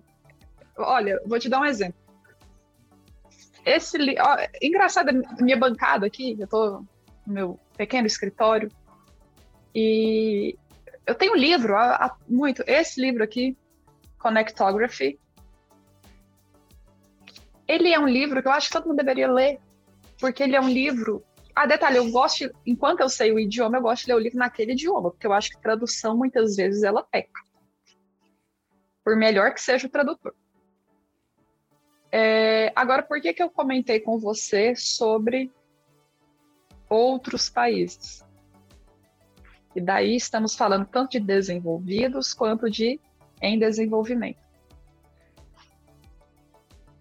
Olha, 0.78 1.22
vou 1.26 1.40
te 1.40 1.48
dar 1.48 1.60
um 1.60 1.66
exemplo. 1.66 2.00
Esse 3.66 3.98
li... 3.98 4.16
Ó, 4.20 4.38
engraçado, 4.62 5.12
minha 5.40 5.58
bancada 5.58 6.08
aqui, 6.08 6.36
eu 6.38 6.46
estou 6.46 6.86
no 7.26 7.34
meu 7.34 7.60
pequeno 7.82 8.06
escritório, 8.06 8.72
e 9.74 10.56
eu 11.04 11.16
tenho 11.16 11.34
um 11.34 11.36
livro 11.36 11.76
há, 11.76 11.96
há 11.96 12.16
muito. 12.28 12.64
Esse 12.68 13.02
livro 13.02 13.24
aqui, 13.24 13.58
Connectography, 14.20 15.20
ele 17.68 17.92
é 17.92 18.00
um 18.00 18.08
livro 18.08 18.40
que 18.40 18.48
eu 18.48 18.52
acho 18.52 18.68
que 18.68 18.74
todo 18.74 18.88
mundo 18.88 18.98
deveria 18.98 19.32
ler, 19.32 19.60
porque 20.20 20.44
ele 20.44 20.56
é 20.56 20.62
um 20.62 20.70
livro. 20.70 21.24
Ah, 21.56 21.66
detalhe, 21.66 21.98
eu 21.98 22.12
gosto, 22.12 22.52
enquanto 22.68 23.00
eu 23.00 23.10
sei 23.10 23.32
o 23.32 23.40
idioma, 23.40 23.78
eu 23.78 23.82
gosto 23.82 24.06
de 24.06 24.12
ler 24.12 24.18
o 24.20 24.24
livro 24.24 24.38
naquele 24.38 24.74
idioma, 24.74 25.10
porque 25.10 25.26
eu 25.26 25.34
acho 25.34 25.50
que 25.50 25.60
tradução 25.60 26.16
muitas 26.16 26.56
vezes 26.56 26.84
ela 26.84 27.02
peca. 27.02 27.42
Por 29.04 29.16
melhor 29.16 29.56
que 29.56 29.60
seja 29.60 29.88
o 29.88 29.90
tradutor. 29.90 30.36
É, 32.12 32.72
agora, 32.76 33.02
por 33.02 33.20
que, 33.20 33.34
que 33.34 33.42
eu 33.42 33.50
comentei 33.50 34.00
com 34.00 34.20
você 34.20 34.76
sobre 34.76 35.52
outros 36.92 37.50
países? 37.50 38.26
E 39.74 39.80
daí 39.80 40.18
estamos 40.18 40.54
falando 40.56 40.86
tanto 40.86 41.12
de 41.12 41.20
desenvolvidos 41.22 42.34
quanto 42.34 42.70
de 42.70 43.00
em 43.42 43.58
desenvolvimento. 43.58 44.42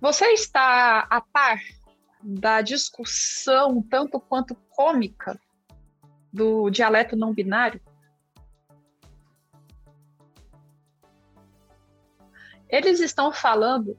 Você 0.01 0.27
está 0.27 1.01
a 1.11 1.21
par 1.21 1.61
da 2.23 2.63
discussão, 2.63 3.83
tanto 3.83 4.21
quanto 4.21 4.55
cômica, 4.71 5.39
do 6.33 6.71
dialeto 6.71 7.17
não 7.17 7.35
binário? 7.35 7.81
Eles 12.69 13.01
estão 13.01 13.33
falando. 13.33 13.99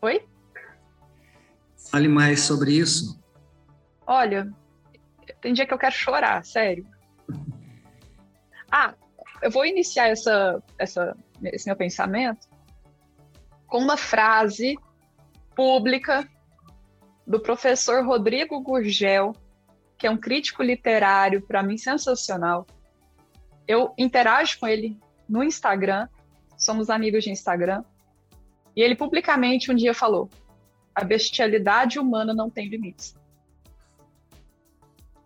Oi? 0.00 0.26
Fale 1.90 2.06
mais 2.06 2.42
sobre 2.42 2.72
isso. 2.72 3.21
Olha, 4.06 4.50
tem 5.40 5.52
dia 5.52 5.66
que 5.66 5.72
eu 5.72 5.78
quero 5.78 5.94
chorar, 5.94 6.44
sério. 6.44 6.86
Ah, 8.70 8.94
eu 9.42 9.50
vou 9.50 9.66
iniciar 9.66 10.08
essa, 10.08 10.62
essa, 10.78 11.16
esse 11.44 11.66
meu 11.66 11.76
pensamento 11.76 12.48
com 13.66 13.78
uma 13.78 13.96
frase 13.96 14.78
pública 15.54 16.28
do 17.26 17.40
professor 17.40 18.04
Rodrigo 18.04 18.60
Gurgel, 18.60 19.34
que 19.98 20.06
é 20.06 20.10
um 20.10 20.16
crítico 20.16 20.62
literário, 20.62 21.42
para 21.42 21.62
mim, 21.62 21.76
sensacional. 21.76 22.66
Eu 23.66 23.94
interajo 23.96 24.58
com 24.58 24.66
ele 24.66 24.98
no 25.28 25.42
Instagram, 25.42 26.08
somos 26.56 26.90
amigos 26.90 27.24
de 27.24 27.30
Instagram, 27.30 27.84
e 28.74 28.82
ele 28.82 28.96
publicamente 28.96 29.70
um 29.70 29.74
dia 29.74 29.94
falou: 29.94 30.28
a 30.94 31.04
bestialidade 31.04 31.98
humana 31.98 32.34
não 32.34 32.50
tem 32.50 32.68
limites. 32.68 33.14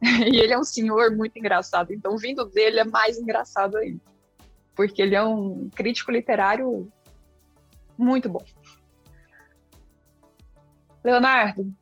e 0.02 0.36
ele 0.38 0.52
é 0.52 0.58
um 0.58 0.64
senhor 0.64 1.14
muito 1.16 1.38
engraçado, 1.38 1.92
então 1.92 2.16
vindo 2.16 2.44
dele 2.44 2.80
é 2.80 2.84
mais 2.84 3.18
engraçado 3.18 3.76
ainda, 3.76 4.00
porque 4.74 5.00
ele 5.00 5.14
é 5.14 5.22
um 5.22 5.68
crítico 5.70 6.10
literário 6.10 6.90
muito 7.96 8.28
bom. 8.28 8.44
Leonardo, 11.02 11.72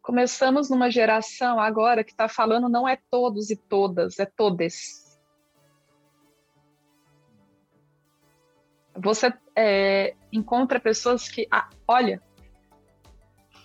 começamos 0.00 0.70
numa 0.70 0.90
geração 0.90 1.60
agora 1.60 2.02
que 2.04 2.12
está 2.12 2.28
falando 2.28 2.68
não 2.68 2.88
é 2.88 2.98
todos 3.10 3.50
e 3.50 3.56
todas, 3.56 4.18
é 4.18 4.24
todes. 4.24 5.08
Você 8.96 9.32
é, 9.54 10.14
encontra 10.32 10.80
pessoas 10.80 11.28
que, 11.28 11.46
ah, 11.50 11.68
olha, 11.86 12.22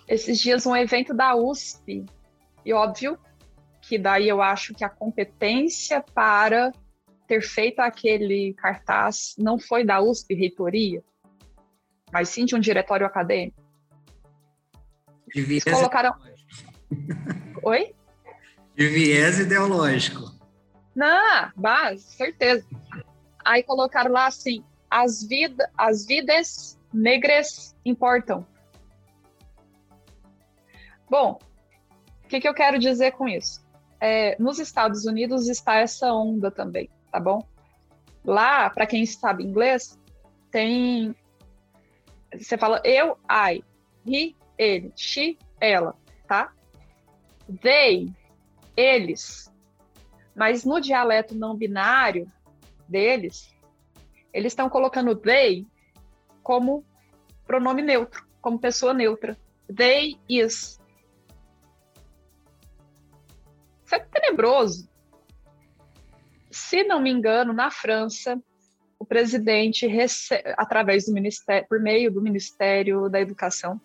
esses 0.06 0.38
dias 0.38 0.66
um 0.66 0.76
evento 0.76 1.14
da 1.14 1.34
USP, 1.34 2.04
e 2.64 2.72
óbvio 2.72 3.18
que 3.88 3.98
daí 3.98 4.28
eu 4.28 4.40
acho 4.40 4.74
que 4.74 4.84
a 4.84 4.88
competência 4.88 6.02
para 6.14 6.72
ter 7.26 7.42
feito 7.42 7.80
aquele 7.80 8.54
cartaz 8.54 9.34
não 9.38 9.58
foi 9.58 9.84
da 9.84 10.00
USP 10.00 10.34
reitoria, 10.34 11.02
mas 12.12 12.28
sim 12.28 12.44
de 12.44 12.54
um 12.54 12.60
diretório 12.60 13.06
acadêmico. 13.06 13.62
De 15.34 15.42
viés 15.42 15.64
colocaram... 15.64 16.14
Oi? 17.62 17.94
De 18.74 18.88
viés 18.88 19.38
ideológico. 19.38 20.32
Não, 20.94 21.50
base, 21.56 22.04
certeza. 22.14 22.66
Aí 23.44 23.62
colocaram 23.62 24.12
lá 24.12 24.26
assim: 24.26 24.64
as, 24.88 25.22
vida, 25.24 25.68
as 25.76 26.06
vidas 26.06 26.78
negras 26.92 27.76
importam. 27.84 28.46
Bom, 31.10 31.38
o 32.24 32.28
que, 32.28 32.40
que 32.40 32.48
eu 32.48 32.54
quero 32.54 32.78
dizer 32.78 33.12
com 33.12 33.28
isso? 33.28 33.63
É, 34.06 34.36
nos 34.38 34.58
Estados 34.58 35.06
Unidos 35.06 35.48
está 35.48 35.76
essa 35.76 36.12
onda 36.12 36.50
também, 36.50 36.90
tá 37.10 37.18
bom? 37.18 37.42
Lá, 38.22 38.68
para 38.68 38.86
quem 38.86 39.06
sabe 39.06 39.42
inglês, 39.42 39.98
tem 40.50 41.16
você 42.30 42.58
fala 42.58 42.82
eu, 42.84 43.16
I, 43.30 43.64
he, 44.06 44.36
ele, 44.58 44.92
she, 44.94 45.38
ela, 45.58 45.96
tá? 46.28 46.52
They, 47.62 48.12
eles. 48.76 49.50
Mas 50.36 50.66
no 50.66 50.82
dialeto 50.82 51.34
não 51.34 51.56
binário 51.56 52.30
deles, 52.86 53.56
eles 54.34 54.52
estão 54.52 54.68
colocando 54.68 55.16
they 55.16 55.66
como 56.42 56.84
pronome 57.46 57.80
neutro, 57.80 58.22
como 58.42 58.58
pessoa 58.58 58.92
neutra. 58.92 59.34
They 59.74 60.18
is. 60.28 60.78
Isso 63.84 63.94
é 63.94 63.98
tenebroso. 63.98 64.88
Se 66.50 66.84
não 66.84 67.00
me 67.00 67.10
engano, 67.10 67.52
na 67.52 67.70
França, 67.70 68.40
o 68.98 69.04
presidente, 69.04 69.86
através 70.56 71.06
do 71.06 71.12
ministério, 71.12 71.66
por 71.68 71.80
meio 71.80 72.10
do 72.10 72.22
Ministério 72.22 73.08
da 73.08 73.20
Educação, 73.20 73.80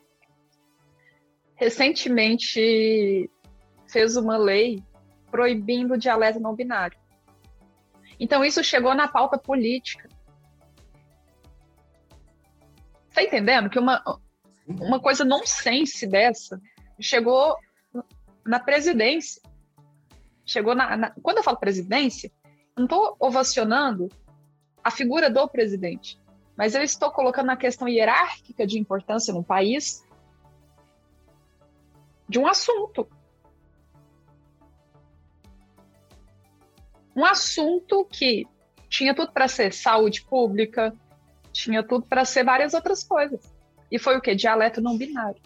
recentemente 1.55 3.29
fez 3.87 4.15
uma 4.15 4.37
lei 4.37 4.83
proibindo 5.29 5.95
o 5.95 5.97
dialeto 5.97 6.39
não 6.39 6.55
binário. 6.55 6.97
Então 8.19 8.43
isso 8.43 8.63
chegou 8.63 8.93
na 8.93 9.07
pauta 9.07 9.37
política. 9.37 10.07
Está 13.09 13.23
entendendo 13.23 13.69
que 13.69 13.79
uma, 13.79 14.01
uma 14.67 14.99
coisa 14.99 15.25
nonsense 15.25 16.05
dessa 16.07 16.61
chegou 16.99 17.55
na 18.45 18.59
presidência. 18.59 19.41
Chegou 20.49 20.73
na, 20.73 20.97
na 20.97 21.09
quando 21.21 21.37
eu 21.37 21.43
falo 21.43 21.57
presidência, 21.57 22.31
não 22.75 22.85
estou 22.85 23.15
ovacionando 23.19 24.09
a 24.83 24.89
figura 24.89 25.29
do 25.29 25.47
presidente, 25.47 26.19
mas 26.57 26.73
eu 26.73 26.81
estou 26.81 27.11
colocando 27.11 27.51
a 27.51 27.55
questão 27.55 27.87
hierárquica 27.87 28.65
de 28.65 28.79
importância 28.79 29.31
no 29.31 29.43
país 29.43 30.03
de 32.27 32.39
um 32.39 32.47
assunto. 32.47 33.07
Um 37.15 37.23
assunto 37.23 38.03
que 38.05 38.47
tinha 38.89 39.13
tudo 39.13 39.31
para 39.31 39.47
ser 39.47 39.71
saúde 39.71 40.23
pública, 40.23 40.95
tinha 41.51 41.83
tudo 41.83 42.07
para 42.07 42.25
ser 42.25 42.43
várias 42.43 42.73
outras 42.73 43.03
coisas. 43.03 43.55
E 43.91 43.99
foi 43.99 44.17
o 44.17 44.21
que? 44.21 44.33
Dialeto 44.33 44.81
não 44.81 44.97
binário. 44.97 45.39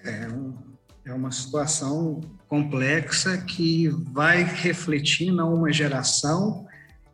É, 0.00 0.26
é 1.04 1.12
uma 1.12 1.30
situação 1.30 2.20
complexa 2.48 3.36
que 3.36 3.88
vai 3.88 4.42
refletir 4.42 5.30
na 5.32 5.44
uma 5.44 5.70
geração 5.70 6.66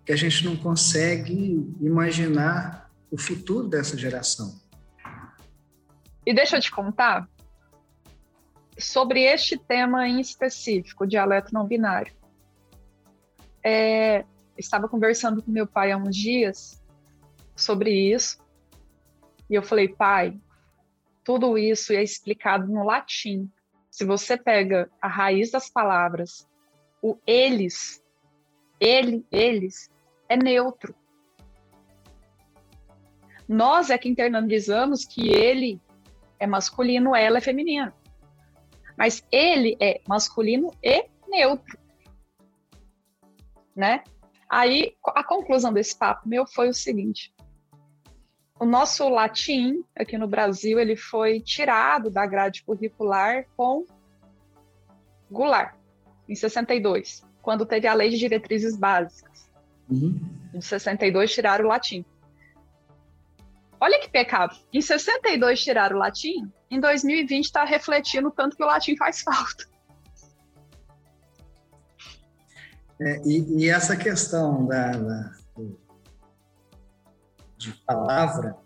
que 0.04 0.12
a 0.12 0.16
gente 0.16 0.44
não 0.44 0.56
consegue 0.56 1.74
imaginar 1.80 2.90
o 3.10 3.18
futuro 3.18 3.68
dessa 3.68 3.98
geração. 3.98 4.60
E 6.24 6.32
deixa 6.32 6.56
eu 6.56 6.60
te 6.60 6.70
contar 6.70 7.28
sobre 8.78 9.24
este 9.24 9.58
tema 9.58 10.06
em 10.06 10.20
específico, 10.20 11.06
dialeto 11.06 11.52
não 11.52 11.66
binário. 11.66 12.12
É, 13.64 14.24
estava 14.56 14.88
conversando 14.88 15.42
com 15.42 15.50
meu 15.50 15.66
pai 15.66 15.90
há 15.90 15.96
uns 15.96 16.16
dias 16.16 16.82
sobre 17.56 17.90
isso 17.90 18.38
e 19.50 19.54
eu 19.54 19.62
falei, 19.62 19.88
pai, 19.88 20.40
tudo 21.24 21.58
isso 21.58 21.92
é 21.92 22.02
explicado 22.02 22.68
no 22.68 22.84
latim 22.84 23.50
se 23.90 24.04
você 24.04 24.36
pega 24.36 24.90
a 25.02 25.08
raiz 25.08 25.50
das 25.50 25.68
palavras, 25.68 26.48
o 27.02 27.18
eles, 27.26 28.02
ele, 28.78 29.26
eles, 29.30 29.90
é 30.28 30.36
neutro. 30.36 30.94
Nós 33.48 33.90
é 33.90 33.98
que 33.98 34.08
internalizamos 34.08 35.04
que 35.04 35.28
ele 35.28 35.80
é 36.38 36.46
masculino, 36.46 37.16
ela 37.16 37.38
é 37.38 37.40
feminina. 37.40 37.92
Mas 38.96 39.26
ele 39.32 39.76
é 39.80 40.00
masculino 40.06 40.72
e 40.82 41.06
neutro. 41.28 41.78
Né? 43.74 44.04
Aí, 44.48 44.94
a 45.04 45.24
conclusão 45.24 45.72
desse 45.72 45.98
papo 45.98 46.28
meu 46.28 46.46
foi 46.46 46.68
o 46.68 46.74
seguinte: 46.74 47.34
o 48.60 48.66
nosso 48.66 49.08
latim 49.08 49.82
aqui 49.96 50.18
no 50.18 50.28
Brasil 50.28 50.78
ele 50.78 50.94
foi 50.94 51.40
tirado 51.40 52.10
da 52.10 52.26
grade 52.26 52.62
curricular 52.62 53.46
com 53.56 53.86
Goulart, 55.30 55.74
em 56.28 56.34
62, 56.34 57.24
quando 57.40 57.64
teve 57.64 57.86
a 57.86 57.94
Lei 57.94 58.10
de 58.10 58.18
Diretrizes 58.18 58.76
Básicas. 58.76 59.50
Uhum. 59.88 60.20
Em 60.52 60.60
62 60.60 61.32
tiraram 61.32 61.64
o 61.64 61.68
latim. 61.68 62.04
Olha 63.80 63.98
que 63.98 64.10
pecado. 64.10 64.54
Em 64.70 64.82
62 64.82 65.64
tiraram 65.64 65.96
o 65.96 65.98
latim, 65.98 66.52
em 66.70 66.78
2020 66.78 67.44
está 67.44 67.64
refletindo 67.64 68.30
tanto 68.30 68.56
que 68.56 68.62
o 68.62 68.66
latim 68.66 68.94
faz 68.94 69.22
falta. 69.22 69.64
É, 73.00 73.22
e, 73.24 73.64
e, 73.64 73.70
essa 73.70 73.96
questão 73.96 74.66
da, 74.66 74.90
da, 74.90 75.32
de 77.60 77.72
palavra 77.86 78.56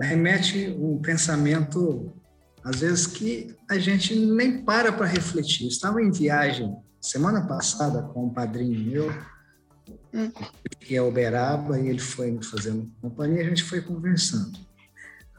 remete 0.00 0.68
um 0.78 0.98
pensamento, 0.98 2.12
às 2.62 2.80
vezes, 2.80 3.06
que 3.06 3.54
a 3.68 3.78
gente 3.78 4.14
nem 4.14 4.62
para 4.62 4.92
para 4.92 5.06
refletir. 5.06 5.64
Eu 5.64 5.68
estava 5.68 6.00
em 6.02 6.10
viagem 6.10 6.74
semana 7.00 7.46
passada 7.46 8.02
com 8.02 8.26
um 8.26 8.30
padrinho 8.30 8.78
meu, 8.80 9.12
que 10.78 10.94
é 10.94 11.02
Uberaba, 11.02 11.78
e 11.78 11.88
ele 11.88 11.98
foi 11.98 12.30
me 12.30 12.44
fazendo 12.44 12.90
companhia, 13.00 13.40
a 13.40 13.48
gente 13.48 13.64
foi 13.64 13.80
conversando. 13.80 14.58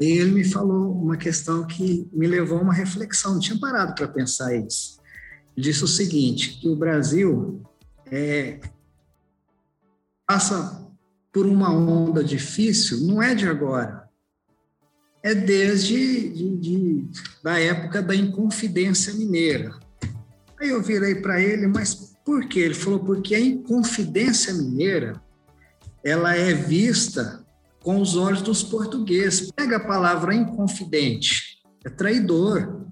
E 0.02 0.06
ele 0.06 0.32
me 0.32 0.44
falou 0.44 0.92
uma 0.92 1.16
questão 1.16 1.66
que 1.66 2.10
me 2.12 2.28
levou 2.28 2.58
a 2.58 2.62
uma 2.62 2.74
reflexão, 2.74 3.34
não 3.34 3.40
tinha 3.40 3.60
parado 3.60 3.96
para 3.96 4.08
pensar 4.08 4.54
isso. 4.56 5.00
Ele 5.56 5.66
disse 5.68 5.84
o 5.84 5.88
seguinte, 5.88 6.60
que 6.60 6.68
o 6.68 6.76
Brasil 6.76 7.62
é, 8.12 8.60
passa 10.28 10.83
por 11.34 11.48
uma 11.48 11.74
onda 11.74 12.24
difícil, 12.24 13.02
não 13.02 13.22
é 13.22 13.34
de 13.34 13.48
agora, 13.48 14.08
é 15.24 15.34
desde 15.34 16.30
de, 16.30 16.58
de, 16.58 17.08
da 17.44 17.60
época 17.60 18.04
da 18.04 18.16
Inconfidência 18.16 19.14
Mineira. 19.14 19.74
Aí 20.62 20.70
eu 20.70 20.82
virei 20.82 21.16
para 21.16 21.42
ele, 21.42 21.66
mas 21.66 22.14
por 22.24 22.48
quê? 22.48 22.60
Ele 22.60 22.76
falou 22.76 23.00
porque 23.00 23.34
a 23.34 23.40
Inconfidência 23.40 24.54
Mineira 24.54 25.20
ela 26.04 26.36
é 26.36 26.54
vista 26.54 27.44
com 27.82 28.00
os 28.00 28.16
olhos 28.16 28.42
dos 28.42 28.62
portugueses. 28.62 29.52
Pega 29.52 29.78
a 29.78 29.88
palavra 29.88 30.36
inconfidente, 30.36 31.62
é 31.84 31.90
traidor. 31.90 32.86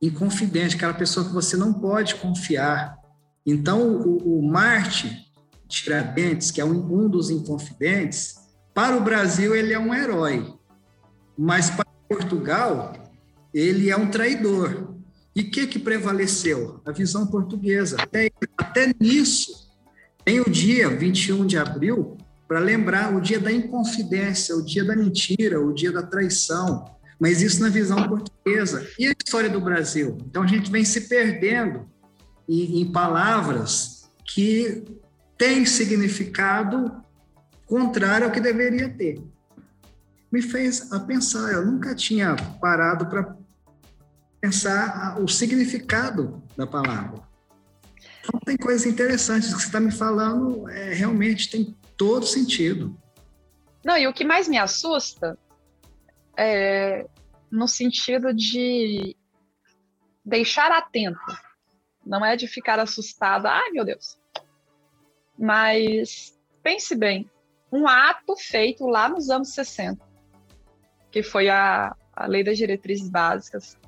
Inconfidente, 0.00 0.76
aquela 0.76 0.94
pessoa 0.94 1.26
que 1.26 1.32
você 1.32 1.56
não 1.56 1.72
pode 1.72 2.14
confiar. 2.16 2.96
Então, 3.44 3.96
o, 3.96 4.38
o 4.38 4.48
Marte 4.48 5.27
Tiradentes, 5.68 6.50
que 6.50 6.60
é 6.60 6.64
um, 6.64 7.08
dos 7.08 7.30
inconfidentes, 7.30 8.36
para 8.74 8.96
o 8.96 9.00
Brasil 9.00 9.54
ele 9.54 9.72
é 9.72 9.78
um 9.78 9.94
herói, 9.94 10.54
mas 11.36 11.68
para 11.68 11.84
Portugal 12.08 12.92
ele 13.52 13.90
é 13.90 13.96
um 13.96 14.10
traidor. 14.10 14.94
E 15.34 15.42
o 15.42 15.50
que, 15.50 15.66
que 15.66 15.78
prevaleceu? 15.78 16.80
A 16.84 16.90
visão 16.90 17.26
portuguesa. 17.26 17.96
Até, 18.00 18.30
até 18.56 18.92
nisso, 19.00 19.68
tem 20.24 20.40
o 20.40 20.50
dia 20.50 20.88
21 20.88 21.46
de 21.46 21.56
abril 21.56 22.16
para 22.48 22.58
lembrar 22.58 23.14
o 23.14 23.20
dia 23.20 23.38
da 23.38 23.52
inconfidência, 23.52 24.56
o 24.56 24.64
dia 24.64 24.84
da 24.84 24.96
mentira, 24.96 25.60
o 25.60 25.72
dia 25.72 25.92
da 25.92 26.02
traição. 26.02 26.84
Mas 27.20 27.42
isso 27.42 27.60
na 27.60 27.68
visão 27.68 28.08
portuguesa. 28.08 28.88
E 28.98 29.06
a 29.06 29.12
história 29.12 29.50
do 29.50 29.60
Brasil? 29.60 30.16
Então 30.26 30.42
a 30.42 30.46
gente 30.46 30.70
vem 30.70 30.84
se 30.84 31.02
perdendo 31.08 31.86
em, 32.48 32.80
em 32.80 32.92
palavras 32.92 34.10
que 34.24 34.84
têm 35.38 35.64
significado 35.64 37.02
contrário 37.64 38.26
ao 38.26 38.32
que 38.32 38.40
deveria 38.40 38.88
ter. 38.88 39.22
Me 40.30 40.42
fez 40.42 40.92
a 40.92 41.00
pensar, 41.00 41.52
eu 41.52 41.64
nunca 41.64 41.94
tinha 41.94 42.36
parado 42.60 43.06
para 43.06 43.36
pensar 44.40 45.18
o 45.20 45.28
significado 45.28 46.42
da 46.56 46.66
palavra. 46.66 47.22
Então, 48.20 48.40
tem 48.44 48.56
coisas 48.56 48.86
interessantes 48.86 49.54
que 49.54 49.60
você 49.60 49.66
está 49.66 49.80
me 49.80 49.90
falando, 49.90 50.68
é, 50.68 50.92
realmente 50.92 51.48
tem 51.48 51.74
todo 51.96 52.26
sentido. 52.26 52.94
Não, 53.84 53.96
e 53.96 54.06
o 54.06 54.12
que 54.12 54.24
mais 54.24 54.48
me 54.48 54.58
assusta 54.58 55.38
é 56.36 57.06
no 57.50 57.66
sentido 57.66 58.34
de 58.34 59.16
deixar 60.24 60.70
atento. 60.70 61.18
Não 62.04 62.24
é 62.24 62.36
de 62.36 62.46
ficar 62.46 62.78
assustada, 62.78 63.50
ai 63.50 63.70
meu 63.70 63.84
Deus. 63.84 64.18
Mas 65.38 66.36
pense 66.62 66.96
bem, 66.96 67.30
um 67.72 67.86
ato 67.86 68.36
feito 68.36 68.86
lá 68.86 69.08
nos 69.08 69.30
anos 69.30 69.50
60, 69.54 70.04
que 71.10 71.22
foi 71.22 71.48
a, 71.48 71.94
a 72.12 72.26
Lei 72.26 72.42
das 72.42 72.58
Diretrizes 72.58 73.08
Básicas, 73.08 73.78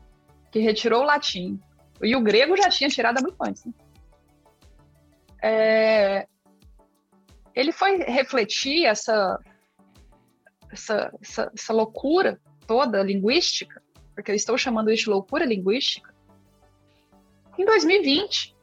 que 0.51 0.61
retirou 0.61 1.03
o 1.03 1.07
latim. 1.07 1.61
E 2.03 2.15
o 2.15 2.23
grego 2.23 2.57
já 2.57 2.69
tinha 2.69 2.89
tirado 2.89 3.19
há 3.19 3.23
muito 3.23 3.37
antes. 3.43 3.65
Né? 3.65 3.73
É, 5.43 6.27
ele 7.55 7.73
foi 7.73 7.99
refletir 7.99 8.85
essa, 8.85 9.39
essa, 10.71 11.13
essa, 11.21 11.51
essa, 11.55 11.73
loucura 11.73 12.41
toda 12.67 13.03
linguística, 13.03 13.83
porque 14.15 14.31
eu 14.31 14.35
estou 14.35 14.57
chamando 14.57 14.91
isso 14.91 15.05
de 15.05 15.11
loucura 15.11 15.45
linguística, 15.45 16.15
em 17.59 17.65
2020. 17.65 18.57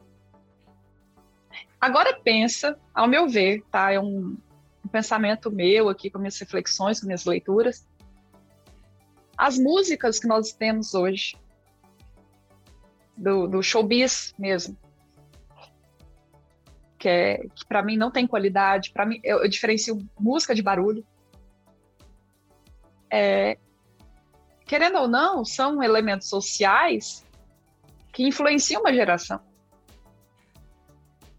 Agora 1.80 2.18
pensa, 2.22 2.78
ao 2.92 3.06
meu 3.06 3.28
ver, 3.28 3.62
tá? 3.70 3.92
É 3.92 4.00
um, 4.00 4.36
um 4.84 4.88
pensamento 4.90 5.50
meu 5.50 5.88
aqui 5.88 6.10
com 6.10 6.18
minhas 6.18 6.38
reflexões, 6.38 7.00
com 7.00 7.06
minhas 7.06 7.24
leituras. 7.24 7.86
As 9.36 9.56
músicas 9.56 10.18
que 10.18 10.26
nós 10.26 10.52
temos 10.52 10.94
hoje, 10.94 11.36
do, 13.18 13.46
do 13.48 13.62
showbiz 13.62 14.34
mesmo. 14.38 14.76
Que, 16.98 17.08
é, 17.08 17.38
que 17.54 17.64
para 17.66 17.82
mim 17.82 17.96
não 17.96 18.10
tem 18.10 18.26
qualidade, 18.26 18.90
para 18.90 19.06
mim 19.06 19.20
eu, 19.22 19.38
eu, 19.38 19.48
diferencio 19.48 19.98
música 20.18 20.54
de 20.54 20.62
barulho. 20.62 21.06
É, 23.10 23.56
querendo 24.66 24.98
ou 24.98 25.08
não, 25.08 25.44
são 25.44 25.82
elementos 25.82 26.28
sociais 26.28 27.24
que 28.12 28.24
influenciam 28.24 28.80
uma 28.80 28.92
geração. 28.92 29.40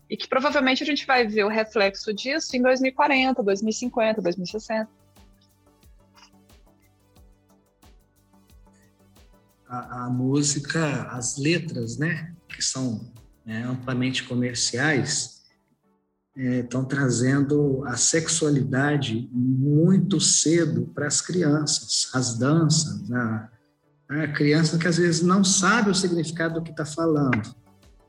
E 0.09 0.17
que 0.17 0.27
provavelmente 0.27 0.81
a 0.81 0.85
gente 0.85 1.05
vai 1.05 1.27
ver 1.27 1.43
o 1.43 1.49
reflexo 1.49 2.13
disso 2.13 2.55
em 2.55 2.61
2040, 2.61 3.43
2050, 3.43 4.21
2060. 4.21 4.89
a, 9.69 10.05
a 10.05 10.09
música, 10.09 11.03
as 11.11 11.37
letras, 11.37 11.97
né, 11.97 12.33
que 12.47 12.61
são 12.61 13.13
é, 13.45 13.61
amplamente 13.61 14.23
comerciais, 14.23 15.39
estão 16.35 16.81
é, 16.81 16.85
trazendo 16.85 17.83
a 17.85 17.95
sexualidade 17.95 19.29
muito 19.31 20.19
cedo 20.19 20.89
para 20.93 21.05
as 21.05 21.21
crianças, 21.21 22.09
as 22.13 22.37
danças, 22.37 23.11
a, 23.11 23.49
a 24.09 24.27
criança 24.29 24.77
que 24.77 24.87
às 24.87 24.97
vezes 24.97 25.21
não 25.21 25.43
sabe 25.43 25.91
o 25.91 25.95
significado 25.95 26.55
do 26.55 26.63
que 26.63 26.71
está 26.71 26.85
falando, 26.85 27.53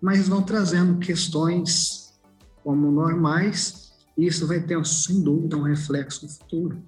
mas 0.00 0.28
vão 0.28 0.42
trazendo 0.42 0.98
questões 0.98 2.18
como 2.62 2.90
normais, 2.90 3.92
e 4.16 4.26
isso 4.26 4.46
vai 4.46 4.60
ter, 4.60 4.84
sem 4.84 5.22
dúvida, 5.22 5.56
um 5.56 5.62
reflexo 5.62 6.26
no 6.26 6.32
futuro. 6.32 6.82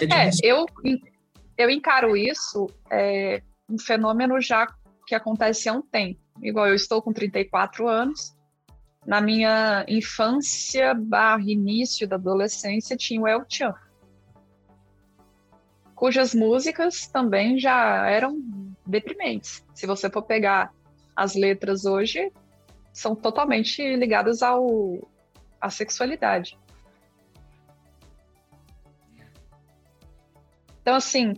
É, 0.00 0.30
eu, 0.42 0.66
eu 1.56 1.70
encaro 1.70 2.16
isso 2.16 2.66
é, 2.90 3.42
um 3.68 3.78
fenômeno 3.78 4.40
já 4.40 4.66
que 5.06 5.14
acontece 5.14 5.68
há 5.68 5.72
um 5.72 5.82
tempo. 5.82 6.20
Igual 6.42 6.68
eu 6.68 6.74
estou 6.74 7.02
com 7.02 7.12
34 7.12 7.88
anos, 7.88 8.36
na 9.06 9.20
minha 9.20 9.84
infância 9.88 10.94
barra 10.94 11.42
início 11.50 12.06
da 12.06 12.16
adolescência 12.16 12.96
tinha 12.96 13.20
o 13.20 13.26
El 13.26 13.44
Chan, 13.48 13.74
cujas 15.94 16.34
músicas 16.34 17.06
também 17.08 17.58
já 17.58 18.06
eram 18.06 18.38
deprimentes. 18.86 19.64
Se 19.74 19.86
você 19.86 20.08
for 20.08 20.22
pegar 20.22 20.72
as 21.18 21.34
letras 21.34 21.84
hoje, 21.84 22.32
são 22.92 23.16
totalmente 23.16 23.82
ligadas 23.96 24.40
ao 24.40 25.10
à 25.60 25.68
sexualidade. 25.68 26.56
Então, 30.80 30.94
assim, 30.94 31.34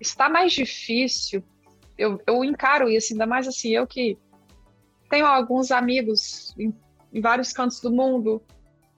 está 0.00 0.30
mais 0.30 0.54
difícil. 0.54 1.44
Eu, 1.98 2.18
eu 2.26 2.42
encaro 2.42 2.88
isso, 2.88 3.12
ainda 3.12 3.26
mais 3.26 3.46
assim, 3.46 3.68
eu 3.68 3.86
que 3.86 4.16
tenho 5.10 5.26
alguns 5.26 5.70
amigos 5.70 6.54
em, 6.58 6.74
em, 7.12 7.20
vários 7.20 7.52
cantos 7.52 7.80
do 7.80 7.92
mundo. 7.92 8.42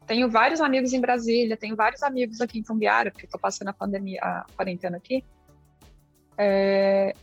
Tenho 0.07 0.30
vários 0.30 0.61
amigos 0.61 0.93
em 0.93 1.01
Brasília, 1.01 1.57
tenho 1.57 1.74
vários 1.74 2.05
amigos 2.05 2.41
aqui 2.41 2.61
em 2.61 2.62
Tumbiara, 2.62 3.11
porque 3.11 3.26
estou 3.26 3.41
passando 3.41 3.68
a 3.68 3.72
pandemia, 3.72 4.20
a 4.22 4.47
quarentena 4.55 4.97
aqui. 4.97 5.24
É, 6.39 7.14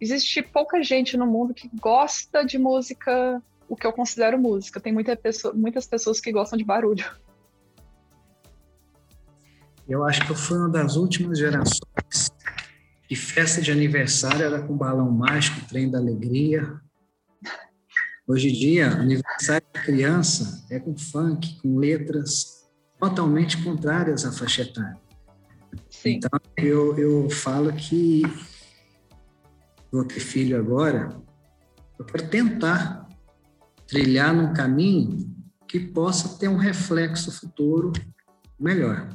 existe 0.00 0.42
pouca 0.42 0.82
gente 0.82 1.16
no 1.16 1.26
mundo 1.26 1.52
que 1.52 1.70
gosta 1.80 2.44
de 2.44 2.58
música, 2.58 3.42
o 3.68 3.76
que 3.76 3.86
eu 3.86 3.92
considero 3.92 4.38
música. 4.38 4.80
Tem 4.80 4.92
muita 4.92 5.14
pessoa, 5.14 5.52
muitas 5.54 5.86
pessoas 5.86 6.20
que 6.20 6.32
gostam 6.32 6.56
de 6.58 6.64
barulho. 6.64 7.04
Eu 9.88 10.04
acho 10.04 10.24
que 10.24 10.30
eu 10.30 10.36
fui 10.36 10.56
uma 10.56 10.68
das 10.68 10.96
últimas 10.96 11.38
gerações 11.38 12.30
que 13.08 13.16
festa 13.16 13.60
de 13.60 13.72
aniversário 13.72 14.44
era 14.44 14.62
com 14.62 14.76
balão 14.76 15.10
mágico, 15.10 15.66
trem 15.68 15.90
da 15.90 15.98
alegria. 15.98 16.80
Hoje 18.26 18.50
em 18.50 18.52
dia, 18.52 18.86
aniversário 18.86 19.66
de 19.74 19.82
criança 19.82 20.64
é 20.70 20.78
com 20.78 20.96
funk, 20.96 21.58
com 21.60 21.76
letras 21.76 22.70
totalmente 23.00 23.60
contrárias 23.64 24.24
à 24.24 24.30
faixa 24.30 24.62
etária. 24.62 24.96
Sim. 25.88 26.18
Então, 26.18 26.40
eu, 26.56 26.96
eu 26.96 27.28
falo 27.28 27.72
que 27.72 28.22
vou 29.92 30.04
ter 30.04 30.20
filho 30.20 30.58
agora, 30.58 31.08
eu 31.98 32.04
quero 32.04 32.28
tentar 32.28 33.08
trilhar 33.86 34.34
num 34.34 34.52
caminho 34.52 35.34
que 35.66 35.80
possa 35.80 36.38
ter 36.38 36.48
um 36.48 36.56
reflexo 36.56 37.32
futuro 37.32 37.92
melhor. 38.58 39.08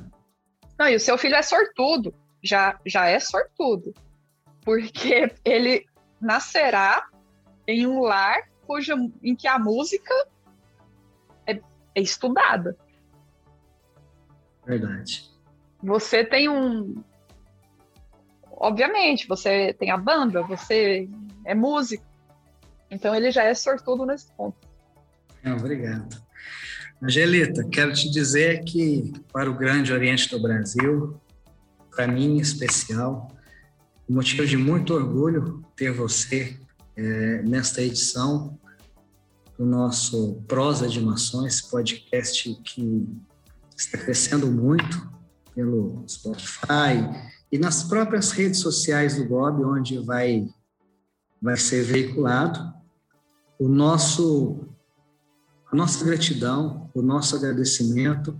Não, 0.77 0.87
e 0.87 0.95
o 0.95 0.99
seu 0.99 1.17
filho 1.17 1.35
é 1.35 1.41
sortudo, 1.41 2.13
já, 2.43 2.79
já 2.85 3.07
é 3.07 3.19
sortudo, 3.19 3.93
porque 4.61 5.33
ele 5.43 5.85
nascerá 6.19 7.07
em 7.67 7.87
um 7.87 8.01
lar 8.01 8.49
cuja, 8.65 8.95
em 9.23 9.35
que 9.35 9.47
a 9.47 9.59
música 9.59 10.13
é, 11.47 11.59
é 11.95 12.01
estudada. 12.01 12.77
Verdade. 14.65 15.29
Você 15.83 16.23
tem 16.23 16.49
um. 16.49 17.03
Obviamente, 18.57 19.27
você 19.27 19.73
tem 19.73 19.91
a 19.91 19.97
banda, 19.97 20.41
você 20.43 21.09
é 21.45 21.53
músico. 21.53 22.03
Então 22.89 23.13
ele 23.13 23.31
já 23.31 23.43
é 23.43 23.53
sortudo 23.53 24.05
nesse 24.05 24.31
ponto. 24.33 24.57
obrigado. 25.45 26.23
Angelita, 27.01 27.67
quero 27.69 27.93
te 27.93 28.09
dizer 28.09 28.63
que 28.63 29.13
para 29.31 29.49
o 29.49 29.53
Grande 29.53 29.91
Oriente 29.91 30.29
do 30.29 30.41
Brasil, 30.41 31.19
para 31.93 32.07
mim 32.07 32.37
em 32.37 32.39
especial, 32.39 33.27
um 34.09 34.15
motivo 34.15 34.45
de 34.45 34.55
muito 34.55 34.93
orgulho 34.93 35.63
ter 35.75 35.91
você 35.91 36.57
é, 36.95 37.41
nesta 37.43 37.81
edição 37.81 38.57
do 39.57 39.65
nosso 39.65 40.41
Prosa 40.47 40.87
de 40.87 41.01
Mações, 41.01 41.61
podcast 41.61 42.55
que 42.63 43.07
está 43.75 43.97
crescendo 43.97 44.47
muito 44.47 45.09
pelo 45.53 46.03
Spotify 46.07 47.03
e 47.55 47.57
nas 47.57 47.83
próprias 47.83 48.31
redes 48.31 48.59
sociais 48.59 49.15
do 49.15 49.23
GOB, 49.23 49.63
onde 49.63 49.97
vai, 49.99 50.45
vai 51.41 51.55
ser 51.55 51.85
veiculado. 51.85 52.59
O 53.57 53.69
nosso 53.69 54.67
a 55.71 55.75
nossa 55.75 56.03
gratidão, 56.03 56.89
o 56.93 57.01
nosso 57.01 57.33
agradecimento, 57.33 58.37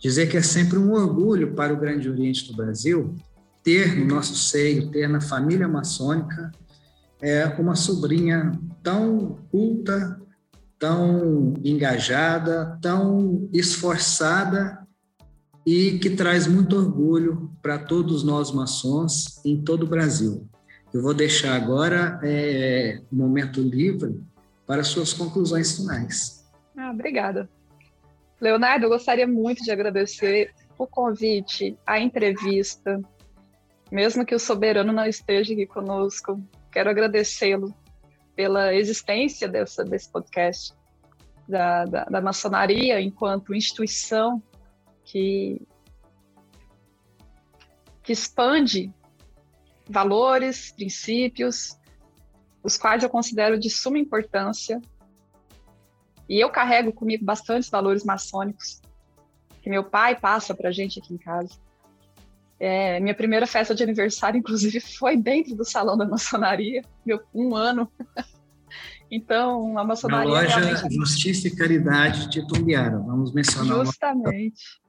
dizer 0.00 0.28
que 0.28 0.36
é 0.36 0.42
sempre 0.42 0.78
um 0.78 0.92
orgulho 0.92 1.54
para 1.54 1.74
o 1.74 1.76
Grande 1.76 2.08
Oriente 2.08 2.46
do 2.46 2.56
Brasil 2.56 3.16
ter 3.64 3.96
no 3.96 4.06
nosso 4.06 4.36
seio, 4.36 4.92
ter 4.92 5.08
na 5.08 5.20
família 5.20 5.66
maçônica, 5.66 6.52
é, 7.20 7.44
uma 7.58 7.74
sobrinha 7.74 8.52
tão 8.80 9.40
culta, 9.50 10.20
tão 10.78 11.54
engajada, 11.64 12.78
tão 12.80 13.48
esforçada 13.52 14.81
e 15.66 15.98
que 15.98 16.10
traz 16.10 16.46
muito 16.46 16.76
orgulho 16.76 17.50
para 17.62 17.78
todos 17.78 18.22
nós 18.24 18.50
maçons 18.50 19.40
em 19.44 19.62
todo 19.62 19.84
o 19.84 19.88
Brasil. 19.88 20.48
Eu 20.92 21.00
vou 21.00 21.14
deixar 21.14 21.54
agora 21.54 22.20
é, 22.22 23.00
momento 23.10 23.60
livre 23.60 24.20
para 24.66 24.84
suas 24.84 25.12
conclusões 25.12 25.76
finais. 25.76 26.44
Ah, 26.76 26.90
obrigada. 26.90 27.48
Leonardo, 28.40 28.86
eu 28.86 28.90
gostaria 28.90 29.26
muito 29.26 29.62
de 29.62 29.70
agradecer 29.70 30.52
o 30.76 30.86
convite, 30.86 31.78
a 31.86 32.00
entrevista, 32.00 33.00
mesmo 33.90 34.26
que 34.26 34.34
o 34.34 34.38
soberano 34.38 34.92
não 34.92 35.06
esteja 35.06 35.52
aqui 35.52 35.66
conosco. 35.66 36.42
Quero 36.70 36.90
agradecê-lo 36.90 37.74
pela 38.34 38.74
existência 38.74 39.46
dessa, 39.46 39.84
desse 39.84 40.10
podcast, 40.10 40.74
da, 41.48 41.84
da, 41.84 42.04
da 42.04 42.20
maçonaria 42.20 43.00
enquanto 43.00 43.54
instituição 43.54 44.42
que, 45.04 45.60
que 48.02 48.12
expande 48.12 48.92
valores, 49.88 50.72
princípios, 50.72 51.78
os 52.62 52.76
quais 52.76 53.02
eu 53.02 53.10
considero 53.10 53.58
de 53.58 53.68
suma 53.68 53.98
importância 53.98 54.80
e 56.28 56.40
eu 56.40 56.50
carrego 56.50 56.92
comigo 56.92 57.24
bastantes 57.24 57.68
valores 57.68 58.04
maçônicos 58.04 58.80
que 59.62 59.70
meu 59.70 59.84
pai 59.84 60.18
passa 60.18 60.54
para 60.54 60.68
a 60.68 60.72
gente 60.72 60.98
aqui 60.98 61.14
em 61.14 61.18
casa. 61.18 61.56
É, 62.58 63.00
minha 63.00 63.14
primeira 63.14 63.46
festa 63.46 63.74
de 63.74 63.82
aniversário, 63.82 64.38
inclusive, 64.38 64.80
foi 64.80 65.16
dentro 65.16 65.54
do 65.54 65.64
salão 65.64 65.96
da 65.96 66.04
maçonaria, 66.04 66.82
meu 67.06 67.20
um 67.32 67.54
ano. 67.54 67.90
então, 69.10 69.78
a 69.78 69.84
maçonaria. 69.84 70.32
Na 70.32 70.40
loja 70.40 70.58
realmente... 70.58 70.94
Justiça 70.94 71.48
e 71.48 71.56
Caridade 71.56 72.28
de 72.28 72.46
Tumbiara, 72.46 72.98
vamos 72.98 73.32
mencionar. 73.32 73.84
Justamente. 73.84 74.81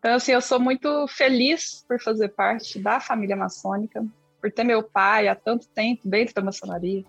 Então, 0.00 0.14
assim, 0.14 0.32
eu 0.32 0.40
sou 0.40 0.58
muito 0.58 1.06
feliz 1.08 1.84
por 1.86 2.00
fazer 2.00 2.30
parte 2.30 2.78
da 2.78 2.98
família 2.98 3.36
maçônica, 3.36 4.02
por 4.40 4.50
ter 4.50 4.64
meu 4.64 4.82
pai 4.82 5.28
há 5.28 5.34
tanto 5.34 5.68
tempo 5.68 6.08
dentro 6.08 6.34
da 6.34 6.40
maçonaria, 6.40 7.04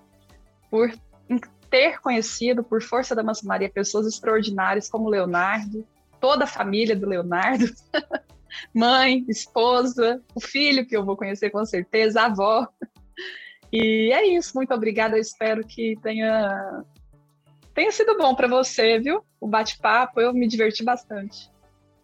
por 0.70 0.94
ter 1.70 2.02
conhecido, 2.02 2.66
por 2.66 2.84
força 2.84 3.16
da 3.16 3.24
maçonaria, 3.24 3.70
pessoas 3.70 4.06
extraordinárias 4.06 4.90
como 4.90 5.08
Leonardo, 5.08 5.88
toda 6.20 6.44
a 6.44 6.48
família 6.48 6.94
do 6.94 7.08
Leonardo, 7.08 7.64
mãe, 8.76 9.24
esposa, 9.30 10.22
o 10.36 10.42
filho 10.42 10.86
que 10.86 10.96
eu 10.96 11.06
vou 11.06 11.16
conhecer 11.16 11.50
com 11.50 11.66
certeza, 11.66 12.22
a 12.22 12.26
avó. 12.26 12.68
E 13.72 14.12
é 14.14 14.28
isso, 14.28 14.52
muito 14.54 14.74
obrigada. 14.74 15.16
Eu 15.16 15.22
espero 15.22 15.66
que 15.66 15.98
tenha 16.04 16.84
tenha 17.74 17.92
sido 17.94 18.18
bom 18.18 18.36
para 18.36 18.50
você, 18.50 19.00
viu? 19.00 19.24
O 19.40 19.48
bate-papo, 19.48 20.20
eu 20.20 20.34
me 20.34 20.46
diverti 20.46 20.84
bastante. 20.84 21.51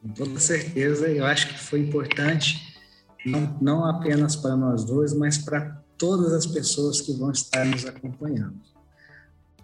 Com 0.08 0.14
toda 0.14 0.40
certeza, 0.40 1.10
eu 1.10 1.26
acho 1.26 1.50
que 1.50 1.60
foi 1.60 1.82
importante, 1.82 2.78
não, 3.26 3.58
não 3.60 3.86
apenas 3.86 4.36
para 4.36 4.56
nós 4.56 4.86
dois, 4.86 5.14
mas 5.14 5.38
para 5.38 5.82
todas 5.98 6.32
as 6.32 6.46
pessoas 6.46 7.02
que 7.02 7.12
vão 7.14 7.32
estar 7.32 7.66
nos 7.66 7.86
acompanhando. 7.86 8.56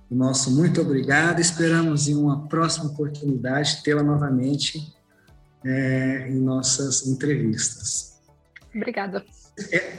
O 0.10 0.16
nosso 0.16 0.52
muito 0.52 0.82
obrigado. 0.82 1.40
Esperamos 1.40 2.08
em 2.08 2.16
uma 2.16 2.48
próxima 2.48 2.88
oportunidade 2.88 3.82
tê-la 3.84 4.04
novamente 4.04 4.94
é, 5.64 6.28
em 6.30 6.40
nossas 6.40 7.08
entrevistas. 7.08 8.22
Obrigada. 8.76 9.24
É, 9.72 9.94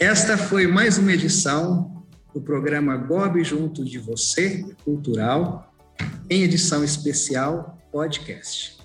esta 0.00 0.36
foi 0.36 0.66
mais 0.66 0.98
uma 0.98 1.12
edição 1.12 2.04
do 2.34 2.40
programa 2.40 2.96
Gob 2.96 3.42
Junto 3.44 3.84
de 3.84 3.98
Você, 3.98 4.64
Cultural, 4.84 5.72
em 6.28 6.42
edição 6.42 6.82
especial 6.82 7.78
podcast. 7.92 8.83